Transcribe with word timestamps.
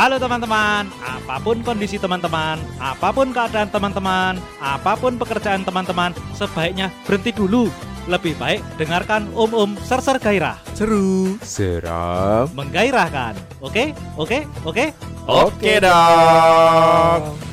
Halo 0.00 0.16
teman-teman, 0.16 0.88
apa 1.04 1.36
pun 1.44 1.60
kondisi 1.60 2.00
teman-teman, 2.00 2.56
apa 2.80 3.12
pun 3.12 3.36
keadaan 3.36 3.68
teman-teman, 3.68 4.40
apa 4.56 4.96
pun 4.96 5.20
pekerjaan 5.20 5.60
teman-teman, 5.60 6.16
sebaiknya 6.32 6.88
berhenti 7.04 7.36
dulu. 7.36 7.68
Lebih 8.08 8.32
baik 8.40 8.64
dengarkan 8.80 9.28
Om 9.36 9.52
Om 9.52 9.70
Serser 9.84 10.16
Gairah. 10.16 10.56
Seru. 10.72 11.36
Seram. 11.44 12.48
Menggairahkan. 12.56 13.36
Oke? 13.60 13.92
Oke? 14.16 14.48
Oke? 14.64 14.96
Oke 15.28 15.72
dong. 15.84 17.49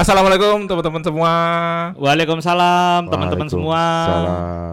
Assalamualaikum 0.00 0.64
teman-teman 0.64 1.04
semua. 1.04 1.32
Waalaikumsalam 2.00 3.12
teman-teman 3.12 3.52
semua. 3.52 3.84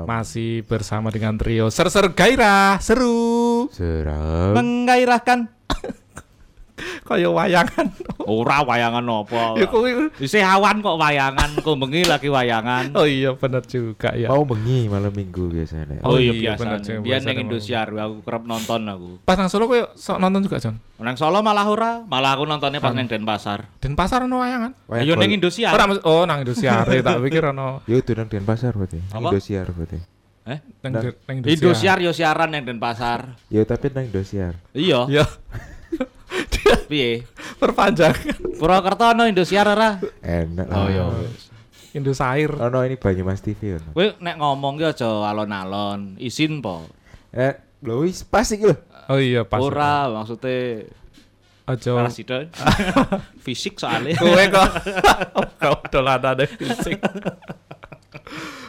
Masih 0.08 0.64
bersama 0.64 1.12
dengan 1.12 1.36
trio 1.36 1.68
Ser-Ser 1.68 2.16
Gairah. 2.16 2.80
Seru. 2.80 3.68
Seram. 3.76 4.56
Menggairahkan. 4.56 5.52
Kayak 7.04 7.32
wayangan. 7.34 7.86
Ora 8.28 8.62
wayangan 8.62 9.02
apa. 9.02 9.58
Ya 9.58 9.66
kuwi. 9.66 10.14
Isi 10.20 10.44
awan 10.44 10.84
kok 10.84 10.98
wayangan, 11.00 11.50
kok 11.58 11.76
bengi 11.80 12.06
lagi 12.06 12.30
wayangan. 12.30 12.94
Oh 12.94 13.08
iya 13.08 13.34
bener 13.34 13.64
juga 13.64 14.14
ya. 14.14 14.28
Mau 14.30 14.44
bengi 14.44 14.86
malam 14.86 15.10
minggu 15.10 15.50
biasanya. 15.50 16.04
Oh, 16.04 16.14
Oh 16.14 16.18
iya 16.20 16.34
iya, 16.36 16.52
bener, 16.54 16.84
biasa. 16.84 17.26
Neng 17.26 17.38
emang. 17.40 17.46
Indosiar 17.50 17.88
aku 17.90 18.16
kerap 18.22 18.44
nonton 18.46 18.82
aku. 18.86 19.10
Pas 19.24 19.36
nang 19.36 19.50
Solo 19.50 19.66
kowe 19.66 19.82
sok 19.96 20.18
nonton 20.20 20.44
juga, 20.46 20.60
Jon. 20.60 20.76
Nang 21.00 21.16
Solo 21.16 21.40
malah 21.42 21.66
ora, 21.66 21.92
malah 22.04 22.36
aku 22.36 22.44
nontonnya 22.44 22.78
pas 22.78 22.92
neng 22.94 23.08
Denpasar. 23.08 23.70
Dan 23.80 23.96
pasar 23.96 24.26
ono 24.26 24.44
wayangan. 24.44 24.72
Ayo 24.94 25.16
neng 25.16 25.32
Indosiar. 25.34 25.72
Ora 25.74 25.86
oh 26.04 26.24
nang 26.26 26.44
Indosiar 26.44 26.84
tak 27.06 27.18
pikir 27.22 27.42
ono 27.50 27.82
Yo 27.88 27.98
itu 27.98 28.12
nang 28.14 28.28
Denpasar 28.28 28.76
berarti. 28.76 29.00
Indosiar 29.14 29.70
berarti. 29.72 29.98
Eh? 30.48 30.60
nang 30.80 30.92
Nang- 30.96 31.16
nang 31.28 31.38
Indosiar 31.44 31.98
yo 32.00 32.12
siaran 32.12 32.52
neng 32.52 32.64
Denpasar. 32.66 33.36
Yo 33.48 33.64
tapi 33.64 33.94
nang 33.94 34.08
Indosiar. 34.08 34.58
Iya, 34.74 35.06
Ya, 35.08 35.24
piye? 36.90 37.24
perpanjangan 37.62 38.58
Purwokerto 38.58 39.04
ono 39.14 39.24
Indosiar 39.30 39.68
ora? 39.70 40.02
Enak. 40.22 40.68
Oh 40.74 40.88
iya. 40.90 41.06
Indosair. 41.94 42.52
Oh 42.58 42.70
no 42.70 42.86
ini 42.86 42.98
Banyumas 42.98 43.42
TV 43.42 43.78
ono. 43.78 43.90
Kowe 43.94 44.08
nek 44.22 44.36
ngomong 44.38 44.78
ki 44.78 44.86
aja 44.92 45.10
alon-alon, 45.30 46.18
isin 46.22 46.62
po. 46.62 46.86
Eh, 47.34 47.54
lho 47.86 48.06
wis 48.06 48.22
pas 48.26 48.46
iki 48.50 48.66
lho. 48.66 48.78
Oh 49.08 49.20
iya 49.22 49.46
pas. 49.46 49.62
Ora 49.62 50.10
maksudnya 50.12 50.86
Aja. 51.68 51.92
parasita. 52.00 52.48
Fisik 53.46 53.76
soalnya. 53.76 54.16
Kowe 54.16 54.44
kok 54.48 54.72
kau 55.62 55.76
dolanan 55.92 56.40
fisik. 56.48 57.00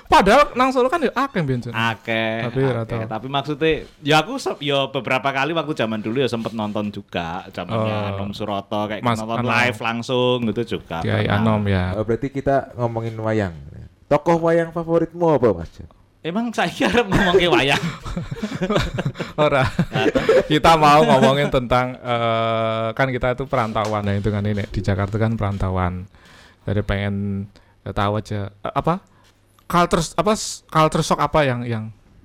Padahal 0.09 0.57
nang 0.57 0.73
Solo 0.73 0.89
kan 0.89 1.05
ya 1.05 1.13
akeh 1.13 1.45
biyen 1.45 1.61
Jon. 1.61 1.77
Akeh. 1.77 2.49
Tapi 2.49 2.61
tau. 2.89 3.01
Tapi 3.05 3.27
maksudnya 3.29 3.85
ya 4.01 4.25
aku 4.25 4.41
ya 4.65 4.89
beberapa 4.89 5.29
kali 5.29 5.53
waktu 5.53 5.77
zaman 5.77 6.01
dulu 6.01 6.25
ya 6.25 6.29
sempet 6.33 6.57
nonton 6.57 6.89
juga 6.89 7.45
zamannya 7.53 8.17
Oh. 8.17 8.25
Nom 8.25 8.33
Suroto 8.33 8.89
kayak 8.89 9.05
Mas 9.05 9.21
nonton 9.21 9.45
Anom. 9.45 9.53
live 9.53 9.79
langsung 9.85 10.37
gitu 10.49 10.81
juga. 10.81 11.05
Kiai. 11.05 11.29
Anom 11.29 11.61
ya. 11.69 11.93
Oh, 12.01 12.09
berarti 12.09 12.33
kita 12.33 12.73
ngomongin 12.81 13.21
wayang. 13.21 13.53
Tokoh 14.09 14.41
wayang 14.41 14.73
favoritmu 14.73 15.37
apa, 15.37 15.53
Mas? 15.61 15.77
Emang 16.25 16.49
saya 16.57 16.73
harap 16.89 17.05
ngomong 17.13 17.37
ke 17.37 17.47
wayang. 17.53 17.85
Ora. 19.45 19.69
kita 20.49 20.73
mau 20.81 21.05
ngomongin 21.05 21.53
tentang 21.53 21.95
eh, 22.01 22.89
kan 22.97 23.13
kita 23.13 23.37
itu 23.37 23.45
perantauan 23.45 24.03
ya 24.09 24.17
itu 24.17 24.33
kan 24.33 24.41
ini 24.43 24.65
di 24.73 24.81
Jakarta 24.81 25.21
kan 25.21 25.37
perantauan. 25.37 26.09
Jadi 26.65 26.81
pengen 26.81 27.45
tahu 27.85 28.19
aja 28.25 28.49
eh, 28.51 28.73
apa 28.73 29.05
culture 29.69 30.01
apa 30.17 30.33
culture 30.67 31.05
shock 31.05 31.21
apa 31.21 31.45
yang 31.45 31.61
yang 31.63 31.85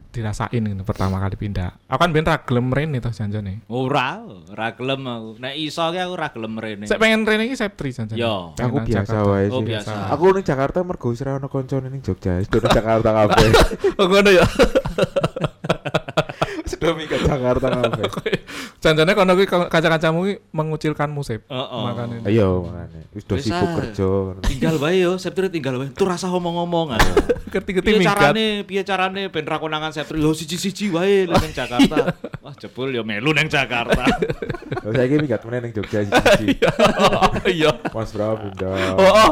dirasain 0.09 0.61
gitu 0.61 0.85
pertama 0.85 1.17
kali 1.17 1.33
pindah. 1.33 1.73
Aku 1.89 1.97
kan 1.97 2.13
ben 2.13 2.21
ra 2.21 2.37
gelem 2.39 2.69
rene 2.69 3.01
to 3.01 3.09
janjane. 3.09 3.65
Ora, 3.65 4.21
ora 4.21 4.69
gelem 4.71 5.01
aku. 5.03 5.41
Nek 5.41 5.57
iso 5.57 5.81
ki 5.89 5.97
aku 5.97 6.13
ora 6.13 6.29
gelem 6.29 6.53
rene. 6.55 6.85
Saya 6.85 7.01
pengen 7.01 7.25
rene 7.25 7.49
iki 7.49 7.57
Septri 7.57 7.89
janjane. 7.89 8.21
Yo. 8.21 8.53
Pengen 8.53 8.69
Aku 8.69 8.77
biasa 8.85 9.15
wae 9.25 9.49
Oh, 9.49 9.59
sih. 9.59 9.73
biasa. 9.73 10.13
Aku 10.13 10.23
ning 10.31 10.45
Jakarta 10.45 10.85
mergo 10.85 11.09
wis 11.09 11.21
ora 11.25 11.35
ono 11.35 11.49
koncone 11.49 11.89
ning 11.89 12.05
Jogja. 12.05 12.37
Wis 12.37 12.45
Jakarta 12.47 13.09
kabeh. 13.09 13.49
Oh 13.99 14.05
ngono 14.05 14.29
ya. 14.29 14.45
Mikir 16.81 17.19
Jakarta 17.21 17.67
kabeh. 17.75 18.05
Janjane 18.81 19.11
kono 19.15 19.31
kuwi 19.37 19.47
kanca-kancamu 19.47 20.19
ki 20.27 20.33
mengucilkanmu 20.51 21.21
Sep. 21.23 21.45
Heeh. 21.47 21.81
Makane. 21.85 22.15
Ayo 22.27 22.67
makane. 22.67 22.99
Wis 23.13 23.23
do 23.23 23.35
sibuk 23.37 23.63
ah. 23.63 23.75
kerja. 23.79 24.09
Tinggal 24.43 24.75
wae 24.81 24.99
yo, 25.05 25.15
Septri 25.21 25.47
tinggal 25.47 25.77
wae. 25.79 25.89
Tuh 25.93 26.07
rasa 26.09 26.27
ngomong-ngomongan. 26.33 26.99
Ngerti-ngerti 27.53 27.85
Piye 27.85 27.99
minggat. 28.01 28.17
carane, 28.17 28.45
piye 28.65 28.81
carane 28.81 29.21
ben 29.29 29.45
ra 29.45 29.61
konangan 29.61 29.93
Septri 29.93 30.17
yo 30.19 30.33
siji-siji 30.33 30.89
wae 30.89 31.29
nang 31.29 31.53
Jakarta. 31.53 32.11
Wah, 32.43 32.53
jebul 32.59 32.91
yo 32.91 33.05
melu 33.05 33.31
nang 33.31 33.47
Jakarta. 33.47 34.03
Lho 34.83 34.89
saiki 34.91 35.15
minggat 35.21 35.41
meneh 35.47 35.59
ning 35.69 35.71
Jogja 35.71 36.03
siji. 36.03 36.57
Iya. 37.47 37.71
Mas 37.93 38.11
Bro 38.11 38.35
pindah. 38.41 38.97
Oh, 38.99 39.31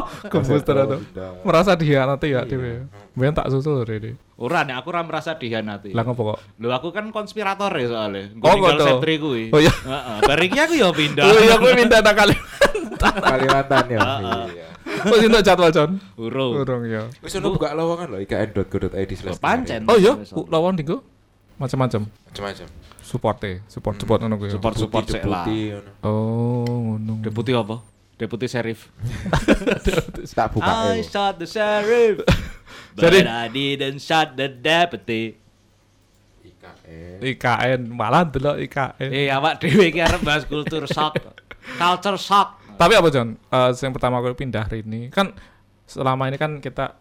ternyata. 0.64 0.96
pindah. 0.96 1.30
Merasa 1.44 1.76
dihianati 1.76 2.32
ya 2.32 2.42
Iya. 2.42 2.48
dhewe. 2.48 2.72
Mbien 3.12 3.34
tak 3.36 3.50
susul 3.52 3.84
rene. 3.84 4.16
Ora 4.42 4.66
nek 4.66 4.82
aku 4.82 4.90
ora 4.90 5.06
merasa 5.06 5.38
dihianati. 5.38 5.94
Lah 5.94 6.02
ngopo 6.02 6.34
kok? 6.34 6.38
Lho 6.58 6.74
aku 6.74 6.90
kan 6.90 7.14
konspirator 7.14 7.70
ya 7.78 7.86
soalnya. 7.86 8.34
Gue 8.34 8.42
Oh, 8.42 8.54
tinggal 8.58 8.74
ngono. 8.74 8.86
Septri 8.90 9.14
kuwi. 9.22 9.44
Oh, 9.54 9.62
iya. 9.62 9.70
Heeh. 9.70 10.18
Bareng 10.26 10.48
iki 10.50 10.58
aku 10.58 10.74
yo 10.74 10.90
pindah. 10.90 11.22
Oh 11.30 11.38
iya, 11.38 11.54
gue 11.62 11.72
minta 11.78 12.02
nak 12.02 12.14
kali. 12.18 12.34
Kalimantan 12.98 13.84
ya. 13.86 14.00
Heeh. 14.02 14.42
Iya. 14.50 14.66
Oh, 15.06 15.14
sih 15.14 15.26
untuk 15.30 15.46
jadwal 15.46 15.70
John. 15.70 15.90
Urung. 16.18 16.58
Urung 16.58 16.82
ya. 16.90 17.06
Wis 17.22 17.38
ono 17.38 17.54
buka 17.54 17.70
lowongan 17.70 18.10
lho 18.10 18.18
ikn.go.id 18.18 19.12
pancen. 19.38 19.86
Oh 19.86 19.94
iya, 19.94 20.18
lawan 20.50 20.74
dinggo 20.74 21.06
macam-macam. 21.62 22.02
Macam-macam. 22.10 22.66
Support 23.02 23.38
e, 23.46 23.52
support 23.70 23.94
support 24.02 24.18
ngono 24.26 24.42
kuwi. 24.42 24.50
Support 24.50 24.74
support 24.74 25.06
sik 25.06 25.22
lah. 25.22 25.46
Oh, 26.02 26.66
ngono. 26.66 27.22
Deputi 27.22 27.54
apa? 27.54 27.78
Deputi 28.18 28.50
sheriff. 28.50 28.90
Tak 30.38 30.54
buka 30.54 30.94
I 30.94 30.98
ya. 30.98 31.06
shot 31.06 31.38
the 31.38 31.46
sheriff. 31.46 32.22
But 32.92 33.08
Jadi- 33.08 33.24
I 33.24 33.48
didn't 33.48 34.00
shot 34.04 34.36
the 34.36 34.52
deputy. 34.52 35.40
IKN. 36.44 37.18
IKN 37.24 37.80
malah 37.88 38.28
delok 38.28 38.60
IKN. 38.60 39.08
Eh 39.10 39.32
awak 39.32 39.62
dhewe 39.64 39.88
iki 39.88 40.00
arep 40.02 40.20
bahas 40.20 40.44
kultur 40.44 40.84
shock. 40.84 41.16
Culture 41.80 42.18
shock. 42.20 42.60
Tapi 42.76 42.92
apa 42.98 43.08
John? 43.08 43.38
Eh 43.38 43.70
yang 43.80 43.94
pertama 43.94 44.20
kali 44.20 44.34
pindah 44.36 44.66
ini 44.74 45.08
kan 45.08 45.32
selama 45.88 46.28
ini 46.28 46.36
kan 46.36 46.58
kita 46.60 46.98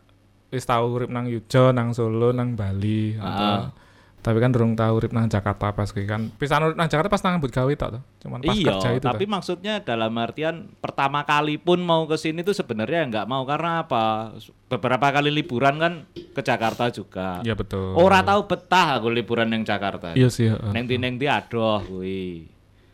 wis 0.51 0.67
tahu 0.67 0.99
urip 0.99 1.09
nang 1.09 1.31
Yujo, 1.31 1.71
nang 1.71 1.95
Solo, 1.95 2.35
nang 2.35 2.53
Bali. 2.59 3.15
Ah. 3.15 3.71
Tapi 4.21 4.37
kan 4.37 4.53
durung 4.53 4.77
tahu 4.77 5.01
urip 5.01 5.09
nang 5.11 5.25
Jakarta 5.25 5.73
pas 5.73 5.89
kuwi 5.89 6.05
kan. 6.05 6.29
Pisan 6.37 6.61
urip 6.61 6.77
nang 6.77 6.85
Jakarta 6.85 7.09
pas 7.09 7.21
nang 7.21 7.41
gawe 7.41 7.73
tok 7.73 7.89
toh. 7.89 8.01
Cuman 8.21 8.39
pas 8.39 8.53
kerja 8.53 8.87
Iya, 8.87 8.97
itu 8.97 9.05
tapi 9.05 9.25
toh. 9.25 9.31
maksudnya 9.33 9.73
dalam 9.81 10.13
artian 10.15 10.69
pertama 10.77 11.25
kali 11.25 11.57
pun 11.57 11.81
mau 11.81 12.05
ke 12.05 12.15
sini 12.15 12.41
tuh 12.41 12.53
sebenarnya 12.53 13.09
nggak 13.09 13.25
mau 13.25 13.41
karena 13.43 13.81
apa? 13.81 14.37
Beberapa 14.69 15.09
kali 15.09 15.33
liburan 15.33 15.75
kan 15.75 15.93
ke 16.13 16.41
Jakarta 16.41 16.87
juga. 16.87 17.41
Iya 17.41 17.57
betul. 17.57 17.97
Ora 17.97 18.21
tahu 18.21 18.45
betah 18.45 18.95
aku 18.95 19.09
liburan 19.09 19.49
yang 19.49 19.65
Jakarta. 19.65 20.13
Iya 20.13 20.29
sih, 20.29 20.47
heeh. 20.47 20.69
Neng 20.69 20.85
di 20.85 20.95
neng 20.95 21.17
di 21.17 21.25
adoh 21.25 21.81
kuwi. 21.81 22.45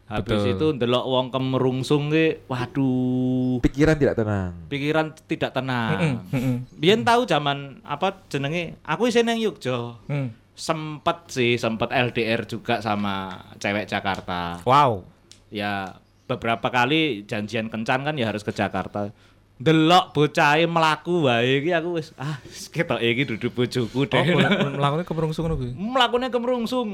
Habis 0.07 0.39
Betul. 0.39 0.55
itu 0.55 0.65
ndelok 0.79 1.03
wong 1.03 1.27
kemerungsung 1.27 2.07
ki, 2.07 2.47
waduh, 2.47 3.59
Pikiran 3.59 3.99
tidak 3.99 4.15
tenang. 4.15 4.55
pikiran 4.71 5.11
tidak 5.27 5.51
tenang. 5.51 6.23
heeh. 6.31 6.55
Biyen 6.71 7.03
tahu 7.03 7.27
zaman 7.27 7.83
apa 7.83 8.15
jenenge? 8.27 8.79
Aku 8.81 9.05
isih 9.05 9.27
nang 9.27 9.35
Yogya. 9.35 9.99
Hmm. 10.07 10.31
Sempet 10.57 11.29
sih, 11.29 11.53
sempet 11.55 11.93
LDR 11.93 12.49
juga 12.49 12.81
sama 12.81 13.29
cewek 13.61 13.85
Jakarta. 13.85 14.57
Wow. 14.65 15.05
Ya 15.53 16.01
beberapa 16.25 16.67
kali 16.67 17.23
janjian 17.23 17.69
kencan 17.69 18.01
kan 18.01 18.17
ya 18.17 18.25
harus 18.25 18.41
ke 18.41 18.49
Jakarta. 18.49 19.13
Delok 19.57 20.13
bocahe 20.13 20.65
mlaku 20.65 21.25
wae 21.25 21.61
iki 21.61 21.73
aku 21.73 21.97
wis 21.97 22.13
ah 22.17 22.37
ketok 22.69 23.01
iki 23.01 23.25
dudu 23.25 23.49
bojoku 23.49 24.01
Oh, 24.01 24.05
deh. 24.05 24.21
melakukan 24.69 25.05
kemerungsung 25.09 25.43
ngono 25.45 25.55
kuwi. 25.55 25.71
Mlakune 25.73 26.27
kemerungsung. 26.29 26.89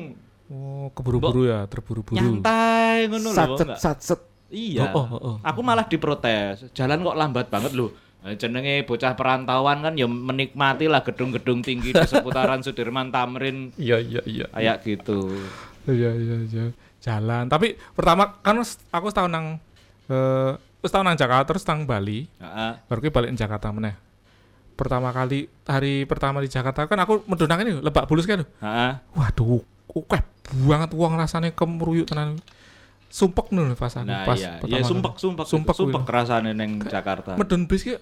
Oh, 0.48 0.92
keburu-buru 0.92 1.48
ya, 1.48 1.64
terburu-buru. 1.66 2.20
Nyantai 2.20 3.08
ngono 3.08 3.32
lho. 3.32 3.36
Satset 3.36 3.70
satset. 3.80 4.20
Iya. 4.54 4.92
Oh, 4.92 5.02
oh, 5.02 5.08
oh, 5.08 5.20
oh. 5.24 5.36
Aku 5.42 5.64
malah 5.64 5.88
diprotes. 5.88 6.68
Jalan 6.76 7.02
kok 7.02 7.16
lambat 7.16 7.48
banget 7.48 7.72
loh. 7.74 7.96
Eh, 8.24 8.36
jenenge 8.36 8.84
bocah 8.84 9.14
perantauan 9.14 9.84
kan 9.84 9.94
ya 9.94 10.08
menikmati 10.08 10.88
lah 10.88 11.04
gedung-gedung 11.04 11.60
tinggi 11.60 11.92
di 11.92 12.04
seputaran 12.04 12.60
Sudirman 12.66 13.12
Tamrin 13.12 13.76
Iya, 13.76 14.00
iya, 14.00 14.22
iya. 14.24 14.46
kayak 14.48 14.78
gitu. 14.82 15.28
Iya, 15.84 16.12
iya, 16.14 16.38
iya. 16.46 16.66
Jalan. 17.00 17.52
Tapi 17.52 17.76
pertama 17.92 18.40
kan 18.40 18.64
aku 18.64 19.06
setahun 19.08 19.28
nang 19.28 19.60
eh 20.08 20.52
setahun 20.80 21.04
nang 21.04 21.16
Jakarta 21.16 21.52
terus 21.52 21.64
nang 21.64 21.84
Bali. 21.84 22.28
Heeh. 22.40 22.72
baru 22.88 23.00
gue 23.00 23.12
balik 23.12 23.30
ke 23.30 23.40
Jakarta 23.40 23.72
meneh 23.72 23.96
pertama 24.74 25.14
kali 25.14 25.46
hari 25.64 26.04
pertama 26.04 26.42
di 26.42 26.50
Jakarta 26.50 26.84
kan 26.84 26.98
aku 26.98 27.22
medunang 27.24 27.62
ini 27.62 27.78
lebak 27.78 28.10
bulus 28.10 28.26
kan 28.26 28.42
Heeh. 28.42 28.92
waduh 29.14 29.62
oke 29.88 30.18
banget 30.66 30.90
uang 30.92 31.14
rasanya 31.14 31.54
kemeruyuk 31.54 32.10
tenan 32.10 32.42
sumpek 33.08 33.54
nih 33.54 33.78
pas 33.78 33.94
aku 33.94 34.10
Nah 34.10 34.26
pas 34.26 34.34
iya, 34.36 34.58
pertama 34.58 34.76
ya 34.76 34.84
sumpek 34.84 35.14
sumpek 35.16 35.46
Sumpek 35.46 35.76
sumpek, 35.78 36.02
kerasane 36.04 36.52
neng 36.52 36.82
Jakarta. 36.82 37.38
medun 37.38 37.70
bis 37.70 37.86
ki 37.86 38.02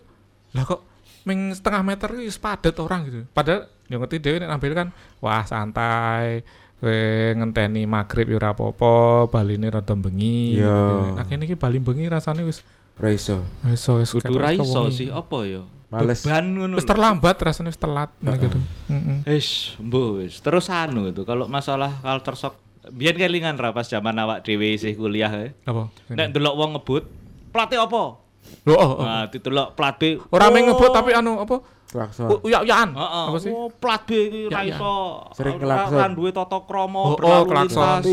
lah 0.52 0.64
kok 0.68 0.82
ming 1.24 1.54
setengah 1.54 1.82
meter 1.86 2.10
ki 2.12 2.26
wis 2.28 2.42
padet 2.42 2.76
orang 2.82 3.06
gitu 3.08 3.20
padahal 3.32 3.70
yang 3.92 4.00
ngerti 4.02 4.18
dia 4.24 4.42
nampil 4.48 4.74
kan 4.74 4.90
wah 5.22 5.44
santai 5.46 6.42
kowe 6.82 6.98
ngenteni 7.38 7.86
magrib 7.86 8.26
ya 8.26 8.42
ora 8.42 8.58
apa-apa, 8.58 9.30
baline 9.30 9.70
rada 9.70 9.94
bengi. 9.94 10.58
Iya. 10.58 11.14
Nah 11.14 11.26
kene 11.30 11.46
iki 11.46 11.54
bali 11.54 11.78
bengi 11.78 12.10
rasane 12.10 12.42
wis 12.42 12.66
Raiso. 12.98 13.46
wis 13.70 13.86
wis 13.86 14.10
Kudu 14.18 14.26
ketok 14.26 14.42
ra 14.42 14.50
iso 14.50 14.66
kewengi. 14.66 14.98
sih 14.98 15.08
apa 15.14 15.38
ya? 15.46 15.62
Males. 15.94 16.26
Beban 16.26 16.46
ngono. 16.58 16.74
Wis 16.82 16.90
terlambat 16.90 17.38
rasane 17.38 17.70
wis 17.70 17.78
telat 17.78 18.10
gitu. 18.18 18.58
Heeh. 18.90 19.18
Wis, 19.30 19.78
mbuh 19.78 20.26
wis. 20.26 20.42
Terus 20.42 20.74
anu 20.74 21.06
itu 21.06 21.22
kalau 21.22 21.46
masalah 21.46 22.02
culture 22.02 22.34
shock 22.34 22.56
biyen 22.90 23.14
kelingan 23.14 23.62
ra 23.62 23.70
pas 23.78 23.86
zaman 23.86 24.18
awak 24.18 24.42
dhewe 24.42 24.74
isih 24.74 24.98
kuliah 24.98 25.30
ya. 25.30 25.54
Apa? 25.70 25.94
Nek 26.10 26.34
ndelok 26.34 26.58
wong 26.58 26.70
ngebut, 26.82 27.06
plate 27.54 27.78
apa? 27.78 28.18
Loh, 28.62 28.76
oh, 28.76 28.92
oh. 28.96 29.02
Nah, 29.02 29.26
ditelok 29.26 29.74
plat 29.74 29.96
B. 29.96 30.22
Ora 30.30 30.48
meng 30.48 30.66
Oh. 30.66 30.68
ngebut 30.72 30.92
tapi 30.92 31.12
anu 31.12 31.40
apa? 31.40 31.62
Klakson. 31.88 32.40
Uyak-uyakan. 32.40 32.90
Heeh. 32.94 33.26
Apa 33.28 33.38
sih? 33.38 33.52
Oh, 33.52 33.68
plat 33.68 34.02
B 34.02 34.12
iki 34.16 34.42
ra 34.48 34.62
Ya, 34.62 34.62
ya. 34.64 34.76
iso. 34.76 34.96
Sering 35.34 35.58
klakson. 35.58 35.98
Ora 35.98 36.08
duwe 36.08 36.30
tata 36.30 36.58
krama 36.62 37.00
Oh, 37.02 37.16
oh, 37.16 37.44
klakson. 37.44 38.00
Oh. 38.00 38.06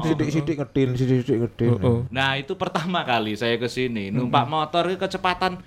sidik-sidik 0.00 0.56
ngedin, 0.56 0.88
sidik-sidik 0.94 1.36
ngedin. 1.42 1.72
Oh, 1.74 1.78
oh. 1.82 1.98
Nah, 2.08 2.34
itu 2.34 2.54
pertama 2.54 3.02
kali 3.02 3.34
saya 3.34 3.56
ke 3.56 3.66
sini 3.66 4.08
numpak 4.08 4.46
motor 4.46 4.86
iki 4.86 4.96
kecepatan 4.98 5.60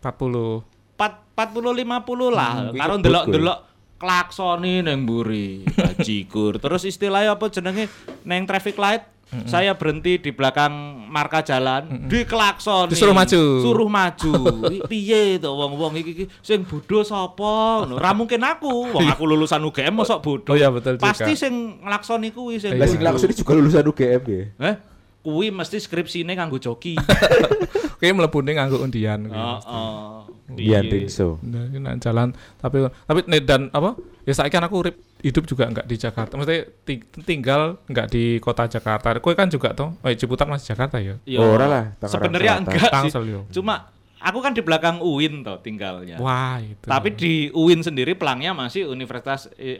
40. 0.00 0.66
4 0.94 1.22
40 1.32 1.80
50 1.80 2.28
lah. 2.30 2.52
Hmm, 2.62 2.74
Karo 2.74 2.92
kuwi 2.92 3.00
ndelok-ndelok 3.00 3.58
klaksoni 3.96 4.82
neng 4.82 5.06
buri, 5.06 5.62
bajigur. 5.78 6.58
Terus 6.58 6.82
istilahnya 6.84 7.32
apa 7.32 7.46
jenenge 7.48 7.86
neng 8.22 8.44
traffic 8.44 8.74
light 8.74 9.06
saya 9.48 9.72
berhenti 9.80 10.20
di 10.20 10.30
belakang 10.30 10.72
marka 11.08 11.40
jalan, 11.40 12.08
diklaksoni. 12.08 12.92
Disuruh 12.92 13.16
maju. 13.16 13.42
Suruh 13.64 13.88
maju. 13.88 14.32
Piye 14.92 15.40
to 15.40 15.56
wong-wong 15.56 15.96
iki 15.96 16.28
sing 16.44 16.68
bodho 16.68 17.00
sapa? 17.00 17.84
Ngono. 17.88 17.96
Ra 17.96 18.12
mungkin 18.12 18.44
aku. 18.44 18.92
Wong 18.92 19.08
aku 19.08 19.24
lulusan 19.24 19.64
UGM 19.64 19.96
mosok 19.96 20.20
bodho. 20.20 20.52
Oh 20.52 20.56
iya 20.56 20.68
betul 20.68 21.00
juga. 21.00 21.08
Pasti 21.08 21.32
sing 21.32 21.80
nglakoni 21.80 22.28
kuwi 22.32 22.60
sing 22.60 22.76
Lah 22.76 22.84
Iya. 22.84 23.16
sing 23.16 23.32
juga 23.32 23.52
lulusan 23.56 23.84
UGM 23.88 24.22
ya. 24.28 24.42
Eh, 24.68 24.74
kuwi 25.22 25.48
mesti 25.48 25.78
skripsine 25.78 26.34
kanggo 26.34 26.58
joki. 26.58 26.98
Oke 27.96 28.10
mlebune 28.10 28.58
nganggo 28.58 28.82
undian 28.82 29.30
kuwi. 29.30 29.38
Heeh. 29.38 30.10
Iya, 30.52 30.84
think 30.84 31.08
so. 31.08 31.38
Nah, 31.40 31.96
jalan 31.96 32.34
tapi 32.60 32.84
tapi 33.06 33.24
dan 33.40 33.70
apa? 33.70 33.96
Ya 34.26 34.34
saiki 34.34 34.52
kan 34.52 34.66
aku 34.66 34.82
urip 34.82 34.96
hidup 35.22 35.46
juga 35.46 35.70
enggak 35.70 35.86
di 35.86 35.96
Jakarta. 35.96 36.34
Maksudnya 36.34 36.66
ti- 36.82 37.06
tinggal 37.22 37.78
enggak 37.86 38.10
di 38.10 38.42
kota 38.42 38.66
Jakarta. 38.66 39.14
Kowe 39.22 39.32
kan 39.32 39.48
juga 39.48 39.72
toh. 39.72 39.94
Oh, 39.96 40.10
Ciputat 40.10 40.50
masih 40.50 40.74
Jakarta 40.74 40.98
ya. 40.98 41.16
Iya. 41.24 41.38
Oh, 41.40 41.54
ora 41.54 41.66
lah, 41.70 41.84
Sebenarnya 42.04 42.58
enggak 42.60 42.82
sih. 42.82 42.90
Tangsel. 42.90 43.22
Cuma 43.48 43.88
aku 44.22 44.38
kan 44.38 44.54
di 44.54 44.62
belakang 44.62 45.02
UIN 45.02 45.42
toh 45.42 45.58
tinggalnya. 45.58 46.16
Wah, 46.22 46.62
itu. 46.62 46.86
Tapi 46.86 47.08
di 47.18 47.32
UIN 47.50 47.82
sendiri 47.82 48.14
pelangnya 48.14 48.54
masih 48.54 48.86
Universitas 48.86 49.50
eh, 49.58 49.76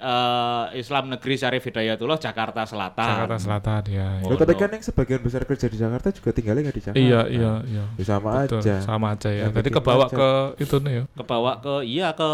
Islam 0.75 1.15
Negeri 1.15 1.35
Syarif 1.39 1.63
Hidayatullah 1.63 2.19
Jakarta 2.19 2.67
Selatan. 2.67 3.07
Jakarta 3.07 3.37
Selatan 3.39 3.83
ya. 3.87 4.19
ya. 4.19 4.27
Loh, 4.27 4.35
tapi 4.35 4.59
kan 4.59 4.75
yang 4.75 4.83
sebagian 4.83 5.23
besar 5.23 5.47
kerja 5.47 5.71
di 5.71 5.79
Jakarta 5.79 6.11
juga 6.11 6.31
tinggalnya 6.35 6.63
nggak 6.69 6.77
di 6.77 6.83
Jakarta. 6.83 7.01
Iya, 7.01 7.21
iya, 7.31 7.53
iya. 7.71 7.85
Ya, 7.95 8.05
sama 8.05 8.31
Betul, 8.43 8.61
aja. 8.67 8.77
sama 8.83 9.07
aja 9.15 9.31
ya. 9.31 9.47
Bikin 9.49 9.73
kebawa 9.79 10.07
macet. 10.11 10.19
ke 10.19 10.31
itu 10.67 10.77
nih 10.83 10.93
ya. 10.93 11.03
Kebawa 11.15 11.53
ke 11.63 11.75
iya 11.87 12.09
ke 12.13 12.31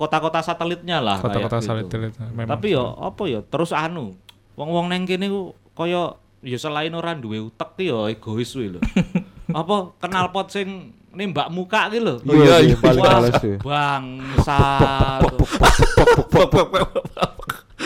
kota-kota 0.00 0.40
satelitnya 0.42 0.98
lah 0.98 1.20
Kota-kota 1.20 1.60
kayak 1.60 1.84
gitu. 1.84 1.86
satelit. 1.86 2.12
Memang. 2.32 2.50
Tapi 2.56 2.66
yo 2.72 2.96
apa 2.96 3.22
yo 3.28 3.40
terus 3.44 3.70
anu 3.70 4.16
wong-wong 4.56 4.88
neng 4.88 5.04
kene 5.04 5.28
ku 5.28 5.52
kaya 5.76 6.16
ya 6.42 6.58
selain 6.58 6.92
ora 6.92 7.14
duwe 7.14 7.38
utek 7.38 7.76
ki 7.78 7.84
yo 7.92 8.08
egois 8.08 8.50
kuwi 8.50 8.76
lho. 8.76 8.80
apa 9.60 9.92
kenal 10.00 10.32
pot 10.32 10.48
sing 10.48 10.96
nembak 11.12 11.48
muka 11.52 11.92
ki 11.92 12.00
lho. 12.00 12.20
Iya, 12.24 12.36
iya, 12.42 12.56
iya. 12.72 12.76
paling 12.80 13.04
males 13.04 13.36
ya. 13.40 13.56
Bangsa. 13.60 14.60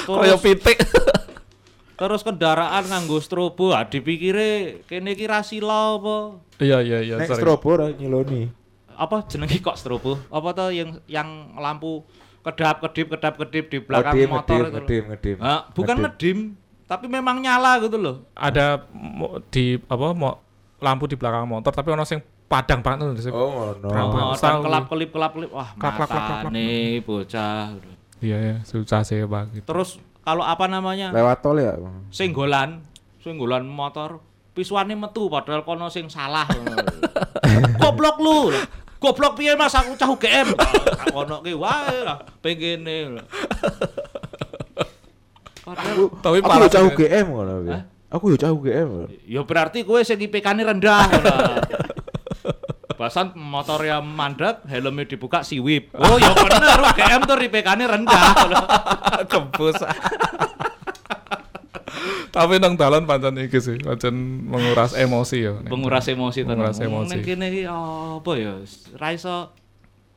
Kayak 0.06 0.40
pitik. 0.42 0.78
terus 2.00 2.20
kendaraan 2.20 2.84
nganggo 2.92 3.24
strobo, 3.24 3.72
ah 3.72 3.88
dipikire 3.88 4.84
kene 4.84 5.16
iki 5.16 5.24
ra 5.24 5.40
sila 5.40 5.96
apa? 5.96 6.44
Iya, 6.60 6.84
iya, 6.84 6.98
iya. 7.00 7.14
Nek 7.16 7.32
sorry. 7.32 7.40
strobo 7.40 7.66
ora 7.72 7.88
nyiloni. 7.88 8.52
Apa 8.96 9.24
jenenge 9.24 9.58
kok 9.64 9.80
strobo? 9.80 10.20
Apa 10.28 10.52
tuh 10.52 10.70
yang 10.76 11.00
yang 11.08 11.56
lampu 11.56 12.04
kedap-kedip 12.44 13.10
kedap-kedip 13.16 13.64
di 13.72 13.78
belakang 13.82 14.14
Ngedim, 14.14 14.30
motor 14.30 14.54
ngedim, 14.54 14.62
itu? 14.62 14.70
loh. 14.70 14.78
ngedim, 14.78 15.02
ngedim. 15.10 15.36
Ah, 15.42 15.60
bukan 15.72 15.96
Ngedim. 15.98 16.06
ngedim, 16.06 16.38
tapi 16.86 17.06
memang 17.10 17.36
nyala 17.42 17.72
gitu 17.82 17.96
loh. 17.98 18.16
Ada 18.38 18.86
di 19.50 19.80
apa 19.88 20.06
mo, 20.14 20.30
lampu 20.78 21.08
di 21.08 21.16
belakang 21.16 21.48
motor 21.48 21.72
tapi 21.72 21.90
ono 21.90 22.04
sing 22.04 22.20
padang 22.46 22.80
banget 22.82 23.18
tuh. 23.26 23.34
Oh, 23.34 23.74
no. 23.82 23.90
Oh, 23.90 24.34
Tahu. 24.34 24.38
dan 24.38 24.54
kelap-kelip 24.62 25.10
kelap-kelip. 25.10 25.50
Wah, 25.50 25.70
klap, 25.74 25.94
klap, 25.98 26.08
klap, 26.10 26.24
klap. 26.46 26.52
nih 26.54 27.02
bocah. 27.02 27.74
Iya, 28.22 28.36
ya, 28.38 28.56
susah 28.64 29.02
sih 29.04 29.20
Bang. 29.26 29.50
Gitu. 29.52 29.66
Terus 29.66 30.00
kalau 30.22 30.46
apa 30.46 30.70
namanya? 30.70 31.12
Lewat 31.12 31.42
tol 31.42 31.58
ya. 31.58 31.76
Singgolan, 32.08 32.80
singgolan 33.20 33.66
motor, 33.66 34.22
pisuane 34.56 34.96
metu 34.96 35.28
padahal 35.28 35.66
kono 35.66 35.90
sing 35.92 36.08
salah. 36.08 36.46
Goblok 37.82 38.16
lu. 38.22 38.50
Goblok 38.96 39.36
piye 39.36 39.52
Mas 39.54 39.76
aku 39.76 39.92
cah 39.94 40.08
UGM. 40.08 40.56
Tak 40.56 41.12
kono 41.12 41.44
ki 41.44 41.52
wae 41.52 41.98
lah 42.00 42.18
pengene. 42.40 43.20
Tapi 45.66 46.38
Aku 46.40 46.46
parah 46.46 46.66
yo 46.66 46.72
cah. 46.72 46.82
UGM 46.88 47.26
ngono 47.28 47.54
ya. 47.68 47.78
Aku 48.08 48.32
yo 48.32 48.36
cah 48.40 48.50
UGM. 48.54 49.12
ya 49.28 49.42
berarti 49.44 49.84
kowe 49.84 50.00
sing 50.00 50.16
IPK-ne 50.16 50.62
rendah. 50.64 51.04
ngono. 51.10 51.34
Basan 52.96 53.36
motor 53.36 53.84
yang 53.84 54.02
mandek, 54.02 54.64
helmnya 54.66 55.04
dibuka 55.04 55.44
siwip. 55.44 55.92
Oh 55.92 56.16
ya 56.16 56.32
bener, 56.32 56.80
UGM 56.80 57.20
tuh 57.24 57.36
IPK-ne 57.38 57.84
rendah. 57.84 58.32
Kebus. 59.30 59.76
Tapi 62.32 62.60
nang 62.60 62.76
dalan 62.76 63.08
pancen 63.08 63.36
iki 63.40 63.60
sih, 63.60 63.80
pancen 63.80 64.12
menguras 64.44 64.92
emosi 64.92 65.38
ya. 65.40 65.52
Menguras 65.64 66.04
emosi 66.04 66.44
tenan. 66.44 66.60
Menguras 66.60 66.78
emosi. 66.80 67.12
Ning 67.16 67.22
kene 67.24 67.46
iki 67.48 67.62
apa 67.64 68.30
ya? 68.36 68.60
Ra 68.96 69.08
iso 69.12 69.56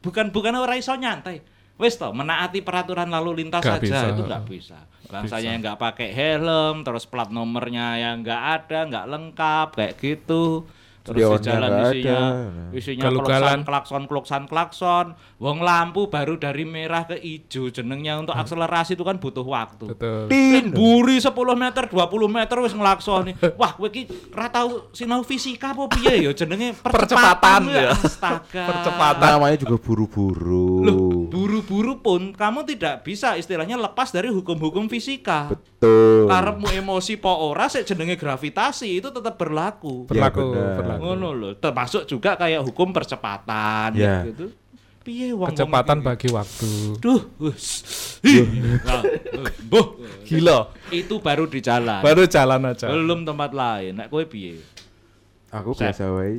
bukan 0.03 0.31
bukan 0.31 0.51
ora 0.55 0.75
iso 0.75 0.91
nyantai. 0.95 1.39
Wis 1.79 1.95
toh 1.95 2.11
menaati 2.11 2.59
peraturan 2.59 3.07
lalu 3.07 3.43
lintas 3.43 3.63
Nggak 3.63 3.79
saja 3.79 3.83
bisa. 3.87 4.07
itu 4.11 4.21
nggak 4.27 4.43
bisa. 4.51 4.79
Bangsanya 5.07 5.49
yang 5.55 5.61
nggak 5.63 5.79
pakai 5.79 6.09
helm, 6.11 6.83
terus 6.83 7.07
plat 7.07 7.31
nomornya 7.31 7.95
yang 7.95 8.19
nggak 8.19 8.41
ada, 8.61 8.79
nggak 8.83 9.05
lengkap 9.07 9.67
kayak 9.79 9.93
gitu. 9.95 10.67
Terus 11.09 11.17
di 11.17 11.23
Spionnya 11.25 11.41
jalan 11.49 11.69
nggak 11.69 11.89
isinya 11.89 12.17
ada. 12.21 12.77
isinya 12.77 13.03
Galugalan. 13.09 13.59
klakson 13.65 14.03
klakson 14.05 14.43
klakson. 14.45 15.05
Wong 15.41 15.57
lampu 15.59 16.05
baru 16.05 16.37
dari 16.37 16.63
merah 16.63 17.03
ke 17.03 17.17
hijau 17.17 17.73
jenengnya 17.73 18.21
untuk 18.21 18.37
akselerasi 18.37 18.93
itu 18.93 19.01
kan 19.01 19.17
butuh 19.17 19.41
waktu. 19.41 19.89
Betul. 19.89 20.29
Tin. 20.29 20.69
Buri 20.69 21.17
10 21.17 21.33
meter, 21.57 21.83
20 21.89 22.29
meter 22.29 22.55
wis 22.61 22.77
nglaksoni. 22.77 23.31
Wah, 23.57 23.73
kowe 23.73 23.89
iki 23.89 24.05
ra 24.29 24.53
tau 24.53 24.93
sinau 24.93 25.25
fisika 25.25 25.73
apa 25.73 25.89
piye 25.89 26.29
ya 26.29 26.31
jenenge 26.31 26.77
Percepatan, 26.77 26.93
percepatan 26.93 27.61
ya. 27.73 27.89
Astaga. 27.97 28.63
Percepatan. 28.69 29.29
Namanya 29.33 29.57
juga 29.57 29.75
buru-buru. 29.81 30.85
Buru-buru 31.59 31.99
pun 31.99 32.21
kamu 32.31 32.63
tidak 32.63 33.03
bisa 33.03 33.35
istilahnya 33.35 33.75
lepas 33.75 34.15
dari 34.15 34.31
hukum-hukum 34.31 34.87
fisika. 34.87 35.51
Betul. 35.51 36.31
Karepmu 36.31 36.71
emosi 36.71 37.19
po 37.19 37.35
ora 37.51 37.67
sik 37.67 37.83
jenenge 37.83 38.15
gravitasi 38.15 39.03
itu 39.03 39.11
tetap 39.11 39.35
berlaku. 39.35 40.07
Berlaku, 40.07 40.55
benar. 40.55 40.75
berlaku. 40.79 40.99
Ngono 41.03 41.29
loh. 41.35 41.53
Termasuk 41.59 42.07
juga 42.07 42.39
kayak 42.39 42.63
hukum 42.63 42.95
percepatan 42.95 43.91
Ya. 43.99 44.23
gitu. 44.23 44.55
Piye 45.03 45.35
wong 45.35 45.51
Kecepatan 45.51 45.99
bagi 45.99 46.31
waktu. 46.31 46.95
Duh, 47.03 47.27
wus. 47.43 47.83
Ih. 48.23 48.47
Nah, 48.83 49.03
eh. 49.03 49.95
Gila. 50.23 50.71
Itu 50.95 51.19
baru 51.19 51.43
di 51.43 51.59
jalan. 51.59 51.99
Baru 51.99 52.23
jalan 52.23 52.71
aja. 52.71 52.87
belum 52.87 53.27
tempat 53.27 53.51
lain 53.51 53.99
nek 53.99 54.07
kowe 54.07 54.23
piye 54.23 54.63
Aku 55.51 55.73
Set. 55.73 55.89
biasa 55.89 56.05
wae. 56.11 56.37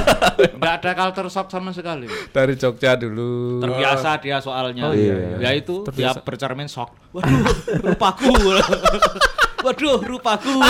enggak 0.54 0.74
ada 0.78 0.90
culture 0.94 1.26
shock 1.28 1.48
sama 1.48 1.70
sekali 1.70 2.06
Dari 2.30 2.54
Jogja 2.54 2.94
dulu. 2.94 3.58
terbiasa 3.58 4.16
dia 4.16 4.38
soalnya 4.38 4.86
Oh, 4.86 4.94
iya, 4.94 5.34
ya 5.36 5.50
itu 5.52 5.82
dia 5.90 6.14
Terbiasa. 6.14 6.22
bercermin 6.22 6.66
shock 6.66 6.94
waduh 7.10 7.42
rupaku 7.82 8.30
waduh 9.64 9.98
rupaku 10.00 10.62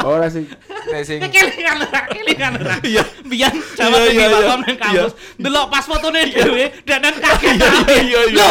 Ora 0.00 0.26
sih. 0.26 0.42
Nek 0.86 1.02
sing 1.02 1.18
kelingan 1.22 1.76
ora 1.80 2.00
kelingan 2.04 2.52
ora 2.56 2.74
Iya. 2.88 3.02
biyen 3.22 3.54
jaman 3.74 3.94
Iya, 3.96 4.06
iki 4.06 4.16
iya, 4.16 4.26
Pak 4.26 4.34
iya. 4.34 4.48
Tom 4.48 4.60
nang 4.60 4.76
kampus 4.76 5.12
delok 5.36 5.66
pas 5.68 5.84
fotone 5.84 6.20
dhewe 6.26 6.64
danan 6.82 7.14
kaget 7.14 7.54
Iya, 8.00 8.20
iya. 8.26 8.48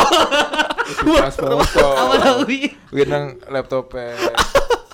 pas 1.19 1.35
foto. 1.35 1.85
awal 1.91 2.19
kuwi 2.39 2.79
Kuwi 2.87 3.03
nang 3.03 3.23
laptop 3.45 3.91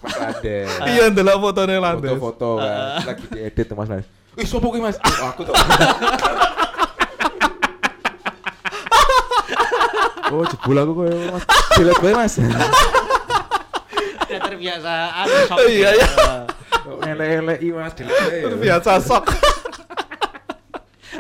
Mas 0.06 0.18
Ade. 0.22 0.58
Iya, 0.86 1.04
ndelok 1.10 1.38
fotone 1.42 1.76
landes. 1.76 2.06
Foto-foto 2.14 2.50
kan 2.62 3.02
lagi 3.04 3.26
diedit 3.28 3.66
tuh 3.66 3.76
Mas 3.76 3.90
Mas. 3.90 4.06
Wih, 4.36 4.46
sopo 4.46 4.70
kuwi 4.70 4.82
Mas? 4.82 4.96
Oh, 5.02 5.28
aku 5.28 5.42
tuh. 5.44 5.56
Oh, 10.26 10.44
jebul 10.44 10.76
aku 10.76 10.92
koyo 10.98 11.16
Mas. 11.32 11.44
Jelek 11.76 11.98
bae 12.02 12.14
Mas. 12.14 12.34
ya 14.26 14.38
terbiasa 14.42 14.92
anu 15.16 15.36
shock 15.48 15.58
Iya, 15.64 15.90
iya. 15.94 16.08
Kok 16.76 16.98
elek-eleki 17.00 17.68
Mas 17.72 17.94
jelek 17.94 18.12
bae. 18.12 18.40
ya. 18.42 18.56
Biasa 18.58 18.92
sok. 19.00 19.24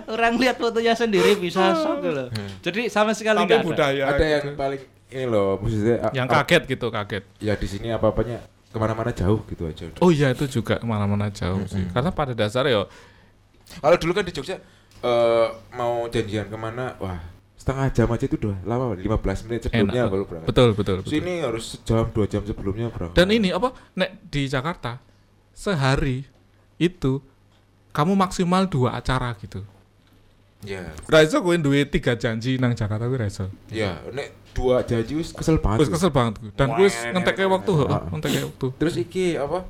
orang 0.05 0.37
lihat 0.37 0.59
fotonya 0.59 0.93
sendiri 0.93 1.33
bisa 1.35 1.73
shock 1.73 2.03
loh 2.03 2.27
jadi 2.61 2.91
sama 2.91 3.15
sekali 3.15 3.41
nggak 3.41 3.57
ada 3.57 3.65
budaya. 3.65 4.03
Ada 4.11 4.25
yang 4.27 4.43
gitu. 4.43 4.53
paling 4.53 4.81
ini 5.07 5.25
loh 5.25 5.57
maksudnya 5.57 5.95
Yang 6.11 6.27
kaget 6.29 6.63
gitu, 6.67 6.87
kaget. 6.89 7.23
ya 7.39 7.53
di 7.55 7.67
sini 7.67 7.87
apa-apanya 7.89 8.37
ke 8.75 8.79
mana-mana 8.83 9.15
jauh 9.15 9.39
gitu 9.47 9.63
aja. 9.63 9.87
Oh 10.03 10.11
iya 10.11 10.35
itu 10.35 10.59
juga 10.59 10.75
mana-mana 10.83 11.31
jauh 11.31 11.63
sih. 11.71 11.87
Karena 11.95 12.11
pada 12.11 12.35
dasarnya 12.35 12.75
ya 12.75 12.83
Kalau 13.79 13.95
dulu 13.95 14.11
kan 14.11 14.27
di 14.27 14.35
Jogja 14.35 14.59
eh 14.99 15.47
mau 15.73 16.11
janjian 16.11 16.51
ke 16.51 16.57
mana, 16.59 16.99
wah 16.99 17.17
setengah 17.55 17.87
jam 17.95 18.07
aja 18.11 18.25
itu 18.29 18.37
udah 18.37 18.57
lama, 18.67 18.93
15 18.93 19.47
menit 19.49 19.65
sebelumnya 19.65 20.05
enak. 20.05 20.11
baru 20.13 20.23
berangkat. 20.29 20.47
Betul, 20.51 20.69
betul, 20.77 20.95
betul. 21.01 21.11
Sini 21.17 21.33
harus 21.41 21.65
sejam 21.79 22.05
dua 22.13 22.25
jam 22.29 22.41
sebelumnya 22.45 22.93
berangkat. 22.93 23.17
Dan 23.17 23.27
ini 23.33 23.49
apa? 23.49 23.73
Nek 23.97 24.29
di 24.29 24.45
Jakarta 24.45 25.01
sehari 25.55 26.27
itu 26.77 27.23
kamu 27.95 28.13
maksimal 28.13 28.67
dua 28.69 28.99
acara 28.99 29.33
gitu. 29.39 29.65
Ya, 30.65 30.81
Raiso 31.05 31.39
kowe 31.39 31.55
duwe 31.55 31.85
tiga 31.85 32.13
janji 32.13 32.57
nang 32.57 32.73
Jakarta 32.73 33.05
kuwi 33.05 33.21
Raiso. 33.21 33.47
ya, 33.69 34.01
nek 34.09 34.51
dua 34.51 34.81
janji 34.81 35.15
wis 35.15 35.31
kesel 35.31 35.57
banget. 35.57 35.85
Wis 35.85 35.89
kesel 35.89 36.09
banget 36.09 36.41
kuwi. 36.41 36.51
Dan 36.53 36.67
kuwi 36.73 36.89
wis 36.89 36.97
ngentekke 37.05 37.45
waktu, 37.45 37.71
heeh, 37.71 38.01
ngentekke 38.09 38.39
waktu. 38.51 38.67
Terus 38.77 38.95
iki 38.95 39.25
apa? 39.35 39.63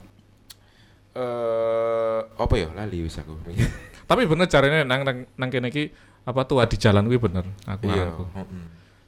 Eh 1.16 2.20
apa 2.36 2.54
ya 2.56 2.68
lali 2.74 3.04
wis 3.04 3.16
aku. 3.16 3.36
Tapi 4.10 4.22
bener 4.26 4.46
caranya 4.46 4.84
nang 4.84 5.02
nang, 5.02 5.18
nang 5.34 5.50
kene 5.50 5.72
iki 5.72 5.90
apa 6.24 6.42
tua 6.44 6.68
di 6.68 6.76
jalan 6.76 7.08
kuwi 7.08 7.20
bener. 7.20 7.46
Aku 7.66 7.88
Iya. 7.88 8.12
aku. 8.12 8.24
heeh. 8.36 8.66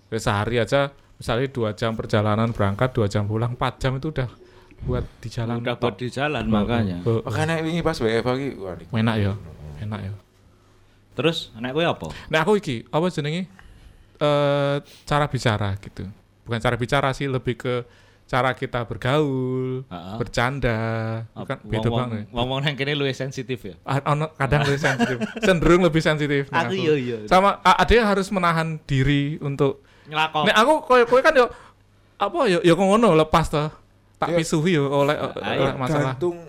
Wis 0.08 0.24
sehari 0.24 0.58
aja 0.58 0.90
misalnya 1.18 1.50
dua 1.50 1.74
jam 1.74 1.94
perjalanan 1.94 2.54
berangkat, 2.54 2.94
dua 2.94 3.10
jam 3.10 3.26
pulang, 3.26 3.58
empat 3.58 3.82
jam 3.82 3.98
itu 3.98 4.10
udah 4.10 4.30
buat 4.86 5.04
di 5.20 5.28
jalan. 5.28 5.60
Udah 5.60 5.76
buat 5.76 5.98
di 5.98 6.08
jalan 6.08 6.46
makanya. 6.48 7.02
Makanya 7.04 7.60
ini 7.62 7.82
pas 7.82 7.98
WFH 7.98 8.30
iki. 8.38 8.50
Enak 8.94 9.16
ya. 9.20 9.34
Enak 9.84 10.00
ya. 10.00 10.14
Terus 11.18 11.50
nek 11.58 11.74
kowe 11.74 11.82
apa? 11.82 12.08
Nah 12.30 12.46
aku 12.46 12.62
iki 12.62 12.86
apa 12.88 13.10
jenenge 13.10 13.50
eh 14.18 14.76
cara 15.04 15.26
bicara 15.26 15.74
gitu. 15.82 16.06
Bukan 16.46 16.60
cara 16.62 16.76
bicara 16.78 17.10
sih 17.12 17.26
lebih 17.26 17.58
ke 17.58 17.84
cara 18.28 18.52
kita 18.52 18.84
bergaul, 18.84 19.88
Heeh. 19.88 20.16
bercanda. 20.20 20.80
Kan 21.48 21.64
beda 21.64 21.90
banget. 21.90 22.28
Ngomong 22.30 22.60
nang 22.60 22.76
kene 22.76 22.94
luwih 22.94 23.16
sensitif 23.16 23.64
ya. 23.64 23.76
Ono 24.06 24.30
kadang 24.36 24.68
lebih 24.68 24.78
sensitif, 24.78 25.18
cenderung 25.42 25.82
lebih 25.84 26.04
sensitif. 26.04 26.44
Aku 26.56 26.76
iya 26.76 26.94
iya. 26.96 27.18
Sama 27.26 27.58
a- 27.64 27.80
ada 27.80 27.92
yang 27.92 28.08
harus 28.08 28.28
menahan 28.30 28.78
diri 28.84 29.40
untuk. 29.40 29.82
Nyelakok. 30.08 30.44
Nek 30.48 30.56
aku 30.56 30.74
kowe 30.88 31.02
kowe 31.04 31.20
kan 31.20 31.36
yo 31.36 31.46
apa 32.18 32.40
yo 32.48 32.60
yo 32.64 32.74
ngono 32.80 33.12
lepas 33.16 33.52
toh. 33.52 33.68
Tak 34.18 34.34
pisuhi 34.34 34.76
yo 34.80 34.88
oleh 34.88 35.14
oleh 35.20 35.76
masalah. 35.76 36.16
Gantung 36.16 36.40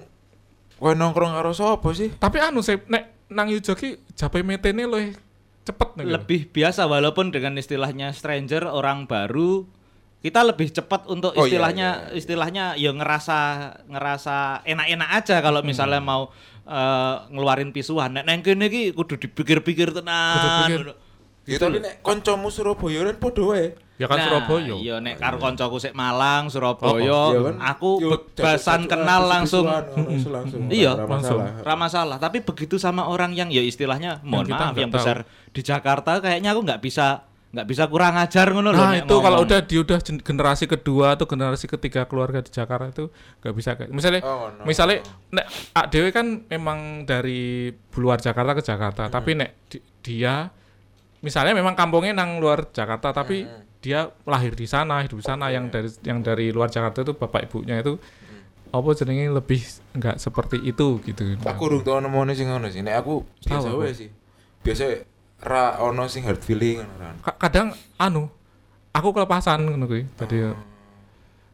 kowe 0.78 0.94
nongkrong 0.94 1.34
karo 1.34 1.50
sapa 1.50 1.90
sih? 1.90 2.10
Tapi 2.14 2.38
anu 2.38 2.62
saya 2.62 2.78
nek 2.86 3.17
nang 3.28 3.48
Yujo 3.48 3.76
ki 3.76 4.00
jape 4.16 4.40
metene 4.40 4.88
luwih 4.88 5.12
cepet 5.64 5.88
nih. 6.00 6.06
lebih 6.08 6.40
biasa 6.48 6.88
walaupun 6.88 7.28
dengan 7.28 7.52
istilahnya 7.60 8.16
stranger 8.16 8.64
orang 8.64 9.04
baru 9.04 9.68
kita 10.18 10.42
lebih 10.42 10.72
cepat 10.74 11.06
untuk 11.06 11.30
Oh, 11.36 11.44
iya, 11.44 11.54
istilahnya 11.54 11.88
iya, 11.88 12.04
iya. 12.10 12.16
istilahnya 12.18 12.64
ya 12.74 12.90
ngerasa 12.90 13.38
ngerasa 13.86 14.36
enak-enak 14.66 15.10
aja 15.14 15.36
kalau 15.38 15.60
misalnya 15.62 16.00
mau 16.02 16.32
eh, 16.66 17.14
ngeluarin 17.30 17.70
pisuan 17.70 18.16
nek 18.18 18.24
neng 18.26 18.40
kene 18.42 18.66
iki 18.66 18.90
kudu 18.96 19.14
dipikir-pikir 19.14 19.94
tenan 19.94 20.34
Kudu 20.34 20.48
pikir. 20.66 20.80
Ya 21.48 21.56
tapi 21.58 21.80
nek 21.80 21.94
kancamu 22.00 22.48
Surabaya 22.48 23.00
kan 23.02 23.16
padha 23.16 23.42
wae. 23.42 23.66
Ya 23.96 24.04
kan 24.04 24.14
Nah, 24.14 24.24
Surabaya. 24.28 24.74
Iya 24.76 24.94
nek 24.98 25.16
karo 25.16 25.36
kancaku 25.38 25.76
sik 25.76 25.90
Malang, 25.92 26.46
Surabaya, 26.46 26.92
Oh, 26.92 27.26
Iya 27.26 27.40
kan? 27.42 27.56
aku 27.66 27.90
bebasan 27.98 28.80
kenal 28.84 29.26
langsung 29.26 29.64
langsung. 29.64 30.60
Iya, 30.70 30.92
Ora 30.94 31.08
langsung. 31.08 31.40
masalah. 31.40 31.64
Ra 31.64 31.74
masalah, 31.74 32.16
tapi 32.18 32.38
begitu 32.40 32.76
sama 32.76 33.04
orang 33.04 33.32
yang 33.32 33.48
ya 33.48 33.58
istilahnya 33.58 34.20
mohon 34.22 34.44
kita 34.44 34.60
maaf 34.62 34.76
yang 34.76 34.88
tahu. 34.88 34.96
besar 34.98 35.16
di 35.48 35.60
Jakarta 35.60 36.20
kayaknya 36.20 36.52
aku 36.52 36.62
nggak 36.62 36.78
bisa 36.80 37.24
nggak 37.48 37.64
bisa 37.66 37.88
kurang 37.88 38.12
ajar 38.14 38.44
ngono 38.46 38.68
loh 38.68 38.76
Nah 38.78 38.92
itu 38.94 39.08
kalau 39.08 39.40
ngomong. 39.40 39.48
udah 39.48 39.60
di 39.62 39.76
udah 39.78 39.98
gen- 39.98 40.20
generasi 40.20 40.68
kedua 40.68 41.16
atau 41.16 41.24
generasi 41.24 41.64
ketiga 41.66 42.04
keluarga 42.04 42.38
di 42.38 42.52
Jakarta 42.52 42.92
itu 42.92 43.08
nggak 43.40 43.54
bisa 43.56 43.70
kayak 43.72 43.88
misalnya 43.88 44.20
Oh, 44.20 44.52
no. 44.52 44.62
misalnya 44.62 45.00
nek 45.30 45.48
Ak 45.72 45.88
Dewe 45.88 46.12
kan 46.12 46.44
memang 46.44 46.78
dari 47.02 47.72
luar 47.94 48.20
Jakarta 48.20 48.52
ke 48.52 48.60
Jakarta 48.60 49.08
tapi 49.08 49.32
nek 49.32 49.64
di- 49.66 49.80
dia 49.98 50.52
misalnya 51.18 51.52
memang 51.52 51.74
kampungnya 51.74 52.14
nang 52.14 52.38
luar 52.38 52.70
Jakarta 52.70 53.10
tapi 53.10 53.42
dia 53.78 54.10
lahir 54.22 54.52
di 54.52 54.66
sana 54.66 55.02
hidup 55.02 55.18
di 55.18 55.26
sana 55.26 55.50
yang 55.50 55.66
dari 55.66 55.86
yang 56.02 56.18
dari 56.18 56.50
luar 56.50 56.66
Jakarta 56.66 57.02
itu 57.02 57.14
bapak 57.14 57.46
ibunya 57.46 57.78
itu 57.78 57.98
apa 58.68 58.88
jenenge 58.92 59.32
lebih 59.32 59.60
nggak 59.96 60.16
seperti 60.16 60.60
itu 60.60 61.00
gitu 61.00 61.38
Aku 61.40 61.66
urung 61.66 61.80
tau 61.80 61.98
nemone 61.98 62.36
sing 62.36 62.52
ngono 62.52 62.68
sih. 62.68 62.84
Nek 62.84 63.00
aku 63.00 63.24
biasa 63.40 63.68
wae 63.72 63.96
sih. 63.96 64.10
Biasa 64.60 64.84
ra 65.40 65.80
ono 65.80 66.04
sing 66.04 66.26
hard 66.28 66.42
feeling 66.42 66.84
kan. 66.84 67.16
Ka- 67.24 67.38
kadang 67.40 67.72
anu 67.96 68.28
aku 68.92 69.08
kelepasan 69.10 69.64
ngono 69.64 69.88
kuwi 69.88 70.04
tadi 70.12 70.44
Iya, 70.44 70.52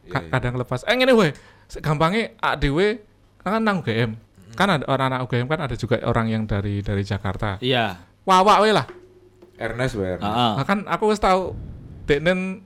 Ka- 0.05 0.21
iya. 0.21 0.29
kadang 0.29 0.59
lepas. 0.59 0.83
Eh 0.83 0.93
ngene 0.93 1.15
weh, 1.15 1.31
gampangnya 1.79 2.35
ADW 2.37 2.99
kan 3.39 3.63
nang 3.63 3.79
UGM. 3.79 4.11
Kan 4.53 4.67
ada 4.69 4.85
orang 4.85 5.15
anak 5.15 5.21
UGM 5.25 5.47
kan 5.47 5.59
ada 5.63 5.73
juga 5.73 5.97
orang 6.03 6.27
yang 6.27 6.43
dari 6.43 6.83
dari 6.83 7.01
Jakarta. 7.01 7.57
Iya. 7.63 7.95
Wawa 8.27 8.59
we 8.59 8.75
lah. 8.75 8.85
Ernest 9.55 9.95
wae. 9.95 10.15
Nah, 10.17 10.63
kan 10.63 10.83
aku 10.85 11.09
wis 11.09 11.17
tahu 11.17 11.55
Deknen 12.05 12.61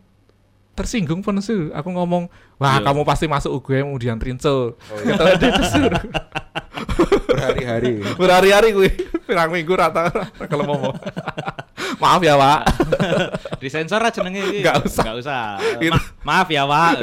tersinggung 0.73 1.19
pun 1.19 1.37
sih. 1.39 1.69
Aku 1.71 1.91
ngomong, 1.91 2.27
"Wah, 2.55 2.79
Iya. 2.79 2.85
kamu 2.85 3.01
pasti 3.03 3.25
masuk 3.25 3.51
UGM 3.55 3.91
kemudian 3.91 4.17
trinco." 4.17 4.73
Oh, 4.75 4.97
iya. 4.99 5.15
Kata 5.15 5.31
dia 5.35 5.51
tersur. 5.53 5.91
Berhari-hari. 7.29 7.93
Berhari-hari 8.15 8.67
gue 8.73 8.89
pirang 9.23 9.47
minggu 9.47 9.71
rata 9.71 10.09
kalau 10.43 10.65
ngomong. 10.65 10.95
Maaf 12.03 12.19
ya, 12.19 12.35
Pak. 12.35 12.59
Disensor 13.63 13.99
aja 13.99 14.19
jenenge 14.19 14.39
iki. 14.45 14.59
Nggak 14.63 14.77
usah. 14.83 15.03
Nggak 15.03 15.17
usah. 15.19 15.43
Ma- 15.91 16.07
maaf 16.23 16.47
ya, 16.47 16.63
Pak. 16.63 16.95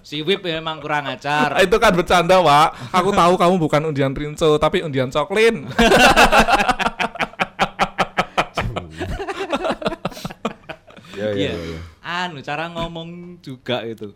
si 0.00 0.20
Wip 0.20 0.40
memang 0.40 0.78
kurang 0.78 1.08
ajar. 1.08 1.56
Itu 1.60 1.76
kan 1.76 1.92
bercanda, 1.92 2.40
Pak. 2.40 2.94
Aku 2.94 3.10
tahu 3.12 3.34
kamu 3.36 3.54
bukan 3.58 3.82
undian 3.86 4.12
trinco, 4.12 4.56
tapi 4.56 4.80
undian 4.80 5.08
coklin. 5.08 5.64
Iya 11.16 11.28
iya 11.32 11.52
Iya. 11.52 11.52
iya. 11.56 11.80
Anu 12.04 12.38
cara 12.40 12.68
ngomong 12.70 13.40
juga 13.40 13.80
itu. 13.82 14.12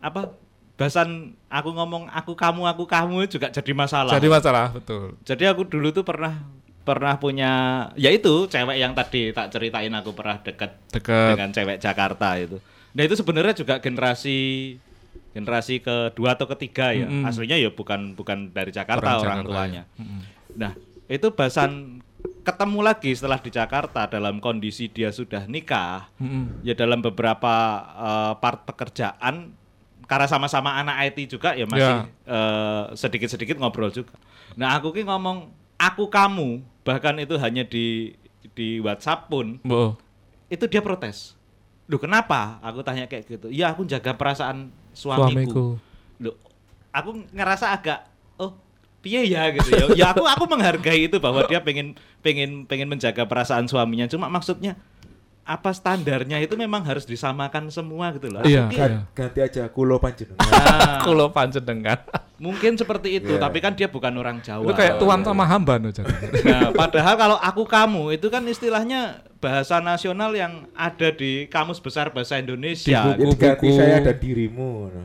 Apa? 0.00 0.32
Bahasan 0.74 1.36
aku 1.52 1.76
ngomong 1.76 2.08
aku 2.08 2.32
kamu 2.32 2.64
aku 2.64 2.88
kamu 2.88 3.28
juga 3.28 3.52
jadi 3.52 3.72
masalah. 3.76 4.16
Jadi 4.16 4.28
masalah, 4.32 4.72
betul. 4.72 5.12
Jadi 5.28 5.44
aku 5.44 5.68
dulu 5.68 5.92
tuh 5.92 6.00
pernah 6.00 6.40
pernah 6.80 7.20
punya 7.20 7.52
ya 7.94 8.08
itu 8.08 8.48
cewek 8.48 8.80
yang 8.80 8.96
tadi 8.96 9.36
tak 9.36 9.52
ceritain 9.52 9.92
aku 9.92 10.16
pernah 10.16 10.40
deket 10.40 10.72
Deket. 10.88 11.36
dengan 11.36 11.52
cewek 11.52 11.76
Jakarta 11.76 12.40
itu. 12.40 12.56
Nah 12.96 13.02
itu 13.04 13.14
sebenarnya 13.14 13.52
juga 13.52 13.76
generasi 13.78 14.38
generasi 15.36 15.84
kedua 15.84 16.34
atau 16.34 16.48
ketiga 16.56 16.96
ya. 16.96 17.04
Mm-mm. 17.04 17.28
Aslinya 17.28 17.60
ya 17.60 17.68
bukan 17.68 18.16
bukan 18.16 18.48
dari 18.50 18.72
Jakarta 18.72 19.20
orang, 19.20 19.44
Jakarta, 19.44 19.52
tuanya. 19.52 19.82
ya. 19.84 20.00
Mm-mm. 20.00 20.20
Nah 20.56 20.72
itu 21.06 21.26
bahasan 21.36 22.00
ketemu 22.40 22.80
lagi 22.80 23.10
setelah 23.12 23.38
di 23.38 23.50
Jakarta 23.52 24.08
dalam 24.08 24.40
kondisi 24.40 24.88
dia 24.88 25.12
sudah 25.12 25.44
nikah 25.44 26.08
Mm-mm. 26.16 26.64
ya 26.64 26.72
dalam 26.74 27.04
beberapa 27.04 27.54
eh, 27.96 28.32
part 28.40 28.64
pekerjaan 28.64 29.54
karena 30.10 30.26
sama-sama 30.26 30.74
anak 30.74 31.14
IT 31.14 31.38
juga 31.38 31.54
ya 31.54 31.70
masih 31.70 32.10
eh, 32.26 32.84
sedikit-sedikit 32.98 33.60
ngobrol 33.60 33.94
juga. 33.94 34.16
Nah 34.58 34.74
aku 34.74 34.90
ki 34.90 35.06
ngomong 35.06 35.54
aku 35.78 36.10
kamu 36.10 36.64
bahkan 36.82 37.14
itu 37.22 37.38
hanya 37.38 37.62
di 37.62 38.18
di 38.56 38.82
WhatsApp 38.82 39.30
pun 39.30 39.62
Bo. 39.62 39.94
itu 40.50 40.66
dia 40.66 40.82
protes. 40.82 41.38
Loh 41.86 41.98
kenapa? 41.98 42.58
Aku 42.62 42.82
tanya 42.82 43.06
kayak 43.06 43.26
gitu. 43.26 43.46
Ya 43.50 43.70
aku 43.70 43.86
jaga 43.86 44.14
perasaan 44.14 44.74
suamiku. 44.94 45.30
Suamiku. 45.30 45.66
Loh, 46.20 46.36
aku 46.90 47.22
ngerasa 47.30 47.74
agak 47.74 48.06
piye 49.00 49.24
ya 49.26 49.48
gitu 49.50 49.68
ya. 49.70 49.84
Ya 49.96 50.06
aku 50.12 50.22
aku 50.22 50.44
menghargai 50.44 51.08
itu 51.08 51.16
bahwa 51.16 51.44
dia 51.44 51.60
pengen 51.60 51.96
pengen 52.20 52.64
pengen 52.64 52.86
menjaga 52.86 53.24
perasaan 53.24 53.64
suaminya. 53.64 54.04
Cuma 54.04 54.28
maksudnya 54.28 54.76
apa 55.40 55.72
standarnya 55.72 56.38
itu 56.38 56.54
memang 56.54 56.84
harus 56.84 57.02
disamakan 57.02 57.72
semua 57.72 58.12
gitu 58.14 58.28
loh. 58.28 58.44
Iya. 58.44 58.70
Gan- 58.70 59.08
Ganti 59.10 59.40
aja 59.40 59.66
kulo 59.66 59.98
panjenengan. 59.98 60.38
Nah, 60.38 61.02
Kulo 61.06 61.32
panjenengan. 61.32 61.98
mungkin 62.38 62.72
seperti 62.72 63.18
itu, 63.18 63.36
Iya. 63.36 63.42
tapi 63.42 63.58
kan 63.58 63.74
dia 63.74 63.84
bukan 63.84 64.14
orang 64.14 64.40
Jawa. 64.40 64.64
Itu 64.64 64.72
kayak 64.72 64.96
tuan 64.96 65.20
sama 65.20 65.44
hamba 65.44 65.76
no, 65.76 65.92
jadi. 65.92 66.08
Nah, 66.40 66.72
padahal 66.72 67.14
kalau 67.16 67.36
aku 67.36 67.68
kamu 67.68 68.16
itu 68.16 68.28
kan 68.28 68.40
istilahnya 68.46 69.20
bahasa 69.36 69.76
nasional 69.76 70.32
yang 70.32 70.64
ada 70.72 71.08
di 71.10 71.44
kamus 71.46 71.80
besar 71.80 72.12
bahasa 72.12 72.40
Indonesia. 72.40 73.12
Di 73.12 73.20
diganti 73.20 73.26
Buku-buku. 73.60 73.76
saya 73.76 74.00
ada 74.00 74.12
dirimu. 74.14 74.68
ngono. 74.86 75.04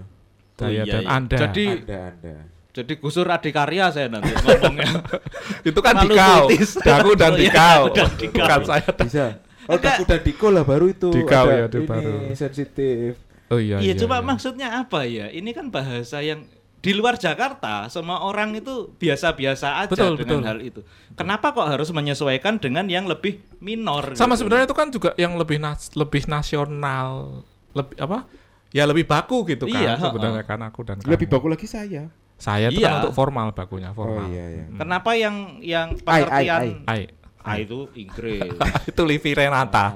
Saya 0.55 0.83
iya, 0.83 0.93
dan 0.95 1.03
iya. 1.03 1.09
Anda. 1.11 1.37
Jadi 1.41 1.65
Anda 1.83 1.99
Anda. 2.13 2.35
Jadi 2.75 2.93
gusur 2.99 3.23
adikarya 3.25 3.87
saya 3.87 4.11
nanti 4.11 4.35
ngomongnya. 4.35 4.99
itu 5.71 5.79
kan 5.79 5.95
dikau. 6.03 6.51
Daku 6.83 7.11
dan 7.15 7.31
Oh, 7.35 7.39
iya, 7.39 7.47
dikau. 7.47 7.81
Dan 7.95 8.09
Dikau. 8.19 8.35
Bukan 8.43 8.59
saya. 8.67 8.89
Bisa. 8.91 9.25
Oh, 9.65 9.79
Enggak. 9.79 9.95
Daku 9.95 10.03
dan 10.03 10.19
Diko 10.21 10.47
lah 10.51 10.63
baru 10.67 10.85
itu. 10.91 11.09
Dikau 11.09 11.45
Ada 11.47 11.55
ya, 11.55 11.65
ini 11.71 11.87
baru. 11.87 12.11
sensitif. 12.35 13.15
Oh 13.47 13.57
iya. 13.57 13.79
Iya, 13.79 13.95
cuma 13.95 14.19
iya. 14.19 14.27
maksudnya 14.27 14.67
apa 14.75 15.07
ya? 15.07 15.31
Ini 15.31 15.49
kan 15.55 15.71
bahasa 15.71 16.19
yang 16.19 16.43
di 16.77 16.93
luar 16.93 17.17
Jakarta 17.17 17.89
semua 17.89 18.21
orang 18.21 18.53
itu 18.53 18.93
biasa-biasa 18.93 19.81
aja 19.81 19.89
Betul, 19.89 20.21
dengan 20.21 20.43
betul. 20.43 20.49
hal 20.51 20.59
itu. 20.61 20.81
Kenapa 21.15 21.49
kok 21.49 21.65
harus 21.65 21.89
menyesuaikan 21.89 22.61
dengan 22.61 22.85
yang 22.85 23.09
lebih 23.09 23.41
minor? 23.57 24.13
Sama 24.13 24.35
gitu? 24.35 24.45
sebenarnya 24.45 24.69
itu 24.69 24.75
kan 24.77 24.87
juga 24.93 25.09
yang 25.17 25.33
lebih 25.33 25.57
nas 25.57 25.89
lebih 25.97 26.29
nasional 26.29 27.41
lebih 27.73 27.95
apa? 27.97 28.29
Ya 28.69 28.83
lebih 28.83 29.07
baku 29.07 29.47
gitu 29.47 29.65
kan 29.65 29.81
Iya, 29.81 29.93
sebenarnya 29.97 30.43
heeh. 30.43 30.51
kan 30.51 30.59
aku 30.61 30.83
dan 30.83 30.99
Lebih 31.01 31.25
kamu. 31.25 31.33
baku 31.39 31.47
lagi 31.47 31.65
saya. 31.65 32.11
Saya 32.35 32.67
itu 32.67 32.79
Iya. 32.79 32.87
kan 32.89 32.95
untuk 33.01 33.15
formal 33.15 33.47
bakunya, 33.51 33.89
Oh 33.89 33.97
formal. 33.97 34.27
iya 34.27 34.45
iya. 34.51 34.65
Kenapa 34.71 35.11
yang 35.13 35.35
yang 35.59 35.87
Ai, 35.93 36.21
ai, 36.21 36.21
pengertian 36.21 36.59
ai. 36.59 36.69
Ai. 36.85 37.01
Ah, 37.41 37.55
itu 37.57 37.85
Inggris. 37.93 38.57
itu 38.89 39.01
Livi 39.01 39.31
Renata. 39.31 39.93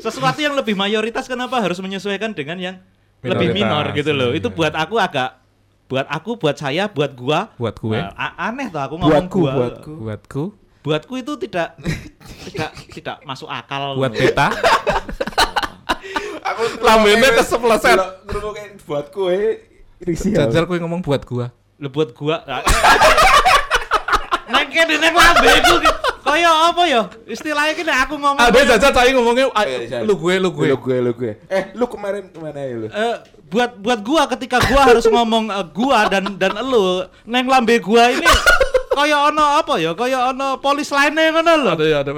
Sesuatu 0.00 0.38
yang 0.38 0.54
lebih 0.54 0.74
mayoritas 0.74 1.24
kenapa 1.24 1.60
harus 1.60 1.76
menyesuaikan 1.78 2.32
dengan 2.32 2.56
yang 2.56 2.76
lebih 3.20 3.52
Minoritas, 3.52 3.56
minor 3.56 3.96
gitu 3.96 4.12
loh. 4.12 4.30
Itu 4.32 4.48
iya. 4.48 4.56
buat 4.56 4.74
aku 4.74 4.96
agak 4.96 5.30
buat 5.84 6.06
aku, 6.08 6.30
buat 6.36 6.56
saya, 6.56 6.88
buat 6.88 7.12
gua 7.12 7.52
Buat 7.56 7.76
gue, 7.76 8.00
Nah, 8.00 8.10
aneh 8.40 8.72
tuh 8.72 8.80
aku 8.80 8.94
ngomong 8.96 9.28
Buatku, 9.28 9.38
gua. 9.38 9.52
buatku. 9.54 9.92
buatku, 10.00 10.44
Buatku 10.80 11.14
itu 11.16 11.32
tidak 11.38 11.76
tidak 12.42 12.70
tidak 12.90 13.16
masuk 13.22 13.48
akal. 13.48 13.96
buat 13.96 14.12
beta. 14.12 14.48
Aku 16.44 16.60
Lambene 16.78 17.32
kesepleset. 17.32 17.96
Ngrungokke 18.34 18.62
buat 18.82 19.06
kowe 19.14 19.38
risih. 20.02 20.34
ya. 20.34 20.50
Jajal 20.50 20.66
gue 20.66 20.78
ngomong 20.82 21.00
buat 21.00 21.22
gua. 21.22 21.54
Lah 21.78 21.90
buat 21.90 22.10
gua. 22.10 22.42
ah, 22.44 22.62
Neng 24.50 24.68
kene 24.68 24.98
neng 24.98 25.14
lambe 25.14 25.48
iku 25.54 25.74
ki- 25.80 25.98
kaya 26.20 26.50
apa 26.68 26.82
ya? 26.84 27.02
Istilahnya 27.24 27.72
kene 27.72 27.92
aku 27.94 28.18
ngomong. 28.18 28.42
Ada 28.42 28.74
jajal 28.74 28.90
saya 28.90 29.10
ngomongnya 29.14 29.46
lu 30.02 30.18
gue, 30.18 30.34
lu 30.36 30.50
gue. 30.50 30.66
Lu 30.66 30.76
gue, 30.76 30.96
lu 30.98 31.12
gue. 31.14 31.32
Eh, 31.46 31.70
lu 31.72 31.86
kemarin 31.86 32.26
ke 32.26 32.38
mana 32.42 32.58
ya 32.58 32.74
lu? 32.74 32.86
Eh, 32.90 33.16
buat 33.48 33.78
buat 33.78 34.00
gua 34.02 34.26
ketika 34.26 34.58
gua 34.66 34.82
harus 34.82 35.06
ngomong 35.06 35.46
eh, 35.48 35.66
gua 35.70 36.10
dan 36.10 36.34
dan 36.34 36.58
elu 36.58 37.06
neng 37.22 37.46
lambe 37.46 37.78
gua 37.78 38.10
ini 38.10 38.26
kaya 38.90 39.30
ono 39.30 39.62
apa 39.62 39.78
ya? 39.78 39.94
Kaya 39.94 40.34
ono 40.34 40.58
polis 40.58 40.90
lainnya 40.90 41.30
ngono 41.30 41.52
lho. 41.54 41.70
Ada 41.78 41.84
ya, 41.86 41.98
ada. 42.02 42.10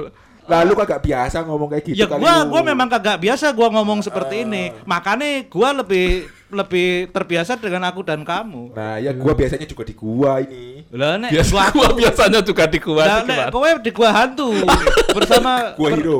Lah 0.47 0.63
lu 0.63 0.73
kagak 0.73 0.99
biasa 1.01 1.43
ngomong 1.43 1.67
kayak 1.69 1.83
gitu 1.85 1.97
Ya 1.97 2.05
kali 2.05 2.19
gua 2.19 2.33
lu. 2.39 2.49
gua 2.49 2.61
memang 2.63 2.87
kagak 2.87 3.19
biasa 3.19 3.51
gua 3.51 3.67
ngomong 3.69 3.99
seperti 3.99 4.41
ini. 4.41 4.71
Makanya 4.83 5.43
gua 5.45 5.75
lebih 5.75 6.07
lebih 6.47 7.11
terbiasa 7.11 7.55
dengan 7.55 7.83
aku 7.83 7.99
dan 8.01 8.23
kamu. 8.23 8.71
Nah, 8.71 8.95
ya 8.95 9.11
gua 9.11 9.33
biasanya 9.33 9.63
juga 9.63 9.83
di 9.83 9.91
gua 9.91 10.39
ini. 10.39 10.87
Lah 10.89 11.15
nek 11.17 11.29
Biasa 11.29 11.51
gua 11.51 11.67
gua 11.75 11.89
biasanya 11.93 12.39
juga 12.41 12.63
di 12.65 12.79
gua 12.79 13.03
Lah 13.03 13.19
nek 13.19 13.27
gimana? 13.27 13.51
kowe 13.51 13.69
di 13.77 13.91
gua 13.91 14.09
hantu 14.09 14.49
bersama 15.17 15.51
Gua 15.75 15.89
hero. 15.91 16.19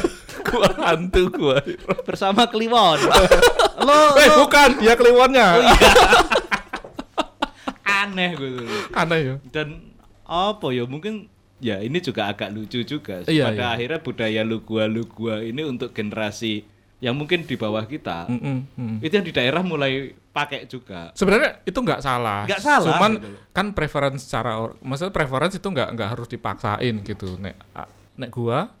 gua 0.48 0.68
hantu 0.82 1.22
gua. 1.30 1.56
bersama 2.02 2.48
Kliwon. 2.48 2.96
Lo, 3.76 3.98
Eh, 4.16 4.24
lo 4.26 4.40
bukan, 4.40 4.68
dia 4.80 4.96
kliwonnya. 4.96 5.46
Oh, 5.52 5.62
iya. 5.62 5.90
aneh 7.84 8.30
gitu. 8.32 8.64
Aneh 8.90 9.18
ya. 9.22 9.34
Dan 9.46 9.92
apa 10.22 10.66
ya 10.70 10.84
mungkin 10.84 11.28
ya 11.62 11.80
ini 11.80 11.98
juga 12.04 12.28
agak 12.28 12.52
lucu 12.52 12.84
juga. 12.84 13.24
sih. 13.24 13.40
Iya, 13.40 13.52
Pada 13.52 13.56
iya. 13.56 13.74
akhirnya 13.76 14.00
budaya 14.00 14.40
lu 14.44 14.60
gua 14.62 14.84
lu 14.88 15.04
gua 15.08 15.40
ini 15.40 15.62
untuk 15.64 15.92
generasi 15.96 16.64
yang 17.00 17.12
mungkin 17.16 17.44
di 17.44 17.56
bawah 17.60 17.84
kita. 17.84 18.28
Mm-mm, 18.32 18.58
mm. 18.72 18.96
Itu 19.04 19.12
yang 19.20 19.26
di 19.26 19.32
daerah 19.36 19.60
mulai 19.60 20.16
pakai 20.32 20.64
juga. 20.68 21.12
Sebenarnya 21.12 21.60
itu 21.64 21.76
nggak 21.76 22.00
salah. 22.00 22.44
Nggak 22.48 22.62
salah, 22.64 22.96
Cuman 22.96 23.12
gitu 23.20 23.28
kan 23.52 23.66
preference 23.72 24.24
secara 24.28 24.68
maksudnya 24.80 25.12
preference 25.12 25.54
itu 25.56 25.68
nggak 25.68 25.88
nggak 25.96 26.08
harus 26.16 26.28
dipaksain 26.28 26.94
gitu. 27.04 27.36
Nek 27.40 27.56
nek 28.16 28.30
gua 28.32 28.72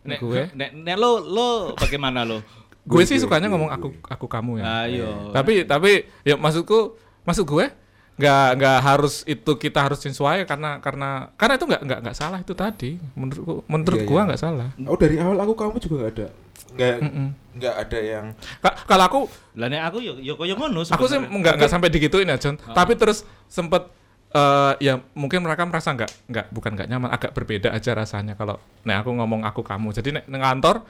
Nek, 0.00 0.16
gue 0.16 0.48
nek, 0.58 0.70
nek 0.80 0.96
lo 0.96 1.20
lo 1.20 1.48
bagaimana 1.76 2.24
lo? 2.24 2.40
gue 2.80 3.04
sih 3.04 3.20
sukanya 3.20 3.52
ngomong 3.52 3.68
aku 3.68 3.92
aku 4.08 4.26
kamu 4.26 4.64
ya. 4.64 4.88
Ayo. 4.88 5.30
Tapi 5.36 5.68
tapi 5.68 6.08
ya 6.24 6.40
maksudku 6.40 6.96
maksud 7.28 7.44
gue 7.44 7.68
nggak 8.20 8.48
nggak 8.54 8.78
harus 8.78 9.24
itu 9.24 9.52
kita 9.56 9.80
harus 9.80 9.96
sesuai 9.98 10.44
karena 10.44 10.76
karena 10.78 11.32
karena 11.34 11.54
itu 11.56 11.64
nggak 11.64 11.82
nggak 11.82 11.98
nggak 12.04 12.16
salah 12.16 12.38
itu 12.38 12.52
tadi 12.52 13.00
menurutku 13.16 13.64
menurut 13.64 13.96
Iya, 13.96 14.06
gua 14.06 14.18
iya. 14.18 14.26
nggak 14.28 14.40
salah. 14.40 14.68
Oh, 14.84 14.94
dari 14.94 15.16
awal 15.16 15.38
aku 15.38 15.52
kamu 15.54 15.76
juga 15.78 15.94
enggak 15.96 16.12
ada. 16.12 16.26
Enggak 16.70 16.96
Mm-mm. 17.00 17.26
enggak 17.50 17.74
ada 17.76 17.98
yang 17.98 18.24
Ka- 18.60 18.78
Kalau 18.84 19.04
aku 19.04 19.20
Lah 19.56 19.66
nek 19.66 19.82
aku 19.82 19.98
yo 19.98 20.12
yo 20.20 20.36
koyo 20.36 20.54
ngono 20.54 20.84
aku 20.84 21.04
sih 21.04 21.18
nggak 21.18 21.54
nggak 21.56 21.70
sampai 21.70 21.88
digituin 21.88 22.28
ya 22.28 22.36
John. 22.36 22.54
Tapi 22.54 22.94
terus 22.94 23.24
sempet 23.46 23.88
eh, 24.30 24.72
ya 24.80 24.94
mungkin 25.12 25.40
mereka 25.40 25.62
merasa 25.62 25.90
nggak 25.90 26.10
nggak 26.26 26.46
bukan 26.50 26.70
nggak 26.72 26.88
nyaman 26.88 27.10
agak 27.10 27.30
berbeda 27.30 27.68
aja 27.68 27.90
rasanya 27.92 28.34
kalau 28.34 28.56
nek 28.82 29.02
aku 29.02 29.10
ngomong 29.12 29.42
aku 29.42 29.60
kamu. 29.60 29.90
Jadi 29.90 30.08
nek 30.12 30.24
neng 30.26 30.40
kantor 30.40 30.86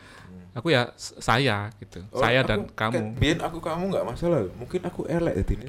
aku 0.50 0.68
ya 0.68 0.90
saya 0.96 1.70
gitu. 1.76 2.03
Oh, 2.11 2.18
saya 2.18 2.42
aku- 2.42 2.48
dan 2.48 2.59
kamu. 2.70 3.16
Biar 3.16 3.38
aku 3.40 3.59
kamu 3.59 3.83
enggak 3.88 4.05
masalah. 4.05 4.44
Mungkin 4.53 4.81
aku 4.83 5.07
elek 5.07 5.35
jadi 5.40 5.53
ini. 5.57 5.66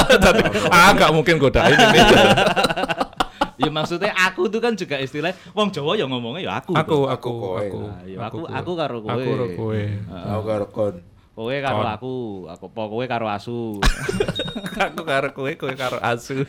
ah 0.74 0.90
nggak 0.92 1.10
mungkin 1.10 1.36
godain 1.36 1.74
ini. 1.74 1.98
ya 3.62 3.70
maksudnya 3.70 4.10
aku 4.12 4.50
tuh 4.50 4.58
kan 4.58 4.74
juga 4.74 4.98
istilah 4.98 5.30
wong 5.52 5.70
Jawa 5.70 5.94
ya 5.94 6.04
ngomongnya 6.04 6.42
ya 6.42 6.52
aku. 6.58 6.72
aku 6.72 6.98
aku 7.06 7.32
aku 7.56 7.78
Nah, 7.84 8.02
ya 8.02 8.18
aku- 8.26 8.48
aku 8.48 8.72
karo 8.74 8.96
kowe. 9.00 9.12
aku 9.12 9.22
karo 9.28 9.46
kowe 9.54 9.82
Aku 10.08 10.42
karo 10.44 10.66
kon. 10.68 10.94
Kowe 11.42 11.56
karo 11.58 11.74
Kon. 11.76 11.90
aku, 11.90 12.14
aku 12.46 12.66
po 12.68 12.82
kowe 12.88 13.04
karo 13.04 13.26
asu. 13.26 13.82
aku 14.86 15.02
karo 15.02 15.28
kowe 15.32 15.50
kowe 15.52 15.74
karo 15.74 15.98
asu 15.98 16.38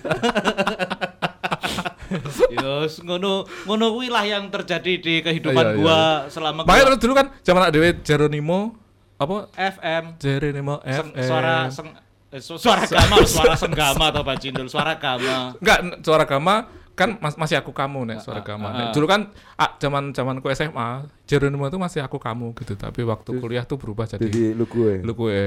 Yos 2.53 3.01
ngono 3.01 3.32
ngono 3.65 3.86
kuwi 3.91 4.08
lah 4.08 4.21
yang 4.23 4.47
terjadi 4.47 4.93
di 4.95 5.13
kehidupan 5.19 5.58
Iya, 5.58 5.71
iya, 5.71 5.79
gua 5.79 5.97
selama 6.29 6.62
makanya 6.62 6.86
gua 6.88 6.99
dulu 6.99 7.13
kan 7.15 7.27
zaman 7.41 7.73
dewe 7.73 7.89
Jeronimo 7.99 8.77
apa 9.15 9.49
FM 9.49 10.03
Jeronimo 10.17 10.75
seng- 10.84 11.10
FM 11.10 11.25
suara 11.25 11.56
seng, 11.67 11.88
eh, 12.29 12.38
su- 12.39 12.60
suara 12.60 12.86
gama, 12.86 13.17
suara 13.25 13.56
senggama 13.56 14.06
atau 14.08 14.21
Pak 14.21 14.38
Cindul, 14.38 14.67
suara 14.67 14.93
gama. 14.95 15.58
enggak 15.58 15.79
suara 16.01 16.23
gama 16.23 16.69
kan 16.93 17.17
mas- 17.17 17.34
masih 17.36 17.58
aku 17.58 17.73
kamu 17.73 18.06
nek 18.06 18.21
suara 18.21 18.45
gama 18.45 18.69
Nek 18.69 18.86
ah. 18.89 18.93
dulu 18.93 19.10
kan 19.10 19.34
ah, 19.58 19.73
zaman 19.82 20.13
zamanku 20.13 20.45
SMA 20.53 21.10
Jeronimo 21.25 21.65
itu 21.65 21.82
masih 21.82 22.06
aku 22.06 22.21
kamu 22.21 22.53
gitu 22.53 22.77
tapi 22.77 23.01
waktu 23.01 23.34
kuliah 23.41 23.65
tuh 23.65 23.82
berubah 23.82 24.06
jadi 24.06 24.29
Jadi 24.29 24.53
lu 24.53 24.69
gue. 24.69 25.01
lu 25.01 25.13
gue 25.17 25.41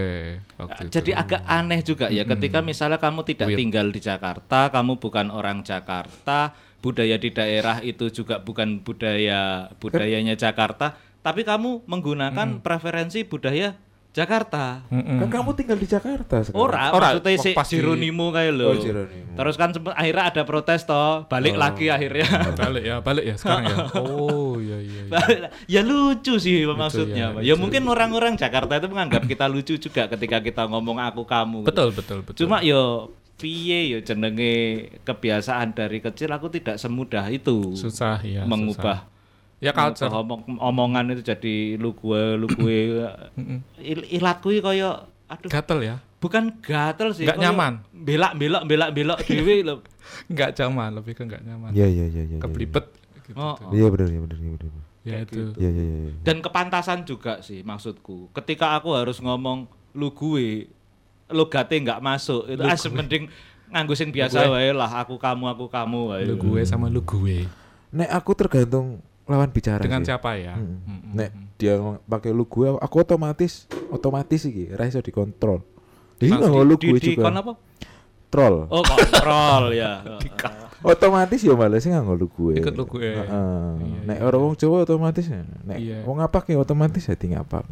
waktu 0.58 0.90
itu 0.90 0.92
Jadi 0.98 1.10
agak 1.14 1.46
aneh 1.46 1.80
juga 1.86 2.10
ya 2.10 2.26
ketika 2.26 2.58
misalnya 2.66 2.98
kamu 2.98 3.22
tidak 3.22 3.46
Weird. 3.54 3.58
tinggal 3.62 3.86
di 3.94 4.00
Jakarta, 4.02 4.74
kamu 4.74 4.98
bukan 4.98 5.30
orang 5.30 5.62
Jakarta, 5.62 6.50
budaya 6.82 7.14
di 7.14 7.30
daerah 7.30 7.78
itu 7.78 8.10
juga 8.10 8.42
bukan 8.42 8.82
budaya 8.82 9.70
budayanya 9.78 10.34
Jakarta, 10.34 10.98
tapi 11.22 11.46
kamu 11.46 11.86
menggunakan 11.86 12.58
preferensi 12.58 13.22
budaya 13.22 13.78
Jakarta. 14.16 14.80
Mm-mm. 14.88 15.20
Kan 15.20 15.28
kamu 15.28 15.50
tinggal 15.52 15.76
di 15.76 15.84
Jakarta 15.84 16.40
sekarang. 16.40 16.56
Ora, 16.56 16.84
Ora, 16.96 17.06
maksudnya 17.12 17.36
si 17.36 17.52
pas 17.52 17.68
Jeronimo 17.68 18.32
kayak 18.32 18.52
lo. 18.56 18.72
Oh. 18.72 18.80
Terus 19.36 19.54
kan 19.60 19.76
sempet, 19.76 19.92
akhirnya 19.92 20.24
ada 20.32 20.42
protes 20.48 20.88
toh, 20.88 21.28
balik 21.28 21.52
lagi 21.60 21.92
akhirnya. 21.92 22.24
balik 22.64 22.82
ya 22.88 22.96
balik 23.04 23.24
ya 23.28 23.34
sekarang 23.36 23.68
ya 23.68 23.76
oh 24.00 24.56
iya 24.56 24.78
iya, 24.80 25.00
iya. 25.04 25.48
ya 25.68 25.80
lucu 25.84 26.40
sih 26.40 26.64
maksudnya. 26.64 27.28
ya, 27.28 27.36
Pak. 27.36 27.40
ya 27.44 27.52
lucu. 27.52 27.60
mungkin 27.60 27.82
orang-orang 27.92 28.32
Jakarta 28.40 28.80
itu 28.80 28.88
menganggap 28.88 29.28
kita 29.28 29.44
lucu 29.52 29.76
juga 29.76 30.08
ketika 30.08 30.40
kita 30.40 30.64
ngomong 30.64 30.96
aku 30.96 31.28
kamu. 31.28 31.68
betul 31.68 31.92
betul 31.92 32.24
betul 32.24 32.40
Cuma 32.40 32.64
yo 32.64 33.12
piye 33.36 33.92
yo 33.92 33.98
jenenge 34.00 34.88
kebiasaan 35.04 35.76
dari 35.76 36.00
kecil 36.00 36.32
aku 36.32 36.48
tidak 36.48 36.80
semudah 36.80 37.28
itu 37.28 37.76
susah 37.76 38.16
ya 38.24 38.48
mengubah 38.48 39.04
susah. 39.04 39.15
Ya 39.58 39.72
culture 39.72 40.10
omong, 40.10 40.44
omongan 40.56 41.10
itu 41.10 41.22
jadi 41.24 41.54
lu 41.74 41.92
gue 41.92 42.22
lu 42.34 42.46
gue 42.46 43.08
Mm-mm. 43.34 43.58
Il, 43.82 44.04
ilatku 44.10 44.50
iki 44.50 44.60
kaya 44.60 45.04
aduh 45.26 45.48
gatel 45.48 45.80
ya 45.80 45.96
bukan 46.16 46.60
gatel 46.60 47.10
sih 47.10 47.24
Nggak 47.24 47.38
nyaman. 47.38 47.72
belak 47.92 48.32
belok 48.34 48.62
belak 48.64 48.90
belok 48.92 49.18
dewe 49.22 49.56
lho 49.62 49.74
nggak 50.32 50.50
nyaman 50.56 50.90
lebih 50.94 51.12
ke 51.12 51.22
nggak 51.22 51.42
nyaman 51.42 51.70
Iya 51.70 51.86
iya 51.86 52.04
iya 52.06 52.22
iya. 52.26 52.38
keblibet 52.38 52.86
gitu 53.22 53.34
Oh, 53.34 53.58
oh. 53.58 53.70
Iya 53.70 53.90
benar 53.90 54.06
iya 54.06 54.20
benar 54.20 54.38
iya 54.38 54.50
benar. 54.52 54.70
ya 54.70 54.82
Kayak 55.08 55.22
itu 55.26 55.40
Iya 55.56 55.70
iya 55.72 55.84
iya. 55.84 56.12
dan 56.22 56.36
kepantasan 56.38 56.98
juga 57.02 57.40
sih 57.40 57.60
maksudku 57.60 58.28
ketika 58.32 58.76
aku 58.76 58.92
harus 58.92 59.18
ngomong 59.18 59.66
lu 59.92 60.10
gue 60.10 60.68
logate 61.26 61.74
nggak 61.76 61.98
masuk 61.98 62.46
itu 62.46 62.60
Lu 62.60 62.68
gue. 62.68 62.92
mending 62.92 63.24
nganggo 63.66 63.94
sing 63.94 64.10
biasa 64.10 64.38
gue. 64.40 64.52
wae 64.52 64.70
lah 64.70 64.92
aku 64.96 65.16
kamu 65.16 65.48
aku 65.48 65.66
kamu 65.66 65.98
wae 66.08 66.22
lu 66.24 66.36
gue 66.36 66.60
sama 66.62 66.86
lu 66.86 67.00
gue 67.00 67.48
Nek 67.88 68.10
aku 68.12 68.30
tergantung 68.32 69.02
lawan 69.26 69.50
bicara 69.50 69.82
dengan 69.82 70.00
sih. 70.00 70.08
siapa 70.08 70.38
ya 70.38 70.54
Mm-mm. 70.54 70.78
Mm-mm. 70.86 71.12
Nek 71.12 71.30
dia 71.56 71.76
ngomong 71.76 71.98
pakai 72.04 72.30
lu 72.30 72.44
gue, 72.44 72.68
aku 72.76 72.96
otomatis 73.00 73.64
otomatis 73.88 74.44
iki 74.44 74.70
ra 74.70 74.84
iso 74.84 75.00
dikontrol. 75.00 75.64
Jadi 76.16 76.30
nggak 76.30 76.52
lu 76.62 76.76
gue 76.76 76.96
di, 76.96 77.12
juga. 77.12 77.32
apa? 77.32 77.52
Troll. 78.28 78.68
Oh, 78.68 78.82
kontrol 78.82 79.72
ya. 79.80 80.04
Otomatis 80.84 81.40
ya 81.40 81.56
malah 81.56 81.80
sih 81.80 81.88
nggak 81.88 82.06
lu 82.12 82.28
gue. 82.28 82.60
Ikut 82.60 82.72
lu 82.72 82.84
gue. 82.84 83.08
Heeh. 83.16 83.70
Iya, 83.80 83.98
Nek 84.04 84.18
iya. 84.20 84.24
orang 84.24 84.40
wong 84.44 84.54
Jawa 84.54 84.76
otomatis 84.84 85.24
ya. 85.26 85.40
Nek 85.64 85.78
Iya. 85.80 85.98
wong 86.04 86.18
apa 86.20 86.38
ki 86.44 86.52
otomatis 86.54 87.02
ya 87.02 87.16
tinggal 87.16 87.42
apa. 87.42 87.64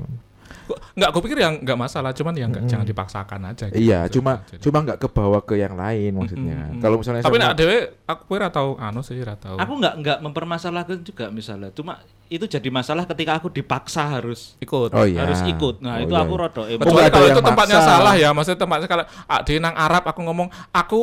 Nggak 0.95 1.09
aku 1.11 1.21
pikir 1.21 1.39
yang 1.39 1.55
nggak 1.59 1.75
masalah 1.77 2.11
cuman 2.11 2.33
yang 2.33 2.49
nggak 2.49 2.65
jangan 2.65 2.87
dipaksakan 2.87 3.41
aja 3.45 3.67
gitu. 3.67 3.77
Iya, 3.77 4.07
cuma 4.09 4.41
jadi- 4.45 4.63
cuma 4.63 4.79
nggak 4.81 4.99
kebawa 4.99 5.39
ke 5.41 5.55
yang 5.55 5.75
lain 5.75 6.15
maksudnya. 6.15 6.71
Mm-mm. 6.71 6.79
Kalau 6.79 6.97
misalnya 6.97 7.21
tapi 7.21 7.35
sama- 7.35 7.45
nak 7.45 7.55
dewe 7.55 7.77
aku 8.05 8.23
kira 8.29 8.49
tahu 8.49 8.71
anu 8.77 9.01
sih 9.01 9.19
ra 9.19 9.35
tahu 9.35 9.57
Aku 9.57 9.73
nggak 9.75 9.95
nggak 9.99 10.19
mempermasalahkan 10.23 10.99
juga 11.03 11.29
misalnya. 11.29 11.69
Cuma 11.71 11.99
itu 12.27 12.47
jadi 12.47 12.69
masalah 12.69 13.05
ketika 13.05 13.37
aku 13.37 13.49
dipaksa 13.49 14.09
harus 14.09 14.55
ikut 14.59 14.91
Oh 14.91 15.05
iya. 15.05 15.23
harus 15.23 15.45
ikut. 15.45 15.79
Nah, 15.79 15.99
Oh 15.99 16.03
itu 16.03 16.15
iya. 16.15 16.23
aku 16.23 16.33
rodo 16.35 16.63
Oh. 16.63 16.67
Kecuali 16.71 17.03
ada 17.03 17.13
kalau 17.13 17.27
itu 17.29 17.41
tempatnya 17.43 17.79
maksa. 17.79 17.91
salah 17.91 18.15
ya, 18.15 18.29
maksudnya 18.31 18.61
tempatnya 18.61 18.89
kalau 18.89 19.05
ah, 19.25 19.41
di 19.43 19.53
nang 19.59 19.75
Arab 19.75 20.05
aku 20.05 20.21
ngomong 20.23 20.47
aku 20.71 21.01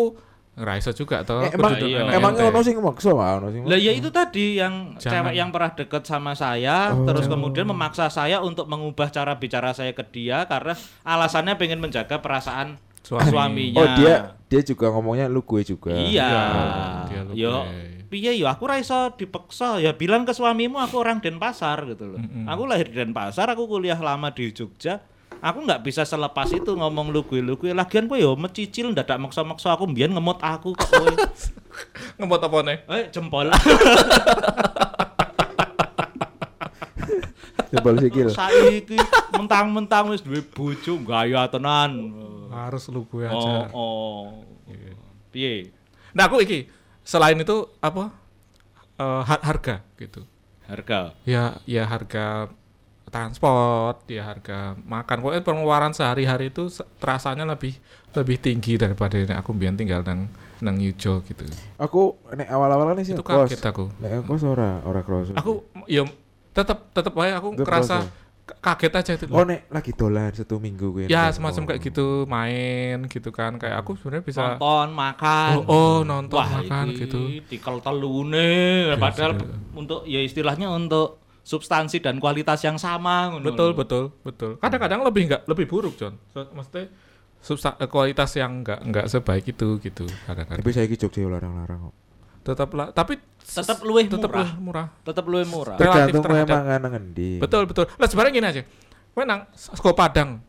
Iso 0.78 0.92
juga 0.94 1.26
toh. 1.26 1.42
Eh, 1.42 1.52
emang 1.58 1.74
iya. 1.82 2.06
ente. 2.08 2.44
ono 2.46 2.60
sing 2.62 2.76
maksa 2.78 3.12
ah, 3.18 3.42
ono 3.42 3.48
sing. 3.50 3.64
Lah 3.66 3.78
ya 3.78 3.92
itu 3.92 4.10
tadi 4.14 4.62
yang 4.62 4.96
Jangan. 4.96 5.12
cewek 5.30 5.34
yang 5.36 5.50
pernah 5.50 5.72
deket 5.74 6.04
sama 6.06 6.32
saya 6.38 6.94
Oh. 6.94 7.06
terus 7.06 7.26
kemudian 7.28 7.66
memaksa 7.68 8.08
saya 8.10 8.40
untuk 8.42 8.66
mengubah 8.70 9.10
cara 9.10 9.36
bicara 9.38 9.74
saya 9.74 9.92
ke 9.92 10.04
dia 10.10 10.46
karena 10.46 10.74
alasannya 11.06 11.56
pengen 11.58 11.80
menjaga 11.82 12.22
perasaan 12.22 12.78
Suami. 13.02 13.30
suaminya. 13.34 13.82
Oh 13.82 13.88
dia 13.98 14.16
dia 14.46 14.62
juga 14.62 14.94
ngomongnya 14.94 15.26
lu 15.26 15.42
gue 15.42 15.62
juga. 15.66 15.94
Iya. 15.94 16.30
lu 17.26 17.34
Yo, 17.34 17.66
piye 18.12 18.36
yo 18.38 18.46
aku 18.46 18.68
ra 18.68 18.78
iso 18.78 19.16
dipaksa 19.18 19.80
ya 19.82 19.96
bilang 19.96 20.28
ke 20.28 20.36
suamimu 20.36 20.78
aku 20.78 21.02
orang 21.02 21.18
Denpasar 21.24 21.88
gitu 21.90 22.12
loh. 22.12 22.20
Mm-mm. 22.22 22.46
Aku 22.46 22.68
lahir 22.70 22.92
di 22.92 22.98
Denpasar, 23.00 23.50
aku 23.50 23.66
kuliah 23.66 23.98
lama 23.98 24.30
di 24.36 24.52
Jogja. 24.54 25.02
Aku 25.42 25.58
nggak 25.60 25.82
bisa 25.82 26.02
selepas 26.04 26.46
itu 26.48 26.70
ngomong 26.72 27.10
lu 27.10 27.22
gue 27.24 27.42
lu 27.42 27.56
gue. 27.56 27.74
Lagian 27.74 28.06
kowe 28.06 28.14
yo 28.16 28.34
mecicil 28.36 28.90
ndadak 28.90 29.18
maksa-maksa 29.18 29.74
aku 29.74 29.86
mbiyen 29.86 30.14
ngemot 30.14 30.38
aku 30.38 30.72
kok 30.72 30.86
kowe. 30.88 31.10
Ngemot 32.18 32.38
apa 32.40 32.58
nih? 32.62 32.78
eh 32.86 33.04
jempol. 33.10 33.50
Jebol 37.72 37.96
sikil. 37.98 38.28
Saiki 38.30 39.00
mentang-mentang 39.32 40.12
wis 40.12 40.22
duwe 40.22 40.44
bojo 40.44 41.00
gaya 41.02 41.48
tenan. 41.48 42.12
Harus 42.52 42.92
lu 42.92 43.08
gue 43.08 43.26
Oh, 43.26 43.34
aja. 43.34 43.60
oh. 43.72 44.44
Iya. 44.68 44.92
Piye? 45.32 45.54
Nah 46.12 46.28
aku 46.28 46.44
iki 46.44 46.68
selain 47.02 47.40
itu 47.40 47.72
apa 47.80 48.12
eh, 48.94 49.22
har- 49.24 49.42
harga 49.42 49.76
gitu. 49.96 50.28
Harga. 50.68 51.16
Ya 51.24 51.58
ya 51.64 51.88
harga 51.88 52.52
transport, 53.12 54.08
ya 54.08 54.24
harga 54.26 54.74
makan. 54.80 55.20
Pokoknya 55.20 55.44
pengeluaran 55.44 55.92
sehari-hari 55.92 56.50
itu 56.50 56.72
terasanya 56.98 57.44
lebih 57.44 57.76
lebih 58.12 58.38
tinggi 58.38 58.76
daripada 58.76 59.16
ini 59.16 59.32
aku 59.32 59.52
biar 59.52 59.76
tinggal 59.76 60.02
nang 60.02 60.32
nang 60.58 60.78
Yujo 60.78 61.22
gitu. 61.22 61.44
Aku 61.76 62.16
nek 62.32 62.48
awal-awal 62.48 62.94
nih 62.94 63.04
sih 63.04 63.14
Itu 63.14 63.22
kos. 63.22 63.52
kaget 63.52 63.62
aku. 63.62 63.92
Nek 64.00 64.24
kos 64.24 64.42
ora 64.42 64.80
ora 64.82 65.02
kroso. 65.02 65.36
Aku 65.36 65.62
ya 65.86 66.08
tetap 66.52 66.92
tetap 66.92 67.12
aja 67.18 67.38
aku 67.38 67.56
Nggak 67.56 67.66
kerasa 67.66 67.96
kerasa. 68.04 68.20
ka- 68.44 68.60
kaget 68.76 68.94
aja 68.94 69.12
itu. 69.16 69.26
Oh 69.32 69.44
nek 69.44 69.68
lagi 69.68 69.92
dolan 69.92 70.32
satu 70.32 70.56
minggu 70.58 70.88
gue. 70.94 71.04
ya 71.08 71.32
semacam 71.32 71.64
kayak 71.66 71.82
gitu 71.82 72.24
main 72.28 73.08
gitu 73.08 73.32
kan 73.32 73.56
kayak 73.56 73.80
aku 73.80 73.96
sebenarnya 73.96 74.24
bisa 74.24 74.42
Nonton, 74.56 74.88
makan. 74.92 75.52
oh, 75.56 75.64
oh 75.68 75.98
nonton 76.04 76.38
Wah, 76.38 76.50
makan 76.60 76.86
iki 76.92 77.08
gitu 77.08 77.20
Tikel 77.48 77.76
telune 77.80 78.52
padahal 78.96 79.36
iya. 79.36 79.48
untuk 79.74 80.00
ya 80.04 80.20
istilahnya 80.20 80.68
untuk 80.70 81.18
substansi 81.52 82.00
dan 82.00 82.16
kualitas 82.16 82.62
yang 82.62 82.76
sama 82.76 83.28
ngono 83.30 83.44
betul 83.46 83.70
lho. 83.70 83.78
betul 83.78 84.04
betul 84.22 84.52
kadang-kadang 84.58 85.04
lebih 85.04 85.28
nggak 85.28 85.42
lebih 85.46 85.66
buruk 85.68 85.94
John 85.96 86.16
maksudnya 86.32 86.88
substa- 87.38 87.76
eh, 87.76 87.86
kualitas 87.86 88.32
yang 88.34 88.62
nggak 88.62 88.80
nggak 88.86 89.06
sebaik 89.08 89.46
itu 89.46 89.68
gitu 89.80 90.06
kadang-kadang 90.24 90.62
Tapi 90.62 90.72
saya 90.72 90.88
Jogja 90.88 91.28
larang-larang 91.28 91.80
kok. 91.84 91.96
tetap 92.44 92.70
lah 92.72 92.88
tapi 92.90 93.20
Tetap 93.42 93.82
luwih 93.82 94.06
tetap 94.06 94.30
murah. 94.30 94.50
murah 94.56 94.88
Tetap 95.04 95.26
luwih 95.26 95.44
murah. 95.44 95.76
Relatif 95.76 95.92
Tergantung 96.14 96.22
kowe 96.22 96.30
terhadap- 96.32 96.56
mangan 96.56 96.80
nang 96.80 96.94
endi. 96.96 97.32
betul 97.38 97.64
betul 97.66 97.86
lah 97.92 98.08
sebenarnya 98.08 98.32
gini 98.32 98.48
aja 98.48 98.62
kowe 99.12 99.24
nang 99.24 99.42
sego 99.52 99.92
padang 99.92 100.40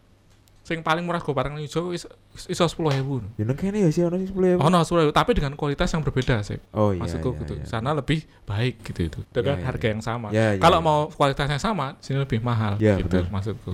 sing 0.63 0.79
paling 0.79 1.03
murah 1.03 1.19
sego 1.19 1.35
padang 1.35 1.59
iso 1.59 1.91
iso, 1.91 2.07
iso 2.47 2.65
sepuluh 2.65 2.91
ribu 2.91 3.19
Ya 3.35 3.43
nang 3.43 3.55
kene 3.55 3.83
ya 3.83 3.91
sih 3.91 4.03
ono 4.03 4.15
sing 4.15 4.31
10.000. 4.31 4.63
oh 4.63 4.69
no 4.69 4.81
sepuluh 4.83 5.11
tapi 5.11 5.35
dengan 5.35 5.53
kualitas 5.53 5.91
yang 5.91 6.01
berbeda 6.01 6.39
sih 6.41 6.63
Oh 6.71 6.91
iya. 6.91 7.03
maksudku 7.03 7.29
iya, 7.29 7.39
gitu 7.43 7.53
iya. 7.59 7.65
sana 7.67 7.91
lebih 7.91 8.23
baik 8.43 8.79
gitu 8.81 9.01
itu 9.03 9.19
dengan 9.29 9.55
Iya, 9.55 9.61
iya, 9.61 9.67
harga 9.67 9.83
iya. 9.83 9.93
yang 9.93 10.01
sama 10.01 10.27
Ya, 10.31 10.55
ya, 10.55 10.63
kalau 10.63 10.79
ya. 10.79 10.85
mau 10.85 10.99
kualitasnya 11.09 11.59
sama 11.59 11.99
sini 11.99 12.19
lebih 12.19 12.39
mahal 12.39 12.79
Ya, 12.79 12.95
gitu 12.95 13.11
betul. 13.11 13.27
maksudku 13.29 13.73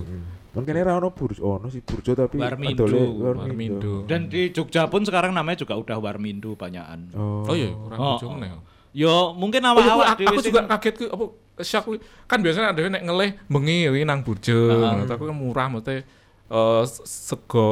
Kan 0.49 0.65
kene 0.65 0.81
ra 0.81 0.97
ono 0.97 1.13
burjo, 1.13 1.45
ono 1.45 1.69
sih 1.69 1.77
burjo 1.79 2.17
tapi 2.17 2.41
Warmindo, 2.41 2.89
adole 2.89 3.05
Warmindo. 3.37 3.93
Dan 4.03 4.25
di 4.25 4.49
Jogja 4.49 4.89
pun 4.89 5.05
sekarang 5.05 5.29
namanya 5.29 5.61
juga 5.61 5.77
udah 5.77 5.93
Warmindo 5.95 6.57
banyakan. 6.57 7.13
Oh. 7.13 7.45
oh 7.45 7.53
iya 7.53 7.69
orang 7.69 7.97
Oh, 8.01 8.17
ujung 8.17 8.33
oh. 8.33 8.41
nih 8.41 8.49
Yo 8.89 9.37
mungkin 9.37 9.61
Oh, 9.61 9.77
iya, 9.77 9.93
awak-awak 9.93 10.07
aku, 10.17 10.21
aku 10.25 10.41
juga 10.41 10.61
kaget 10.67 10.95
ku 10.97 11.05
apa 11.05 11.25
shock 11.61 11.83
ku. 11.85 11.91
kan 12.25 12.41
biasanya 12.41 12.73
ada 12.73 12.81
nek 12.81 13.03
ngeleh 13.05 13.29
bengi 13.45 13.85
ya 13.85 13.93
nang 14.01 14.25
burjo 14.25 14.57
Heeh. 14.73 14.89
ngono. 14.97 15.05
aku 15.05 15.23
kan 15.23 15.37
murah 15.37 15.67
maksudnya 15.69 16.01
eh, 16.49 16.83
sego 17.05 17.69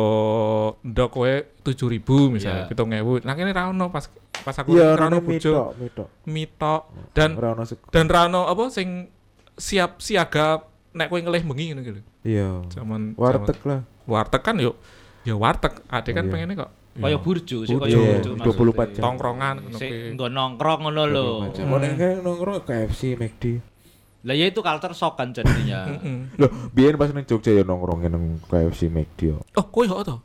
ndok 0.82 1.10
kowe 1.12 1.34
7000 1.64 2.30
misalnya 2.30 2.64
Iya. 2.66 2.74
7000 2.74 3.26
nah 3.26 3.34
kene 3.34 3.52
ra 3.52 3.68
ono 3.68 3.90
pas 3.90 4.06
pas 4.38 4.56
aku 4.56 4.72
Iya, 4.72 4.94
ra 4.94 5.08
ono 5.08 5.18
ono 5.18 5.26
burjo 5.26 5.52
mitok, 5.76 6.08
mitok. 6.26 6.82
dan 7.12 7.30
sego. 7.66 7.86
dan 7.90 8.06
ra 8.08 8.20
ono 8.26 8.46
apa 8.46 8.64
sing 8.70 9.10
siap 9.54 9.98
siaga 9.98 10.62
nek 10.94 11.08
kowe 11.08 11.18
ngeleh 11.18 11.42
bengi 11.44 11.66
ngono 11.70 11.82
gitu 11.82 12.02
Iya. 12.22 12.62
zaman 12.70 13.14
Warteg 13.14 13.58
zaman- 13.58 13.68
lah. 13.68 13.82
warteg 14.06 14.42
kan 14.42 14.56
yuk 14.58 14.76
ya 15.24 15.34
warteg 15.34 15.74
ade 15.88 16.10
kan 16.12 16.24
Iya. 16.24 16.32
pengennya 16.32 16.58
kok 16.58 16.72
Kaya 16.98 17.14
iya, 17.14 17.22
burjo 17.22 17.62
sih 17.62 17.78
kaya 17.78 17.94
iya, 17.94 18.18
burjo 18.18 18.42
24 18.42 18.98
jam. 18.98 19.02
tongkrongan 19.06 19.56
ngono 19.62 19.78
Sing 19.78 19.92
kuwi. 19.94 20.14
nggo 20.18 20.28
nongkrong 20.34 20.80
ngono 20.82 21.04
lho. 21.06 21.28
Ono 21.46 21.78
kene 21.78 22.08
nongkrong 22.26 22.66
KFC, 22.66 23.02
McD. 23.14 23.44
Lah 24.26 24.34
ya 24.34 24.46
itu 24.46 24.60
culture 24.60 24.94
shock 24.94 25.14
kan 25.16 25.30
jadinya. 25.30 25.86
Loh, 26.42 26.50
biyen 26.72 26.96
pas 26.96 27.14
nang 27.14 27.24
Jogja 27.24 27.52
ya 27.52 27.62
nongkrong 27.62 28.08
nang 28.08 28.42
KFC, 28.44 28.90
McD 28.90 29.20
yo. 29.30 29.38
oh 29.54 29.66
kowe 29.68 29.86
kok 29.86 30.02
to 30.04 30.16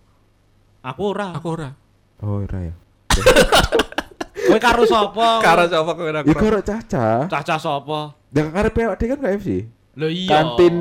Aku 0.83 1.13
ora. 1.13 1.31
aku 1.31 1.49
ora 1.53 1.71
Oh, 2.19 2.41
ora 2.41 2.59
ya. 2.63 2.75
Kowe 4.43 4.59
karo 4.59 4.83
sapa? 4.83 5.39
Karo 5.39 5.65
sapa 5.67 5.91
kowe 5.93 6.11
Ya 6.11 6.35
karo 6.35 6.59
Caca. 6.59 7.27
cacah 7.27 7.59
sapa? 7.59 8.15
Yang 8.31 8.49
karep 8.51 8.73
PWD 8.73 9.03
kan 9.07 9.19
KFC. 9.21 9.49
Lho 9.95 10.09
iya. 10.09 10.29
Kantin 10.31 10.75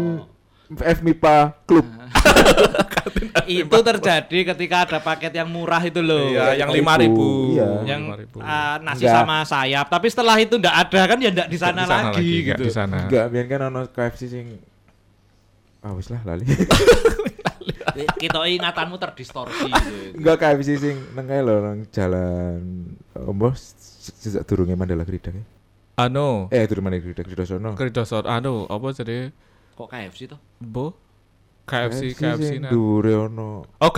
FMIPA 0.72 1.36
Club. 1.66 1.86
itu 3.48 3.78
terjadi 3.82 4.40
ketika 4.54 4.76
ada 4.88 4.98
paket 5.00 5.32
yang 5.36 5.50
murah 5.50 5.82
itu 5.82 6.00
loh. 6.00 6.32
Iya, 6.32 6.62
yang 6.66 6.70
lima 6.70 6.94
ribu. 6.98 7.56
iya. 7.56 7.68
yang 7.86 8.02
5.000. 8.14 8.38
ah, 8.42 8.76
nasi 8.80 9.04
Enggak. 9.06 9.16
sama 9.18 9.38
sayap 9.44 9.86
tapi 9.90 10.08
setelah 10.08 10.36
itu 10.38 10.56
ndak 10.58 10.76
ada 10.88 11.02
kan 11.10 11.18
ya 11.20 11.30
ndak 11.30 11.48
di 11.50 11.58
sana, 11.58 11.82
lagi, 11.88 12.46
nggak 12.46 12.58
gitu 12.58 12.64
Di 12.68 12.74
sana. 12.74 12.98
Enggak, 13.10 13.26
biyen 13.32 13.48
kan 13.50 13.60
ono 13.68 13.82
KFC 13.90 14.22
sing 14.28 14.46
Ah 15.82 15.98
wis 15.98 16.14
lah 16.14 16.22
lali. 16.22 16.46
kita 18.22 18.38
ingatanmu 18.46 18.96
terdistorsi 18.96 19.66
gitu. 19.68 19.94
Enggak 20.16 20.38
KFC 20.40 20.70
sing 20.78 20.96
nang 21.18 21.26
kae 21.26 21.42
lho 21.42 21.56
nang 21.60 21.78
jalan 21.90 22.62
Ombo 23.18 23.52
sejak 23.58 24.46
durunge 24.46 24.78
Mandala 24.78 25.04
Gridang 25.04 25.42
ya. 25.42 25.46
Anu, 26.00 26.48
Eh, 26.50 26.66
durung 26.70 26.86
Mandala 26.88 27.46
sono. 27.46 27.74
Kerdosor, 27.76 28.26
anu, 28.26 28.66
apa 28.70 28.88
jadi 28.96 29.30
kok 29.76 29.90
KFC 29.90 30.30
tuh 30.30 30.40
Bo? 30.62 30.94
KFC, 31.72 32.02
KFC, 32.12 32.52
dure 32.68 33.14
ono. 33.22 33.64
Oh, 33.80 33.92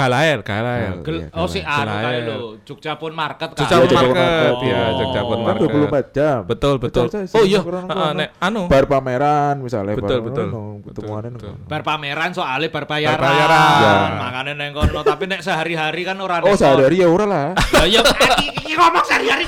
Gel- 1.01 1.21
Iya, 1.23 1.27
oh 1.33 1.47
si 1.47 1.59
anu 1.59 1.89
lo 2.21 2.35
Jogja 2.61 2.93
pun 2.95 3.11
market 3.11 3.49
kan 3.51 3.57
Jogja 3.57 3.73
Iya, 3.73 3.81
Pun 3.81 3.89
Jogja 3.89 4.01
Pun 4.03 4.13
Market, 4.13 4.29
Market. 4.45 4.61
iya, 4.63 4.81
Jogja 4.93 5.21
Pun 5.21 5.37
Kan 5.37 5.45
Market. 5.49 5.69
24 5.69 6.05
jam. 6.11 6.39
Betul, 6.45 6.75
betul. 6.77 7.05
Oh 7.33 7.43
iya, 7.43 7.59
kono. 7.59 8.13
nek 8.13 8.29
anu. 8.37 8.61
Bar 8.67 8.85
pameran 8.85 9.55
misalnya 9.57 9.93
Betul, 9.93 10.19
bar 10.19 10.27
betul. 10.29 10.45
ono, 10.47 10.61
Betul, 10.77 10.87
ketemuannya 10.93 11.29
nang 11.29 11.33
betul. 11.35 11.51
kono. 11.51 11.65
bar 11.65 11.81
pameran 11.81 12.29
soalnya 12.31 12.69
bar 12.69 12.85
bayaran, 12.85 13.17
Bar 13.17 13.23
bayaran. 13.25 13.79
Ya. 13.81 13.95
makanya 14.19 14.53
neng 14.53 14.71
kono 14.71 14.99
tapi 15.01 15.23
nek 15.25 15.41
sehari-hari 15.41 16.01
kan 16.03 16.17
orang 16.17 16.41
Oh, 16.43 16.53
sehari-hari 16.53 16.95
ya 16.95 17.07
ora 17.07 17.25
lah. 17.25 17.47
lah 17.73 17.85
ya 17.85 17.99
iki 18.03 18.47
iki 18.61 18.73
ngomong 18.73 19.03
sehari-hari 19.03 19.45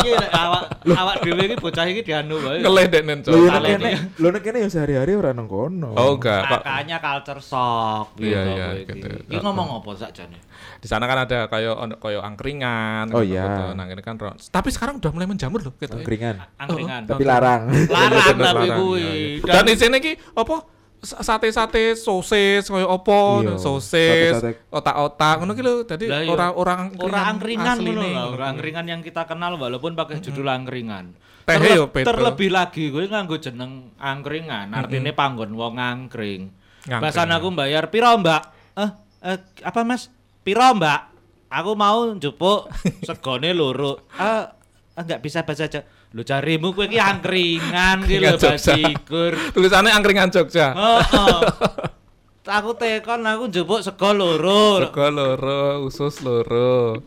Iya, 0.00 0.14
nek 0.20 0.30
awak 0.32 0.62
awak 0.88 1.14
dhewe 1.20 1.42
iki 1.44 1.56
bocah 1.56 1.84
iki 1.84 2.02
dianu 2.02 2.36
wae 2.38 2.60
Ngeleh 2.60 2.86
dek 2.86 3.02
nen, 3.02 3.18
Lho 3.20 3.38
ya 3.40 3.50
nek 3.54 3.70
kene, 3.72 3.90
lho 4.14 4.28
nek 4.30 4.42
kene 4.42 4.58
ya 4.60 4.68
sehari-hari 4.70 5.12
ora 5.12 5.30
nang 5.32 5.46
kono. 5.46 5.90
Oh, 5.92 6.14
enggak, 6.14 6.42
Pak. 6.44 6.60
makanya 6.60 6.96
culture 6.98 7.40
shock 7.48 8.06
gitu 8.14 8.28
Iya, 8.28 8.40
iya, 8.46 8.66
kowe 8.66 8.78
iki. 8.78 8.92
gitu. 8.92 9.06
Iki 9.26 9.36
ngomong 9.40 9.66
apa 9.74 9.90
sakjane 9.96 10.38
Di 10.78 10.86
sana 10.86 11.04
kan 11.04 11.18
ada 11.20 11.38
kayak 11.46 11.74
kayak 11.96 12.22
angkringan. 12.22 13.10
Oh, 13.10 13.18
gitu, 13.20 13.32
iya. 13.32 13.44
gitu. 13.44 13.64
Nah, 13.74 13.84
ini 13.86 13.98
kan 14.00 14.14
ro- 14.14 14.36
tapi 14.38 14.68
sekarang 14.68 14.98
udah 14.98 15.10
mulai 15.10 15.26
menjamur 15.26 15.58
loh 15.60 15.74
gitu. 15.74 15.90
Angkringan. 15.92 16.36
angkringan 16.56 17.02
Tapi 17.04 17.22
larang. 17.22 17.62
larang 17.66 18.12
Iya, 18.14 18.30
bener, 18.30 18.46
tapi 18.46 18.66
larang, 18.66 18.78
kuwi 18.78 19.00
iya, 19.00 19.12
iya. 19.40 19.52
Dan 19.52 19.62
di 19.64 19.74
sini 19.74 19.96
ki 19.96 20.12
apa 20.34 20.56
sa- 20.98 21.22
sate-sate 21.24 21.94
sosis 21.94 22.66
koyo 22.66 22.86
opo 22.86 23.40
Iya, 23.40 23.54
sosis 23.56 24.34
otak-otak 24.68 25.34
ngono 25.38 25.52
ki 25.52 25.62
lho 25.62 25.74
dadi 25.84 26.06
iya. 26.06 26.26
orang-orang 26.26 26.94
Orang 26.96 27.22
angkringan 27.32 27.76
ngono 27.76 28.02
orang 28.32 28.48
angkringan 28.52 28.86
yang 28.88 29.00
kita 29.00 29.22
kenal 29.24 29.54
walaupun 29.54 29.94
pakai 29.94 30.18
judul 30.18 30.46
angkringan. 30.46 31.14
Teh 31.42 31.56
Terle- 31.56 32.04
terlebih 32.04 32.50
lagi 32.50 32.92
gue 32.92 33.08
nganggo 33.08 33.40
jeneng 33.40 33.88
angkringan, 33.96 34.68
artinya 34.70 35.08
panggon 35.12 35.48
wong 35.50 35.74
angkring. 35.74 36.52
Bahasan 36.88 37.28
aku 37.28 37.52
bayar 37.52 37.92
piro, 37.92 38.08
Mbak? 38.16 38.42
Eh, 38.74 38.90
eh 39.22 39.36
apa 39.60 39.80
Mas? 39.84 40.08
Piro, 40.40 40.64
Mbak? 40.72 41.00
Aku 41.48 41.72
mau 41.72 42.08
njupuk 42.10 42.72
segone 43.08 43.52
loro. 43.52 44.08
Ah, 44.16 44.52
enggak 44.94 45.20
bisa 45.20 45.44
bahasa 45.44 45.64
aja. 45.64 45.80
Lu 46.08 46.24
carimu 46.24 46.72
kowe 46.72 46.88
iki 46.88 46.96
angkringan 46.96 48.00
ki 48.02 48.16
lho 48.16 48.36
bajigur. 48.36 49.32
tulisannya 49.54 49.92
angkringan 49.92 50.32
Jogja 50.32 50.72
Heeh. 50.72 51.40
Aku 52.48 52.72
tekon 52.72 53.28
aku 53.28 53.52
njupuk 53.52 53.84
sego 53.84 54.16
loro. 54.16 54.80
Sego 54.80 55.12
loro 55.12 55.84
usus 55.84 56.24
loro 56.24 57.04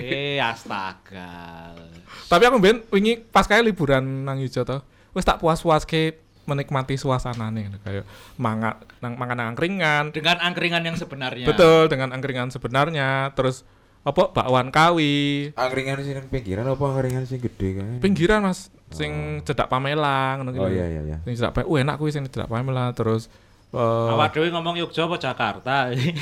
Eh, 0.00 0.40
astaga. 0.40 1.76
tapi 2.26 2.42
aku 2.42 2.56
ben 2.56 2.80
wingi 2.88 3.20
pas 3.20 3.44
kayak 3.44 3.68
liburan 3.68 4.24
nang 4.24 4.40
Ijo 4.40 4.64
to 4.64 4.80
wis 5.12 5.22
tak 5.22 5.36
puas-puas 5.38 5.84
ke 5.84 6.16
menikmati 6.46 6.94
suasanane 6.94 7.58
ngono, 7.66 7.78
kayak 7.82 8.04
mangan 8.38 8.78
nang 9.02 9.18
nang 9.18 9.46
angkringan 9.52 10.14
Dengan 10.14 10.38
angkringan 10.40 10.82
yang 10.86 10.96
sebenarnya. 10.96 11.46
Betul, 11.46 11.90
dengan 11.90 12.14
angkringan 12.14 12.54
sebenarnya. 12.54 13.34
Terus 13.34 13.66
apa 14.06 14.30
bakwan 14.30 14.70
kawi. 14.70 15.50
Angkringan 15.58 15.98
sing 16.06 16.14
nang 16.14 16.30
pinggiran 16.30 16.64
apa 16.70 16.84
angkringan 16.86 17.26
sing 17.26 17.42
gede 17.42 17.82
kan? 17.82 17.98
Pinggiran 17.98 18.46
Mas, 18.46 18.70
sing 18.94 19.42
cedak 19.42 19.66
Pamelang 19.66 20.46
ngono 20.46 20.50
Oh 20.54 20.70
kuwi. 20.70 20.78
iya 20.78 20.86
iya 20.86 21.02
iya. 21.02 21.18
Sing 21.26 21.34
cedak 21.34 21.58
Pamelang, 21.58 21.74
uh, 21.74 21.82
enak 21.82 21.96
kuwi 21.98 22.10
sing 22.14 22.22
cedak 22.30 22.46
Pamelang 22.46 22.94
terus 22.94 23.26
eh 23.74 24.10
Awak 24.14 24.38
dhewe 24.38 24.48
ngomong 24.54 24.78
Yogyakarta 24.78 25.10
apa 25.10 25.16
Jakarta? 25.18 25.74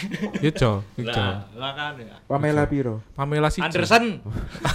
Ijo, 0.49 0.81
Ijo. 0.97 1.13
Lah, 1.13 1.45
makane. 1.53 2.09
Pamela 2.25 2.65
piro? 2.65 3.05
Pamela 3.13 3.53
sih. 3.53 3.61
Anderson. 3.61 4.25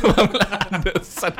Anderson. 0.77 1.33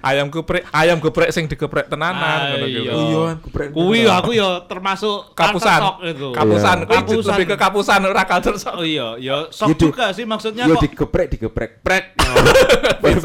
Ayam 0.00 0.26
geprek, 0.28 0.62
ayam 0.70 0.98
geprek 0.98 1.30
sing 1.30 1.44
digeprek 1.46 1.86
tenanan 1.86 2.52
ngono 2.52 2.64
kuwi. 2.64 2.72
iya. 2.72 2.92
Iya, 2.92 3.22
geprek. 3.40 3.68
Kuwi 3.70 4.00
aku 4.04 4.30
ya 4.32 4.48
termasuk 4.64 5.32
Kapusan. 5.32 5.80
itu. 6.04 6.28
Kapusan, 6.30 6.76
Iya. 6.78 6.86
kuwi 6.86 6.96
Kapusan. 6.96 7.30
lebih 7.34 7.46
ke 7.46 7.56
kapusan 7.56 8.00
ora 8.02 8.22
culture 8.24 8.56
shock. 8.56 8.74
Oh 8.76 8.86
iya, 8.86 9.16
ya 9.16 9.48
sok 9.48 9.68
Ya, 9.68 9.74
di- 9.74 9.82
juga 9.82 10.04
sih 10.10 10.24
maksudnya 10.24 10.64
Yo 10.64 10.74
kok 10.74 10.82
digeprek 10.84 11.26
digeprek. 11.30 11.70
Prek. 11.80 12.04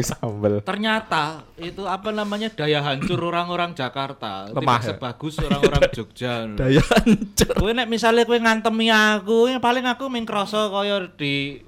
Sambel. 0.00 0.62
ternyata 0.62 1.44
itu 1.56 1.84
apa 1.84 2.10
namanya 2.10 2.48
daya 2.48 2.80
hancur 2.80 3.20
orang-orang 3.20 3.72
Jakarta 3.72 4.48
Lemah 4.48 4.78
tidak 4.78 4.80
ya? 4.80 4.88
sebagus 4.88 5.34
orang-orang 5.38 5.82
Jogja. 5.92 6.34
Daya 6.60 6.82
hancur. 6.82 7.52
Kowe 7.54 7.70
nek 7.70 7.86
misalnya 7.86 8.24
kowe 8.24 8.36
ngantemi 8.36 8.88
aku, 8.88 9.48
ya 9.48 9.58
paling 9.58 9.84
aku 9.84 10.08
ming 10.08 10.24
krasa 10.24 10.68
kaya 10.68 11.10
di 11.14 11.60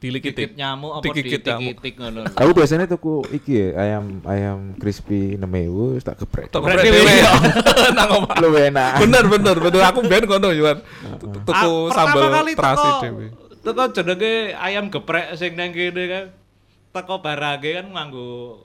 Dilikiti. 0.00 0.48
digigit 0.48 0.56
nyamuk 0.56 0.96
apa 0.96 1.12
nyamuk. 1.12 1.76
ditik 1.76 1.94
ngono. 2.00 2.20
Aku 2.32 2.50
biasanya 2.56 2.88
tuku 2.88 3.20
iki 3.36 3.52
ya, 3.52 3.68
ayam 3.76 4.24
ayam 4.24 4.58
crispy 4.80 5.36
6000 5.36 6.00
wis 6.00 6.04
tak 6.08 6.16
geprek. 6.24 6.48
Tok 6.48 6.64
Geprek 6.64 6.88
dhewe. 6.88 7.16
Nang 8.00 8.08
omah. 8.24 8.34
Lu 8.40 8.48
enak. 8.56 8.96
Bener 9.04 9.24
bener 9.28 9.56
bener 9.60 9.82
aku 9.84 10.00
ben 10.08 10.24
ngono 10.24 10.48
Yuan. 10.56 10.80
Tuku 11.44 11.52
Ah, 11.52 11.92
sambal 11.92 12.32
terasi 12.56 12.88
dhewe. 13.04 13.26
Teko 13.60 13.82
jenenge 13.92 14.56
ayam 14.56 14.88
geprek 14.88 15.36
sing 15.36 15.52
nang 15.52 15.76
kene 15.76 16.04
kan. 16.08 16.24
Teko 16.96 17.20
barage 17.20 17.76
kan 17.76 17.92
nganggo 17.92 18.56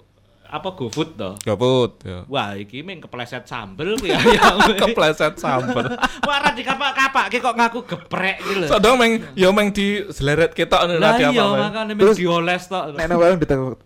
apa 0.45 0.69
GoFood 0.77 1.09
to. 1.17 1.31
Gabut 1.41 2.01
ya. 2.05 2.23
Wah, 2.29 2.53
iki 2.53 2.85
ming 2.85 3.01
kepleset 3.01 3.43
sambel 3.49 3.97
kuwi 3.97 4.13
ayam. 4.13 4.61
Kepleset 4.81 5.35
sambal. 5.41 5.85
Wah, 6.27 6.35
ora 6.39 6.51
dikapak-kapak 6.53 7.25
ki 7.33 7.37
kok 7.41 7.55
ngaku 7.57 7.79
geprek 7.83 8.37
iki 8.41 8.53
lho. 8.63 8.67
Sodong 8.69 8.95
meng 8.95 9.11
yo 9.33 9.49
meng 9.51 9.73
di 9.73 10.05
seleret 10.13 10.53
ketok 10.53 10.85
ngono 10.85 11.01
Lah 11.01 11.17
lah 11.17 11.31
iya, 11.33 11.43
makane 11.43 11.91
ming 11.97 12.03
Terus- 12.05 12.17
dioles 12.21 12.63
tok. 12.69 12.83
Nek 12.95 13.05
nang 13.09 13.17
warung 13.17 13.39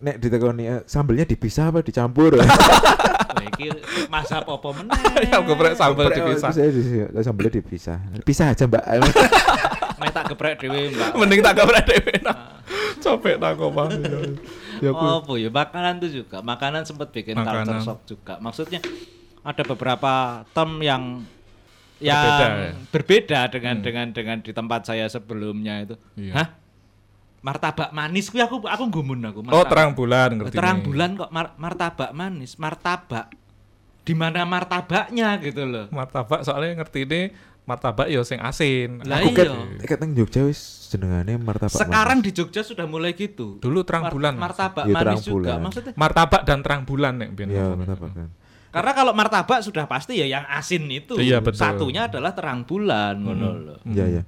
nek 0.04 0.16
ditekoni 0.20 0.64
eh, 0.68 0.80
sambelnya 0.86 1.26
dipisah 1.26 1.72
apa 1.72 1.80
dicampur? 1.82 2.38
Wah, 2.38 2.48
iki 3.50 3.72
masa 4.12 4.44
apa 4.44 4.70
meneh. 4.76 5.00
Ayam 5.32 5.44
geprek 5.50 5.74
Geprek, 5.80 6.16
dipisah. 6.16 6.52
Sambelnya 7.24 7.52
dipisah. 7.56 7.98
Pisah 8.22 8.46
aja, 8.52 8.64
Mbak. 8.68 8.84
Mek 10.00 10.10
tak 10.16 10.24
geprek 10.32 10.54
dhewe, 10.64 10.92
Mbak. 10.96 11.10
Mending 11.16 11.40
tak 11.44 11.54
geprek 11.60 11.84
dhewe. 11.88 12.14
nah. 12.24 12.38
Copek 13.00 13.40
nang 13.40 13.56
omah. 13.58 13.88
Ya. 14.82 14.92
Oh, 14.96 15.36
ya 15.36 15.50
makanan 15.52 16.00
tuh 16.00 16.12
juga. 16.12 16.40
Makanan 16.40 16.84
sempat 16.88 17.12
bikin 17.12 17.36
Makanan. 17.36 17.66
culture 17.68 17.82
shock 17.84 18.00
juga. 18.08 18.34
Maksudnya 18.40 18.80
ada 19.44 19.64
beberapa 19.64 20.14
term 20.52 20.80
yang 20.84 21.24
yang 22.00 22.16
Berbeda, 22.16 22.48
ya? 22.48 22.72
berbeda 22.96 23.40
dengan 23.52 23.76
dengan 23.84 24.08
dengan 24.16 24.38
di 24.40 24.52
tempat 24.56 24.88
saya 24.88 25.06
sebelumnya 25.12 25.84
itu. 25.84 25.96
Iya. 26.16 26.32
Hah? 26.32 26.48
Martabak 27.40 27.92
manis 27.96 28.28
kuwi 28.32 28.44
aku 28.44 28.64
aku 28.68 28.84
gumun 28.88 29.20
aku. 29.24 29.40
Oh, 29.40 29.44
martabak. 29.48 29.68
terang 29.72 29.90
bulan 29.96 30.30
ngerti. 30.40 30.56
Terang 30.60 30.78
nih. 30.80 30.86
bulan 30.88 31.10
kok 31.16 31.32
mar- 31.32 31.56
martabak 31.60 32.12
manis, 32.16 32.56
martabak. 32.56 33.28
Di 34.04 34.16
mana 34.16 34.44
martabaknya 34.48 35.40
gitu 35.44 35.64
loh. 35.68 35.86
Martabak 35.92 36.44
soalnya 36.44 36.80
ngerti 36.80 37.04
ini 37.04 37.22
martabak 37.70 38.10
yo 38.10 38.26
sing 38.26 38.42
asin. 38.42 39.06
Lah 39.06 39.22
Aku 39.22 39.30
iya. 39.38 39.86
kat 39.86 40.02
nang 40.02 40.18
Jogja 40.18 40.42
wis 40.50 40.90
jenengane 40.90 41.38
martabak. 41.38 41.78
Sekarang 41.78 42.26
di 42.26 42.34
Jogja 42.34 42.66
sudah 42.66 42.90
mulai 42.90 43.14
gitu. 43.14 43.62
Dulu 43.62 43.86
terang 43.86 44.10
Mar- 44.10 44.14
bulan. 44.18 44.34
Martabak 44.34 44.90
Iya, 44.90 44.96
manis 44.98 45.22
juga. 45.22 45.34
bulan. 45.38 45.58
Maksudnya 45.62 45.92
Martabak 45.94 46.42
dan 46.50 46.60
terang 46.66 46.82
bulan 46.90 47.14
nek 47.22 47.30
ben. 47.38 47.54
Iya, 47.54 47.78
martabak 47.78 48.10
kan. 48.18 48.30
Karena 48.70 48.92
kalau 48.94 49.14
martabak 49.14 49.60
sudah 49.62 49.86
pasti 49.86 50.18
ya 50.18 50.26
yang 50.26 50.46
asin 50.50 50.90
itu. 50.90 51.14
Iya, 51.22 51.42
betul. 51.46 51.62
Satunya 51.62 52.10
adalah 52.10 52.34
terang 52.34 52.66
bulan 52.66 53.22
ngono 53.22 53.48
loh. 53.54 53.80
Iya, 53.86 54.06
iya. 54.10 54.24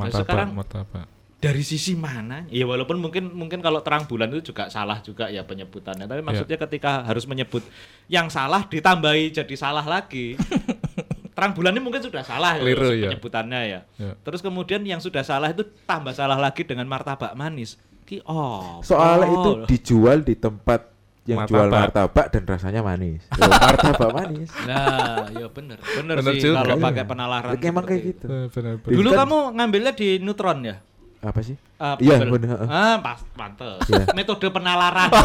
Martabak, 0.00 0.24
sekarang- 0.24 0.52
martabak. 0.56 1.06
Dari 1.44 1.60
sisi 1.60 1.92
mana? 1.92 2.48
Ya 2.48 2.64
walaupun 2.64 2.96
mungkin 2.96 3.28
mungkin 3.36 3.60
kalau 3.60 3.84
terang 3.84 4.08
bulan 4.08 4.32
itu 4.32 4.48
juga 4.48 4.72
salah 4.72 5.04
juga 5.04 5.28
ya 5.28 5.44
penyebutannya. 5.44 6.08
Tapi 6.08 6.24
maksudnya 6.24 6.56
ketika 6.56 7.04
harus 7.04 7.28
menyebut 7.28 7.60
yang 8.08 8.32
salah 8.32 8.64
ditambahi 8.64 9.28
jadi 9.28 9.52
salah 9.52 9.84
lagi. 9.84 10.32
terang 11.34 11.52
bulan 11.52 11.74
ini 11.74 11.82
mungkin 11.82 11.98
sudah 11.98 12.22
salah 12.22 12.54
ya, 12.54 12.62
Keliru, 12.62 12.88
ya. 12.94 13.10
penyebutannya 13.10 13.60
ya. 13.66 13.80
Ya. 13.98 14.12
Terus 14.22 14.40
kemudian 14.40 14.80
yang 14.82 15.02
sudah 15.02 15.20
salah 15.20 15.50
itu 15.50 15.66
tambah 15.84 16.14
salah 16.14 16.38
lagi 16.38 16.62
dengan 16.62 16.86
martabak 16.86 17.34
manis. 17.34 17.74
Ki 18.06 18.22
oh. 18.24 18.78
Soalnya 18.80 19.26
oh. 19.26 19.34
itu 19.34 19.50
dijual 19.66 20.22
di 20.22 20.38
tempat 20.38 20.94
yang 21.24 21.48
jual 21.48 21.72
Martabak. 21.72 21.88
martabak 22.12 22.26
dan 22.36 22.42
rasanya 22.44 22.80
manis. 22.84 23.24
Martabak 23.64 24.10
manis. 24.12 24.52
Nah, 24.68 25.24
ya 25.32 25.48
bener. 25.48 25.80
Bener, 25.80 26.14
Bener 26.20 26.32
sih 26.36 26.52
juga. 26.52 26.60
kalau 26.60 26.76
Iya. 26.76 26.84
pakai 26.84 27.04
penalaran. 27.08 27.50
Ya, 27.56 27.64
Emang 27.64 27.84
kayak 27.88 28.02
itu. 28.04 28.08
gitu. 28.12 28.26
Eh, 28.28 28.46
bener, 28.52 28.72
bener. 28.78 28.94
Dulu 29.00 29.08
Kan- 29.08 29.18
kamu 29.24 29.36
ngambilnya 29.56 29.92
di 29.96 30.08
Neutron 30.20 30.58
ya? 30.62 30.76
Apa 31.24 31.40
sih? 31.40 31.56
Ah, 31.80 31.96
Iya, 31.96 32.20
bener, 32.28 32.44
heeh. 32.52 32.68
Ah, 32.68 33.00
pas, 33.00 33.24
pantes. 33.32 33.88
Iya. 33.88 34.12
Metode 34.12 34.52
penalaran. 34.52 35.08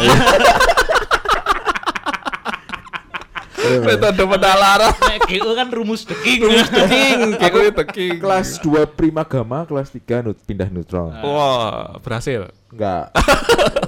Metode 3.78 4.22
penalaran. 4.26 4.92
Nek 4.98 5.20
GU 5.30 5.50
kan 5.54 5.68
rumus 5.70 6.02
deking. 6.02 6.40
Teking, 6.50 7.18
kayak 7.38 7.52
gue 7.54 7.72
teking. 7.86 8.16
Kelas 8.18 8.58
2 8.58 8.90
Prima 8.98 9.22
Gama, 9.22 9.62
kelas 9.68 9.94
3 9.94 10.26
nut, 10.26 10.36
pindah 10.42 10.66
neutron. 10.66 11.14
Ah. 11.14 11.22
Wah, 11.22 11.78
berhasil. 12.02 12.50
Enggak. 12.70 13.14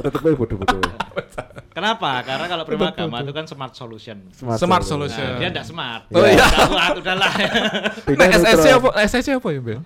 Tetep 0.02 0.20
aja 0.22 0.36
bodoh-bodoh. 0.38 0.82
Kenapa? 1.72 2.20
Karena 2.22 2.46
kalau 2.46 2.64
Prima 2.68 2.92
Agama 2.92 3.24
itu 3.24 3.32
kan 3.32 3.44
smart 3.48 3.74
solution. 3.74 4.28
Smart 4.36 4.84
solo. 4.84 5.08
solution. 5.08 5.24
Nah, 5.24 5.38
dia 5.40 5.48
enggak 5.50 5.66
smart. 5.66 6.02
Oh, 6.12 6.22
iya. 6.22 6.46
Udahlah. 6.94 7.32
Pindah 8.04 8.26
Nek 8.28 8.38
SSC 8.38 8.66
apa? 8.76 8.88
SSC 9.08 9.28
apa 9.40 9.48
ya, 9.50 9.60
Ben? 9.64 9.80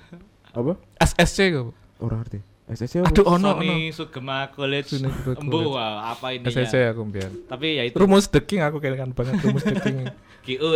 Apa? 0.51 0.73
SSC 0.99 1.39
apa? 1.55 1.73
Orang 2.03 2.21
ngerti. 2.25 2.56
SSC 2.67 2.99
apa? 2.99 3.15
Aduh, 3.15 3.25
ono 3.25 3.39
ono. 3.39 3.63
Sony 3.63 3.95
Sugema 3.95 4.51
College 4.51 4.99
Sony 4.99 5.07
Sugema 5.23 5.39
Embu 5.39 5.79
wah, 5.79 6.11
apa 6.11 6.35
ini 6.35 6.51
SSC 6.51 6.75
ya? 6.75 6.91
aku 6.91 7.07
mbiyen. 7.07 7.33
Tapi 7.47 7.79
ya 7.79 7.83
itu 7.87 7.95
Rumus 7.95 8.27
the 8.27 8.43
king 8.43 8.59
aku 8.59 8.83
kayaknya 8.83 9.07
kan 9.07 9.11
banget 9.15 9.39
rumus 9.39 9.63
the 9.71 9.79
king. 9.79 10.03
GU. 10.43 10.69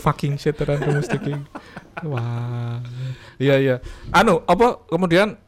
Fucking 0.00 0.36
shit 0.36 0.52
teran 0.52 0.76
rumus 0.78 1.08
the 1.08 1.16
king. 1.16 1.40
Wah. 2.04 2.84
Iya 3.40 3.56
iya. 3.56 3.76
Anu, 4.12 4.44
apa 4.44 4.84
kemudian 4.88 5.40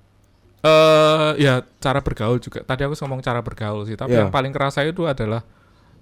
eh 0.64 1.30
ya 1.36 1.60
cara 1.76 2.00
bergaul 2.00 2.40
juga. 2.40 2.64
Tadi 2.64 2.80
aku 2.88 2.96
ngomong 3.04 3.20
cara 3.20 3.44
bergaul 3.44 3.84
sih, 3.84 3.96
tapi 3.96 4.16
Iya. 4.16 4.24
yang 4.24 4.32
paling 4.32 4.56
kerasa 4.56 4.80
itu 4.88 5.04
adalah 5.04 5.44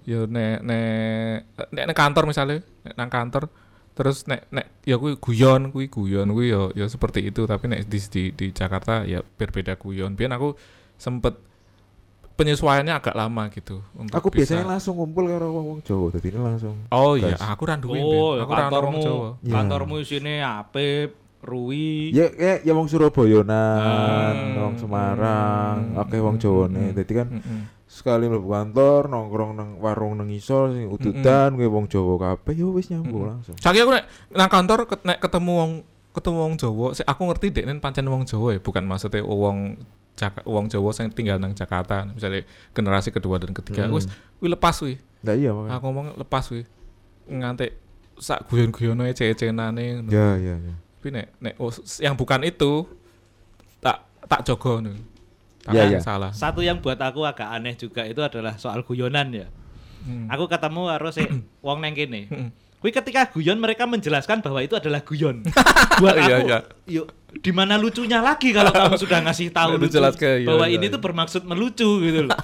ya 0.07 0.23
nek 0.23 0.63
nek 0.63 1.35
nek 1.71 1.83
nang 1.91 1.97
kantor 1.97 2.23
misalnya, 2.23 2.63
nek 2.87 2.95
nang 2.95 3.11
kantor 3.11 3.51
terus 3.93 4.25
nek 4.25 4.49
nek 4.49 4.67
ya 4.83 4.97
kuwi 4.97 5.15
guyon 5.15 5.69
kuwi 5.69 5.85
guyon 5.87 6.33
kuwi 6.33 6.49
ya 6.49 6.73
ya 6.73 6.85
seperti 6.89 7.29
itu 7.29 7.45
tapi 7.45 7.69
nek 7.69 7.85
di 7.85 7.99
di, 8.09 8.23
di 8.33 8.47
Jakarta 8.49 9.05
ya 9.05 9.21
berbeda 9.21 9.77
guyon. 9.77 10.13
Biar 10.13 10.33
aku 10.33 10.57
sempet 10.97 11.37
penyesuaiannya 12.33 12.93
agak 12.97 13.13
lama 13.13 13.45
gitu 13.53 13.85
untuk 13.93 14.17
Aku 14.17 14.33
bisa- 14.33 14.57
biasanya 14.57 14.65
langsung 14.65 14.97
ngumpul 14.97 15.29
karo 15.29 15.53
wong 15.53 15.79
Jawa, 15.85 16.09
dadi 16.09 16.27
ini 16.33 16.39
langsung. 16.41 16.75
Oh 16.89 17.13
iya, 17.13 17.37
aku 17.37 17.63
randuin 17.63 18.01
Oh, 18.01 18.33
aku 18.41 18.49
wong 18.49 18.57
kantormu, 18.57 18.97
Jawa. 18.99 19.29
Iya. 19.37 19.53
kantormu 19.53 19.93
isine 20.01 20.33
Apip, 20.41 21.13
Rui. 21.43 22.09
Ya 22.09 22.31
kayak 22.31 22.63
ya 22.63 22.71
wong 22.71 22.87
Surabayanan, 22.87 24.33
Hmm. 24.55 24.63
wong 24.63 24.75
Semarang, 24.79 25.77
oke 25.95 26.17
wong 26.17 26.35
Jawane. 26.37 26.91
Dadi 26.91 27.13
kan 27.13 27.27
Mm-mm. 27.29 27.59
sekali 27.85 28.25
mlebu 28.25 28.47
kantor 28.47 29.05
nongkrong 29.05 29.51
nang 29.53 29.69
warung 29.77 30.15
nang 30.15 30.27
isor 30.27 30.71
sing 30.71 30.87
udutan 30.87 31.53
kuwi 31.53 31.67
wong 31.67 31.85
Jawa 31.85 32.15
kabeh 32.17 32.55
ya 32.55 32.65
wis 32.67 32.89
nyambung 32.89 33.27
langsung. 33.27 33.53
Saiki 33.55 33.79
aku 33.79 33.91
nek 33.91 34.05
nang 34.31 34.49
kantor 34.49 34.87
ket- 34.87 35.03
nek 35.03 35.19
ketemu 35.19 35.51
wong 35.53 35.71
ketemu 36.09 36.37
wong 36.39 36.53
Jawa, 36.55 36.87
sik 36.93 37.05
aku 37.05 37.21
ngerti 37.25 37.47
dek 37.51 37.65
pancen 37.77 38.05
wong 38.05 38.23
Jawa 38.23 38.53
ya, 38.53 38.59
bukan 38.59 38.83
maksudnya 38.83 39.21
wong 39.21 39.77
Jaka, 40.13 40.45
wong 40.45 40.69
Jawa 40.69 40.93
sing 40.93 41.09
tinggal 41.09 41.41
nang 41.41 41.51
Jakarta, 41.51 42.05
misalnya 42.05 42.45
generasi 42.69 43.09
kedua 43.09 43.41
dan 43.41 43.49
ketiga, 43.49 43.89
Hmm. 43.89 43.97
wis 43.97 44.05
lepas 44.39 44.77
wih. 44.79 45.01
Nah 45.25 45.33
iya 45.33 45.49
makanya. 45.49 45.73
Aku 45.73 45.83
ngomong 45.89 46.07
lepas 46.15 46.45
wih. 46.49 46.69
Ngantek 47.25 47.73
sak 48.15 48.45
guyon-guyono 48.45 49.09
ece-ecenane. 49.09 50.05
Ya 50.05 50.37
ya 50.37 50.53
ya. 50.53 50.75
Tapi 51.03 51.19
nek 51.19 51.35
nek 51.43 51.59
oh, 51.59 51.67
yang 51.99 52.15
bukan 52.15 52.47
itu 52.47 52.87
tak 53.83 54.07
tak 54.23 54.47
jogo 54.47 54.79
nih. 54.79 54.95
Iya, 55.67 55.83
iya. 55.91 55.99
salah. 55.99 56.31
Satu 56.31 56.63
yang 56.63 56.79
buat 56.79 56.95
aku 56.95 57.27
agak 57.27 57.43
aneh 57.43 57.75
juga 57.75 58.07
itu 58.07 58.23
adalah 58.23 58.55
soal 58.55 58.87
guyonan 58.87 59.35
ya. 59.35 59.51
Hmm. 60.07 60.31
Aku 60.31 60.47
ketemu 60.47 60.87
harus 60.87 61.19
si 61.19 61.27
wong 61.65 61.83
neng 61.83 61.91
kene. 61.91 62.31
Kui 62.83 62.91
ketika 62.91 63.31
guyon 63.31 63.55
mereka 63.57 63.87
menjelaskan 63.87 64.43
bahwa 64.43 64.59
itu 64.59 64.75
adalah 64.75 64.99
guyon. 64.99 65.39
Buat 66.03 66.15
Iya, 66.19 66.35
aku, 66.35 66.43
iya. 66.43 66.59
yuk 66.85 67.07
di 67.33 67.49
mana 67.49 67.79
lucunya 67.79 68.19
lagi 68.19 68.51
kalau 68.51 68.69
kamu 68.69 68.99
sudah 68.99 69.23
ngasih 69.23 69.49
tahu 69.49 69.79
Lu 69.79 69.87
lucu, 69.87 69.95
jelaskan, 69.95 70.37
iya, 70.37 70.47
bahwa 70.51 70.65
iya, 70.67 70.75
ini 70.75 70.85
iya. 70.85 70.93
tuh 70.93 70.99
bermaksud 70.99 71.41
melucu 71.43 71.89
gitu 72.03 72.27
loh. 72.27 72.35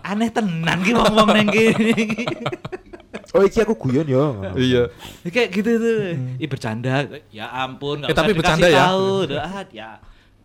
Aneh 0.00 0.30
tenan 0.30 0.78
ki 0.78 0.94
wong-wong 0.94 1.28
neng. 1.34 1.48
Oh 3.30 3.42
iki 3.42 3.58
aku 3.58 3.74
guyon 3.76 4.06
yo. 4.06 4.42
Iya. 4.54 4.90
Kayak 5.24 5.48
gitu 5.52 5.70
tuh. 5.76 5.94
Ih 6.38 6.46
bercanda. 6.46 7.06
Ya 7.28 7.46
ampun, 7.48 8.02
Eh, 8.02 8.10
tapi 8.10 8.30
bercanda 8.32 8.66
ya. 8.66 8.90
Tahu. 8.90 9.26
Ah, 9.32 9.62
ya 9.68 9.90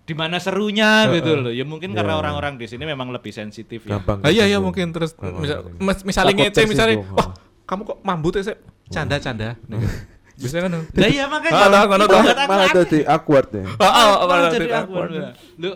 di 0.01 0.13
mana 0.13 0.37
serunya 0.37 1.05
Heeh. 1.05 1.17
gitu 1.17 1.31
loh. 1.35 1.49
Ya 1.49 1.65
mungkin 1.65 1.89
Ya. 1.91 2.01
karena 2.01 2.13
orang-orang 2.15 2.57
di 2.57 2.65
sini 2.65 2.85
memang 2.85 3.09
lebih 3.09 3.29
sensitif 3.29 3.85
ya. 3.85 3.97
gampang 3.97 4.21
Ah, 4.21 4.29
iya 4.29 4.45
iya 4.45 4.57
tersinggung. 4.57 4.65
mungkin 4.65 4.87
terus 4.91 5.11
misal, 5.17 5.59
mis- 5.71 6.03
misalnya 6.03 6.33
ngece 6.39 6.61
misalnya 6.65 6.95
wah 7.07 7.33
kamu 7.63 7.81
kok 7.83 7.97
mambut 8.01 8.33
ya 8.33 8.43
sih 8.43 8.57
canda 8.89 9.15
canda 9.17 9.49
biasanya 10.39 10.61
kan 10.67 10.71
Lah 10.99 11.07
iya 11.07 11.25
makanya. 11.31 11.55
Ah, 11.55 11.85
itu 11.87 12.05
toh. 12.05 12.19
buat 12.19 12.35
aku 12.35 12.51
Malah 12.51 12.67
tadi 12.69 12.99
awkward 13.07 13.47
ya. 13.49 13.65
Ah, 13.79 13.87
ah, 13.87 14.27
Malah 14.27 14.49
jadi 14.51 14.67
awkward. 14.75 15.09
Lu 15.55 15.71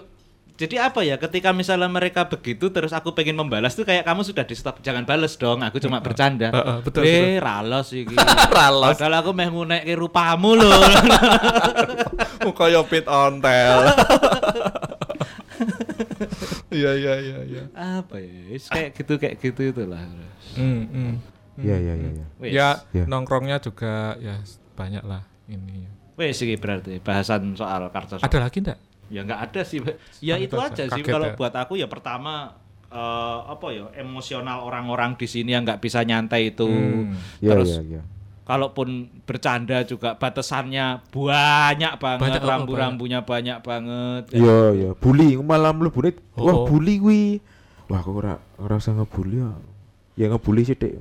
jadi 0.59 0.75
apa 0.83 1.07
ya 1.07 1.15
ketika 1.15 1.55
misalnya 1.55 1.87
mereka 1.87 2.27
begitu 2.27 2.67
terus 2.67 2.91
aku 2.91 3.15
pengen 3.15 3.39
membalas 3.39 3.71
tuh 3.71 3.87
kayak 3.87 4.03
kamu 4.03 4.27
sudah 4.27 4.43
di 4.43 4.51
stop 4.51 4.83
jangan 4.83 5.07
balas 5.07 5.39
dong 5.39 5.63
aku 5.63 5.79
cuma 5.79 6.03
bercanda 6.03 6.51
Heeh, 6.51 6.77
betul, 6.83 7.07
eh 7.07 7.39
ralos 7.39 7.95
iki 7.95 8.11
Ralos. 8.59 8.99
padahal 8.99 9.23
aku 9.23 9.31
meh 9.31 9.47
ngunekke 9.47 9.95
rupamu 9.95 10.59
loh 10.59 10.83
kaya 12.59 12.83
pit 12.83 13.07
ontel 13.07 13.87
iya 16.69 16.91
iya 16.91 17.13
iya 17.17 17.37
iya 17.47 17.63
apa 17.73 18.19
ya 18.19 18.59
kayak 18.67 18.89
gitu 18.95 19.13
kayak 19.15 19.35
gitu 19.39 19.61
itulah 19.63 20.03
Hmm, 20.59 20.83
hmm. 20.91 21.13
Iya 21.59 21.77
iya 21.77 21.93
iya. 21.93 22.09
iya. 22.11 22.25
Ya 22.41 22.69
Ya. 22.91 23.03
nongkrongnya 23.05 23.59
juga 23.59 24.15
ya 24.17 24.39
banyak 24.73 25.03
lah 25.03 25.21
ini 25.45 25.85
wes 26.15 26.35
iki 26.37 26.55
berarti 26.55 26.99
bahasan 26.99 27.53
soal 27.53 27.87
kartu 27.89 28.17
ada 28.17 28.39
lagi 28.39 28.59
enggak 28.59 28.79
Ya 29.09 29.25
nggak 29.25 29.41
ada 29.41 29.61
sih. 29.65 29.81
Ya 30.21 30.37
Sangat 30.37 30.45
itu 30.45 30.55
aja. 30.55 30.69
aja 30.69 30.83
sih 30.93 31.01
Kaget 31.01 31.09
kalau 31.09 31.27
ya. 31.27 31.35
buat 31.35 31.53
aku 31.57 31.73
ya 31.75 31.89
pertama 31.89 32.53
eh, 32.85 33.39
apa 33.43 33.65
ya 33.69 33.89
emosional 33.97 34.61
orang-orang 34.61 35.17
di 35.17 35.25
sini 35.25 35.49
yang 35.49 35.65
nggak 35.65 35.81
bisa 35.81 36.05
nyantai 36.05 36.53
itu. 36.53 36.69
Hmm. 36.69 37.17
Iya 37.41 37.57
Terus 37.57 37.69
iya 37.71 37.81
iya. 37.81 38.01
kalaupun 38.45 39.09
bercanda 39.25 39.81
juga 39.81 40.13
batasannya 40.13 41.09
banyak 41.09 41.93
banget, 41.97 42.21
Banyak, 42.21 42.41
oh, 42.41 42.49
rambu-rambunya 42.49 43.25
banyak 43.25 43.57
banget. 43.61 44.23
Iya 44.29 44.59
iya. 44.73 44.89
Bully 44.93 45.41
malah 45.41 45.73
mlebune 45.73 46.13
Oh. 46.33 46.45
wah 46.45 46.55
bully 46.65 47.01
kuwi. 47.01 47.23
Wah 47.89 47.97
aku 47.97 48.13
ora 48.15 48.37
ora 48.57 48.77
usah 48.77 48.93
ngebully 48.93 49.41
ya. 49.41 49.49
Ya 50.19 50.27
ngebully 50.27 50.61
sih 50.61 50.75
dek. 50.75 50.99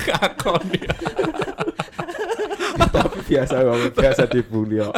Kakon 0.00 0.64
ya. 0.70 0.90
Tapi 2.90 3.18
biasa 3.24 3.62
banget 3.62 3.92
biasa 3.94 4.22
dibully 4.26 4.80
kok. 4.80 4.94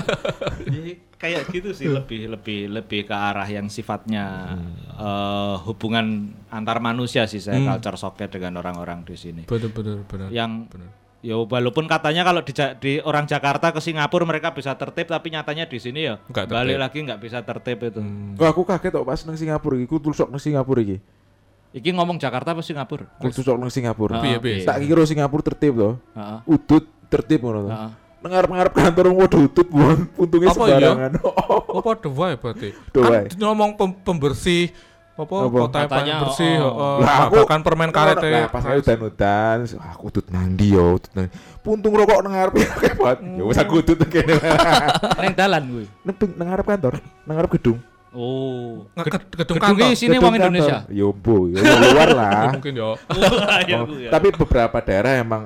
Jadi 0.65 0.91
kayak 1.17 1.43
gitu 1.51 1.71
sih 1.71 1.87
lebih 1.87 2.33
lebih 2.33 2.73
lebih 2.73 3.01
ke 3.05 3.15
arah 3.15 3.45
yang 3.45 3.69
sifatnya 3.69 4.57
eh, 4.91 5.55
hubungan 5.63 6.33
antar 6.49 6.81
manusia 6.81 7.25
sih 7.27 7.39
saya 7.39 7.59
Hmm. 7.59 7.69
culture 7.71 7.95
shocknya 7.97 8.29
dengan 8.29 8.59
orang-orang 8.59 9.05
di 9.05 9.15
sini. 9.15 9.43
betul 9.45 9.71
betul 9.71 10.03
betul 10.03 10.33
yang 10.33 10.67
benar. 10.67 10.89
ya 11.21 11.39
walaupun 11.39 11.87
katanya 11.87 12.25
kalau 12.25 12.43
di, 12.43 12.51
di 12.81 12.93
orang 12.99 13.25
Jakarta 13.25 13.71
ke 13.71 13.79
Singapura 13.79 14.25
mereka 14.25 14.51
bisa 14.51 14.75
tertib 14.75 15.07
tapi 15.07 15.31
nyatanya 15.31 15.71
di 15.71 15.79
sini 15.79 16.01
ya 16.03 16.19
balik 16.27 16.81
lagi 16.81 16.99
nggak 16.99 17.21
bisa 17.21 17.39
tertib 17.43 17.79
itu. 17.85 18.01
Hmm. 18.01 18.35
Wah 18.35 18.51
aku 18.51 18.65
kaget 18.65 18.91
kok 18.93 19.05
pas 19.05 19.21
nang 19.23 19.37
Singapura 19.37 19.77
iki, 19.77 19.87
ku 19.87 19.99
tusuk 19.99 20.27
nang 20.27 20.41
Singapura 20.41 20.81
iki. 20.81 20.99
Iki 21.73 21.89
ngomong 21.97 22.21
Jakarta 22.21 22.53
apa 22.53 22.61
Singapura? 22.61 23.09
Ku 23.17 23.33
tusuk 23.33 23.57
nang 23.57 23.73
Singapura. 23.73 24.21
Piye, 24.21 24.37
oke. 24.37 24.45
piye? 24.45 24.69
Tak 24.69 24.77
kira 24.85 25.03
Singapura 25.09 25.43
tertib 25.43 25.73
loh. 25.73 25.95
Heeh. 26.13 26.39
Udut 26.45 26.85
tertib 27.09 27.41
ngono 27.41 27.59
to. 27.65 27.71
Heeh. 27.73 27.91
Ngarep-ngarep 28.23 28.73
kantor 28.77 29.05
wong 29.11 29.19
padha 29.27 29.39
udut 29.43 29.69
untungnya 30.15 30.49
Apa 30.55 30.63
iya? 30.63 30.79
sembarangan. 30.79 31.11
Oh, 31.73 31.81
pada 31.83 32.09
wae 32.13 32.35
berarti. 32.39 32.69
Padha. 32.93 33.27
Kan 33.27 33.41
ngomong 33.41 33.71
pem- 33.75 33.99
pembersih 34.05 34.71
apa, 35.13 35.45
Apa? 35.45 35.59
kota 35.69 35.79
yang 36.09 36.25
bersih, 36.25 36.57
oh, 36.65 36.73
oh, 36.73 36.97
Lah, 37.05 37.29
aku- 37.29 37.45
bahkan 37.45 37.61
permen 37.61 37.93
karet 37.93 38.17
ya. 38.17 38.33
Lah 38.33 38.45
pas 38.49 38.65
aku 38.65 38.81
udan-udan, 38.81 39.57
wah, 39.77 39.89
aku 39.93 40.05
udut 40.09 40.27
nang 40.33 40.57
ndi 40.57 40.73
yo, 40.73 40.97
udut 40.97 41.13
nang. 41.13 41.29
Puntung 41.61 41.93
rokok 41.93 42.25
nang 42.25 42.33
banget. 42.33 43.19
Ya 43.37 43.43
wis 43.45 43.59
aku 43.61 43.85
udut 43.85 44.01
nang 44.01 44.09
kene. 44.09 44.35
Neng 45.21 45.35
dalan 45.37 45.63
kuwi. 45.69 45.85
Nang 46.01 46.15
ping- 46.17 46.33
nang 46.37 46.47
ngarep 46.49 46.65
kantor, 46.65 46.93
nang 47.29 47.35
ngarep 47.37 47.51
gedung. 47.61 47.79
Oh. 48.12 48.85
Gedung 48.94 49.25
Gedung 49.33 49.59
kantor. 49.59 49.96
sini 49.96 50.14
Gedung 50.14 50.25
wong 50.25 50.35
Indonesia. 50.37 50.77
Yo 50.88 51.09
yo 51.48 51.57
luar 51.59 52.09
Ya, 52.09 52.14
lah. 52.14 52.44
mungkin 52.57 52.72
ya. 52.77 52.90
Ya, 53.68 53.77
Oh, 53.81 53.87
Bu, 53.88 53.94
ya. 53.96 54.11
Tapi 54.12 54.29
beberapa 54.33 54.79
daerah 54.79 55.12
emang 55.16 55.42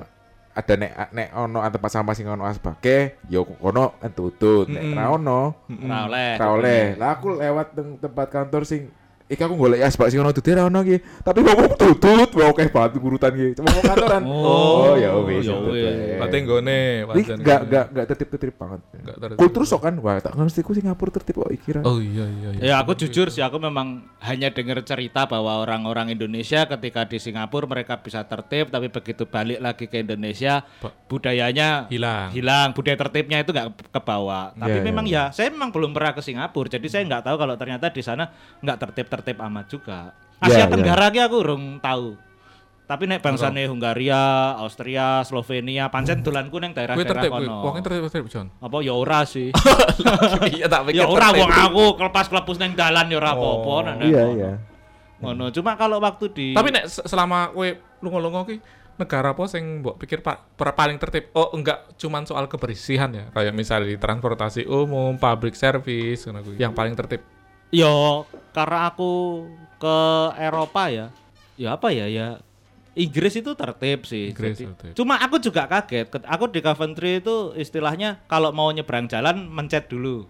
ada 0.51 0.73
nek 0.73 0.93
nek 1.13 1.29
ono 1.37 1.59
tempat 1.69 1.91
sampah 1.93 2.15
sing 2.17 2.27
ono 2.27 2.43
asbake, 2.43 3.21
yo 3.29 3.45
kono 3.45 3.95
entutut. 4.01 4.67
Nek 4.67 4.83
ra 4.93 5.13
ono, 5.13 5.69
Ra 5.69 5.99
oleh. 6.05 6.31
ra 6.35 6.47
oleh. 6.51 6.83
Lah 6.97 7.11
aku 7.15 7.37
lewat 7.37 7.67
teng 7.73 7.89
tempat 7.97 8.27
kantor 8.27 8.63
sing 8.65 8.89
Iki 9.27 9.43
aku 9.43 9.55
golek 9.59 9.83
asbak 9.83 10.07
sing 10.07 10.23
ono 10.23 10.31
tutut 10.31 10.55
ra 10.55 10.71
ono 10.71 10.87
iki. 10.87 11.03
Tapi 11.03 11.43
wong 11.43 11.75
tutut, 11.75 12.31
wong 12.31 12.51
akeh 12.55 12.69
banget 12.71 12.91
urutan 13.03 13.33
iki. 13.35 13.49
Cuma 13.59 13.69
wong 13.75 13.85
kantoran. 13.85 14.23
Oh, 14.23 14.95
ya 14.95 15.11
wis. 15.19 15.43
ya 15.43 15.59
wis. 15.59 15.75
wae. 15.75 16.15
Berarti 16.23 16.37
nggone 16.47 16.77
Ini 16.77 17.07
wajan 17.11 17.37
enggak 17.43 17.59
ngene. 17.59 17.67
enggak 17.67 17.85
enggak 17.91 18.07
tertib-tertib 18.07 18.55
banget. 18.55 18.81
Nggak 19.03 19.17
tertib. 19.19 19.39
Kultur 19.43 19.63
sok 19.67 19.81
kan, 19.83 19.95
wah 19.99 20.17
tak 20.23 20.33
ngerti 20.39 20.61
ku 20.63 20.73
Singapura 20.79 21.11
tertib 21.11 21.35
kok 21.43 21.51
iki. 21.51 21.69
Oh 21.83 21.99
iya 21.99 22.25
iya 22.25 22.49
iya. 22.55 22.61
Ya 22.63 22.75
aku 22.79 22.95
jujur 22.95 23.27
sih 23.29 23.43
aku 23.43 23.59
memang 23.59 24.07
hanya 24.23 24.55
dengar 24.55 24.79
cerita 24.87 25.27
bahwa 25.27 25.59
orang-orang 25.59 26.15
Indonesia 26.15 26.63
ketika 26.71 27.03
di 27.11 27.19
Singapura 27.19 27.67
mereka 27.67 27.99
bisa 27.99 28.23
tertib 28.23 28.71
tapi 28.71 28.91
begitu 28.95 29.27
balik 29.27 29.59
lagi 29.59 29.91
ke 29.91 30.07
Indonesia 30.07 30.63
budayanya 31.07 31.87
hilang. 31.87 32.35
hilang 32.35 32.69
budaya 32.75 32.99
tertibnya 32.99 33.43
itu 33.43 33.55
nggak 33.55 33.95
ke 33.95 34.01
bawah 34.03 34.51
tapi 34.55 34.77
Iya, 34.77 34.83
iya, 34.83 34.87
memang 34.91 35.07
ya 35.07 35.25
saya 35.31 35.49
memang 35.55 35.71
belum 35.71 35.95
pernah 35.95 36.13
ke 36.13 36.23
Singapura 36.23 36.67
jadi 36.67 36.87
saya 36.91 37.03
nggak 37.07 37.23
tahu 37.31 37.37
kalau 37.39 37.55
ternyata 37.55 37.87
di 37.95 38.03
sana 38.03 38.29
nggak 38.61 38.77
tertib-tertib 39.17 39.39
amat 39.43 39.67
juga 39.67 39.99
Asia 40.37 40.59
Iya, 40.59 40.67
Tenggara 40.69 41.09
ki 41.09 41.21
aku 41.21 41.37
urung 41.39 41.65
tahu 41.79 42.15
tapi 42.87 43.03
nek 43.05 43.19
bangsane 43.19 43.67
Hungaria, 43.67 44.55
Austria, 44.55 45.19
Slovenia, 45.23 45.91
pancen 45.91 46.23
dolanku 46.23 46.63
neng 46.63 46.71
daerah-daerah 46.71 47.19
tertib, 47.19 47.35
kono. 47.35 47.67
Wong 47.67 47.83
tertib 47.83 48.07
tertib, 48.07 48.25
Jon. 48.31 48.47
Apa 48.57 48.79
ya 48.79 48.95
ora 48.95 49.27
sih. 49.27 49.51
Iya 50.55 50.71
tak 50.71 50.87
pikir. 50.87 51.03
ya 51.03 51.05
ora 51.05 51.29
tertib. 51.29 51.43
wong 51.43 51.51
aku 51.51 51.85
kelepas 51.99 52.25
kelepus 52.29 52.57
neng 52.57 52.79
dalan 52.79 53.11
ya 53.11 53.19
ora 53.19 53.35
apa-apa 53.35 53.67
Oh. 53.67 53.81
nek 53.83 53.95
neng 53.99 54.07
Iya 54.07 54.23
iya. 54.31 54.53
Ngono. 55.19 55.51
Cuma 55.51 55.75
kalau 55.75 55.99
waktu 55.99 56.31
di 56.31 56.49
Tapi 56.53 56.69
nek 56.71 56.87
se- 56.87 57.03
selama 57.03 57.51
kowe 57.51 57.67
lunga-lunga 57.99 58.47
ki 58.47 58.57
negara 58.97 59.35
apa 59.35 59.45
sing 59.45 59.83
mbok 59.83 59.99
pikir 59.99 60.23
pak 60.23 60.55
per- 60.55 60.71
paling 60.73 60.97
tertib? 60.97 61.35
Oh, 61.35 61.51
enggak 61.51 61.91
cuman 61.99 62.23
soal 62.23 62.47
kebersihan 62.47 63.11
ya, 63.11 63.27
kayak 63.29 63.51
misalnya 63.51 63.91
di 63.91 63.99
transportasi 63.99 64.63
umum, 64.65 65.19
public 65.19 65.53
service 65.53 66.23
ngono 66.23 66.39
kuwi. 66.41 66.57
Yang 66.57 66.71
paling 66.71 66.95
tertib. 66.95 67.21
Yo, 67.69 68.25
karena 68.51 68.89
aku 68.89 69.45
ke 69.77 69.97
Eropa 70.39 70.89
ya, 70.89 71.07
ya 71.55 71.75
apa 71.75 71.91
ya 71.91 72.07
ya 72.07 72.39
Inggris 72.95 73.37
itu 73.37 73.53
tertib 73.53 74.09
sih. 74.09 74.33
Inggris 74.33 74.57
Jadi- 74.57 74.67
tertib. 74.73 74.93
Cuma 74.95 75.21
aku 75.21 75.37
juga 75.37 75.69
kaget. 75.69 76.09
Aku 76.25 76.49
di 76.49 76.61
Coventry 76.61 77.21
itu 77.21 77.53
istilahnya 77.55 78.25
kalau 78.25 78.49
mau 78.51 78.73
nyebrang 78.73 79.05
jalan 79.05 79.45
mencet 79.45 79.85
dulu, 79.87 80.25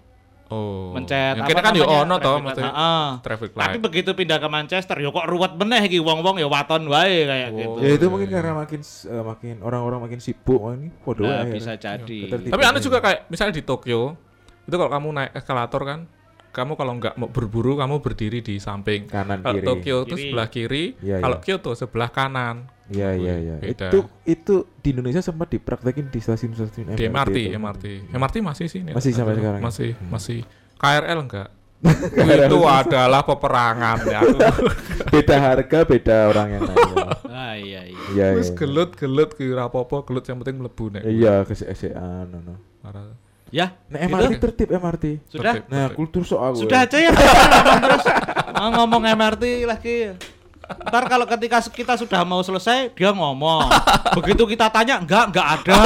Oh. 0.47 0.91
mencet. 0.91 1.39
Yang 1.39 1.47
apa 1.47 1.51
kene 1.53 1.63
kan 1.63 1.73
yo 1.73 1.85
namanya, 1.85 2.03
ono 2.03 2.15
to 2.17 2.19
traffic 2.19 2.35
light. 2.35 2.47
mesti 2.49 2.63
Heeh. 2.65 3.07
traffic 3.23 3.51
Tapi 3.53 3.63
light. 3.71 3.83
begitu 3.83 4.11
pindah 4.13 4.39
ke 4.39 4.49
Manchester, 4.49 4.97
yo 4.99 5.11
kok 5.11 5.27
ruwet 5.27 5.53
meneh 5.55 5.83
iki 5.85 5.99
wong-wong 5.99 6.39
ya 6.39 6.49
waton 6.49 6.83
wae 6.87 7.19
kayak 7.23 7.49
Oh. 7.49 7.57
gitu. 7.57 7.79
Ya 7.79 7.93
itu 7.95 8.07
mungkin 8.09 8.29
karena 8.33 8.53
makin 8.57 8.81
eh, 8.83 9.25
makin 9.25 9.55
orang-orang 9.63 9.99
makin 10.03 10.19
sibuk 10.19 10.59
ini 10.75 10.91
podo 11.01 11.23
Nah, 11.23 11.47
bisa 11.47 11.79
akhirnya. 11.79 12.03
jadi. 12.03 12.51
Tapi 12.51 12.63
anda 12.65 12.81
juga 12.81 12.99
kayak 12.99 13.31
misalnya 13.31 13.55
di 13.55 13.63
Tokyo, 13.63 14.19
itu 14.65 14.75
kalau 14.75 14.91
kamu 14.91 15.09
naik 15.13 15.31
eskalator 15.35 15.83
kan, 15.87 16.01
kamu 16.57 16.73
kalau 16.81 16.97
nggak 16.97 17.21
mau 17.21 17.29
berburu, 17.29 17.77
kamu 17.77 18.01
berdiri 18.01 18.41
di 18.41 18.57
samping. 18.57 19.05
kanan 19.13 19.45
Kalau 19.45 19.61
kiri. 19.61 19.67
Tokyo 19.69 19.97
itu 20.09 20.15
sebelah 20.17 20.49
kiri, 20.49 20.85
Iya, 21.05 21.21
kalau 21.21 21.37
iya. 21.37 21.45
Kyoto 21.45 21.71
sebelah 21.77 22.09
kanan. 22.09 22.57
Iya 22.89 23.13
iya 23.19 23.35
iya. 23.37 23.55
Itu 23.61 24.09
itu 24.25 24.65
di 24.81 24.97
Indonesia 24.97 25.21
sempat 25.21 25.53
dipraktekin 25.53 26.09
di 26.09 26.23
stasiun-stasiun 26.23 26.97
Di 26.97 27.11
MRT, 27.13 27.37
itu. 27.51 27.59
MRT, 27.61 27.85
MRT 28.15 28.37
masih 28.41 28.67
sih. 28.73 28.81
ini. 28.81 28.97
Masih 28.97 29.11
sampai 29.13 29.37
Aduh, 29.37 29.43
sekarang 29.45 29.61
ya? 29.61 29.65
Masih, 29.69 29.91
masih. 30.09 30.41
KRL 30.81 31.21
enggak? 31.21 31.49
itu 32.41 32.59
adalah 32.65 33.21
peperangan 33.21 33.99
ya. 34.09 34.21
Beda 35.13 35.37
harga, 35.37 35.79
beda 35.85 36.17
orang 36.33 36.57
yang 36.57 36.63
nanya. 36.65 37.07
Ah 37.29 37.55
iya 37.55 37.85
iya. 37.85 38.01
Iya 38.17 38.27
wis 38.41 38.49
iya. 38.49 38.57
gelut 38.57 38.97
gelut 38.97 39.31
ki 39.37 39.45
ora 39.53 39.69
apa-apa, 39.69 40.03
gelut 40.09 40.25
yang 40.25 40.41
penting 40.41 40.57
mlebu 40.57 40.85
nek. 40.97 41.03
Iya, 41.05 41.45
kesek-kesekan 41.45 42.33
ngono. 42.33 42.55
Parah. 42.81 43.26
Ya, 43.49 43.79
Nah, 43.87 44.03
MRT 44.03 44.43
tertib 44.43 44.69
MRT. 44.69 45.05
sudah. 45.29 45.55
Tertib, 45.55 45.65
Nah, 45.69 45.87
tertib. 45.87 45.97
kultur 45.97 46.23
sok 46.23 46.41
aku. 46.41 46.57
Sudah 46.61 46.81
ya. 46.81 46.87
aja 46.89 46.97
ya 46.99 47.11
terus. 47.15 48.05
Ngomong 48.75 49.03
MRT 49.07 49.45
lagi. 49.63 49.97
Ntar 50.67 51.03
kalau 51.07 51.27
ketika 51.29 51.63
kita 51.63 51.95
sudah 51.95 52.21
mau 52.23 52.41
selesai, 52.41 52.91
dia 52.91 53.11
ngomong. 53.11 53.71
Begitu 54.15 54.43
kita 54.49 54.67
tanya, 54.69 54.99
enggak, 54.99 55.31
enggak 55.31 55.47
ada. 55.57 55.79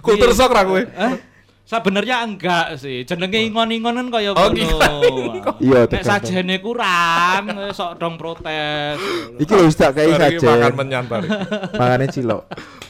Kultur 0.00 0.26
Iya. 0.26 0.36
sok 0.36 0.50
ra 0.50 0.62
kowe. 0.64 0.80
Eh? 0.80 1.14
Sebenarnya 1.62 2.16
enggak 2.20 2.74
sih. 2.76 3.06
Jenenge 3.06 3.38
ingon-ingon 3.40 3.94
kan 3.94 4.06
kaya 4.10 4.34
Oh, 4.34 4.50
ngono. 4.50 5.54
Iya, 5.62 5.86
Nek 5.86 6.02
tergantung. 6.02 6.34
sajene 6.34 6.56
kurang, 6.58 7.44
sok 7.70 7.92
dong 7.94 8.18
protes. 8.18 8.98
Iki 9.38 9.52
lho 9.52 9.64
wis 9.64 9.78
tak 9.78 9.94
kei 9.94 10.10
Bariki 10.10 10.42
saja. 10.42 10.66
makan 10.66 10.74
menyantar. 10.74 11.20
Makane 11.70 12.10
cilok. 12.10 12.42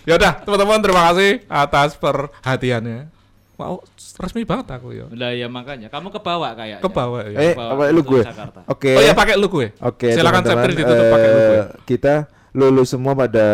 Ya 0.02 0.14
udah, 0.14 0.32
teman-teman 0.40 0.78
terima 0.78 1.02
kasih 1.08 1.30
atas 1.46 1.94
perhatiannya. 1.94 3.08
Wow, 3.54 3.84
resmi 4.16 4.42
banget 4.42 4.72
aku 4.72 4.88
ya. 4.90 5.04
Lah 5.10 5.30
ya 5.30 5.44
makanya, 5.46 5.86
kamu 5.86 6.08
ke 6.08 6.18
bawah 6.18 6.48
kayaknya. 6.50 6.80
Ke 6.80 6.88
bawah 6.88 7.20
ya. 7.22 7.36
Eh, 7.42 7.54
apa 7.54 7.82
lu 7.88 8.00
gue? 8.02 8.24
Jakarta. 8.24 8.64
Oke. 8.64 8.96
Oh 8.96 9.02
ya 9.02 9.12
pakai 9.12 9.36
lu 9.36 9.46
gue. 9.46 9.76
Oke, 9.78 10.08
Silakan 10.10 10.40
teman-teman, 10.40 10.56
chapter 10.56 10.70
ditutup 10.74 11.04
pakai 11.06 11.28
lu 11.28 11.40
gue. 11.42 11.56
eh, 11.56 11.66
Kita 11.84 12.14
lulus 12.52 12.88
semua 12.88 13.12
pada 13.12 13.46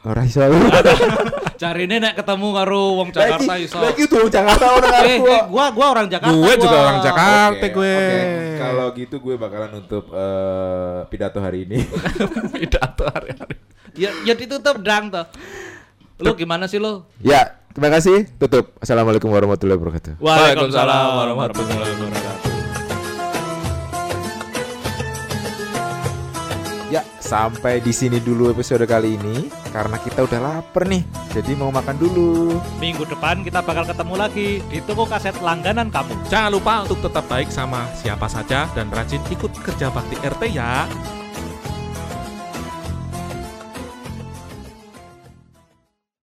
ora 0.00 0.22
iso. 0.22 0.38
Cari 1.58 1.90
nek 1.90 2.14
ketemu 2.14 2.54
karo 2.54 3.02
wong 3.02 3.10
Jakarta 3.10 3.50
Lagi- 3.50 3.66
iso. 3.66 3.82
Lagi 3.82 4.06
tuh 4.06 4.30
Jakarta 4.30 4.64
orang 4.70 4.92
Eh, 4.94 5.18
aku. 5.18 5.26
eh, 5.26 5.42
gua 5.50 5.66
gua 5.74 5.86
orang 5.90 6.06
Jakarta. 6.06 6.30
Gue 6.32 6.52
juga 6.54 6.70
gua. 6.70 6.84
orang 6.86 6.98
Jakarta 7.02 7.58
Oke, 7.58 7.68
gue. 7.74 7.94
oke. 7.98 8.22
Kalau 8.56 8.86
gitu 8.94 9.16
gue 9.18 9.34
bakalan 9.34 9.70
nutup 9.74 10.04
eh, 10.08 10.98
pidato 11.10 11.42
hari 11.42 11.66
ini. 11.66 11.82
pidato 12.54 13.04
hari-hari. 13.04 13.58
Ya 13.98 14.14
ya 14.22 14.38
ditutup 14.38 14.78
dang 14.78 15.10
toh. 15.10 15.26
Lu 16.18 16.34
gimana 16.34 16.66
sih 16.66 16.82
lu? 16.82 17.06
ya, 17.22 17.62
terima 17.70 17.94
kasih. 17.94 18.26
Tutup. 18.42 18.74
Assalamualaikum 18.82 19.30
warahmatullahi 19.30 19.78
wabarakatuh. 19.78 20.12
Waalaikumsalam 20.18 21.06
warahmatullahi 21.14 21.78
wabarakatuh. 21.94 22.50
Ya, 26.90 27.06
sampai 27.22 27.78
di 27.78 27.94
sini 27.94 28.18
dulu 28.18 28.50
episode 28.50 28.82
kali 28.82 29.14
ini 29.14 29.46
karena 29.70 29.94
kita 30.02 30.26
udah 30.26 30.40
lapar 30.42 30.90
nih. 30.90 31.06
Jadi 31.30 31.54
mau 31.54 31.70
makan 31.70 31.94
dulu. 31.94 32.58
Minggu 32.82 33.06
depan 33.06 33.46
kita 33.46 33.62
bakal 33.62 33.86
ketemu 33.86 34.14
lagi 34.18 34.58
di 34.66 34.82
toko 34.82 35.06
kaset 35.06 35.38
langganan 35.38 35.86
kamu. 35.86 36.18
Jangan 36.26 36.50
lupa 36.50 36.82
untuk 36.82 36.98
tetap 36.98 37.30
baik 37.30 37.46
sama 37.54 37.86
siapa 37.94 38.26
saja 38.26 38.66
dan 38.74 38.90
rajin 38.90 39.22
ikut 39.30 39.54
kerja 39.62 39.86
bakti 39.94 40.18
RT 40.18 40.42
ya. 40.50 40.90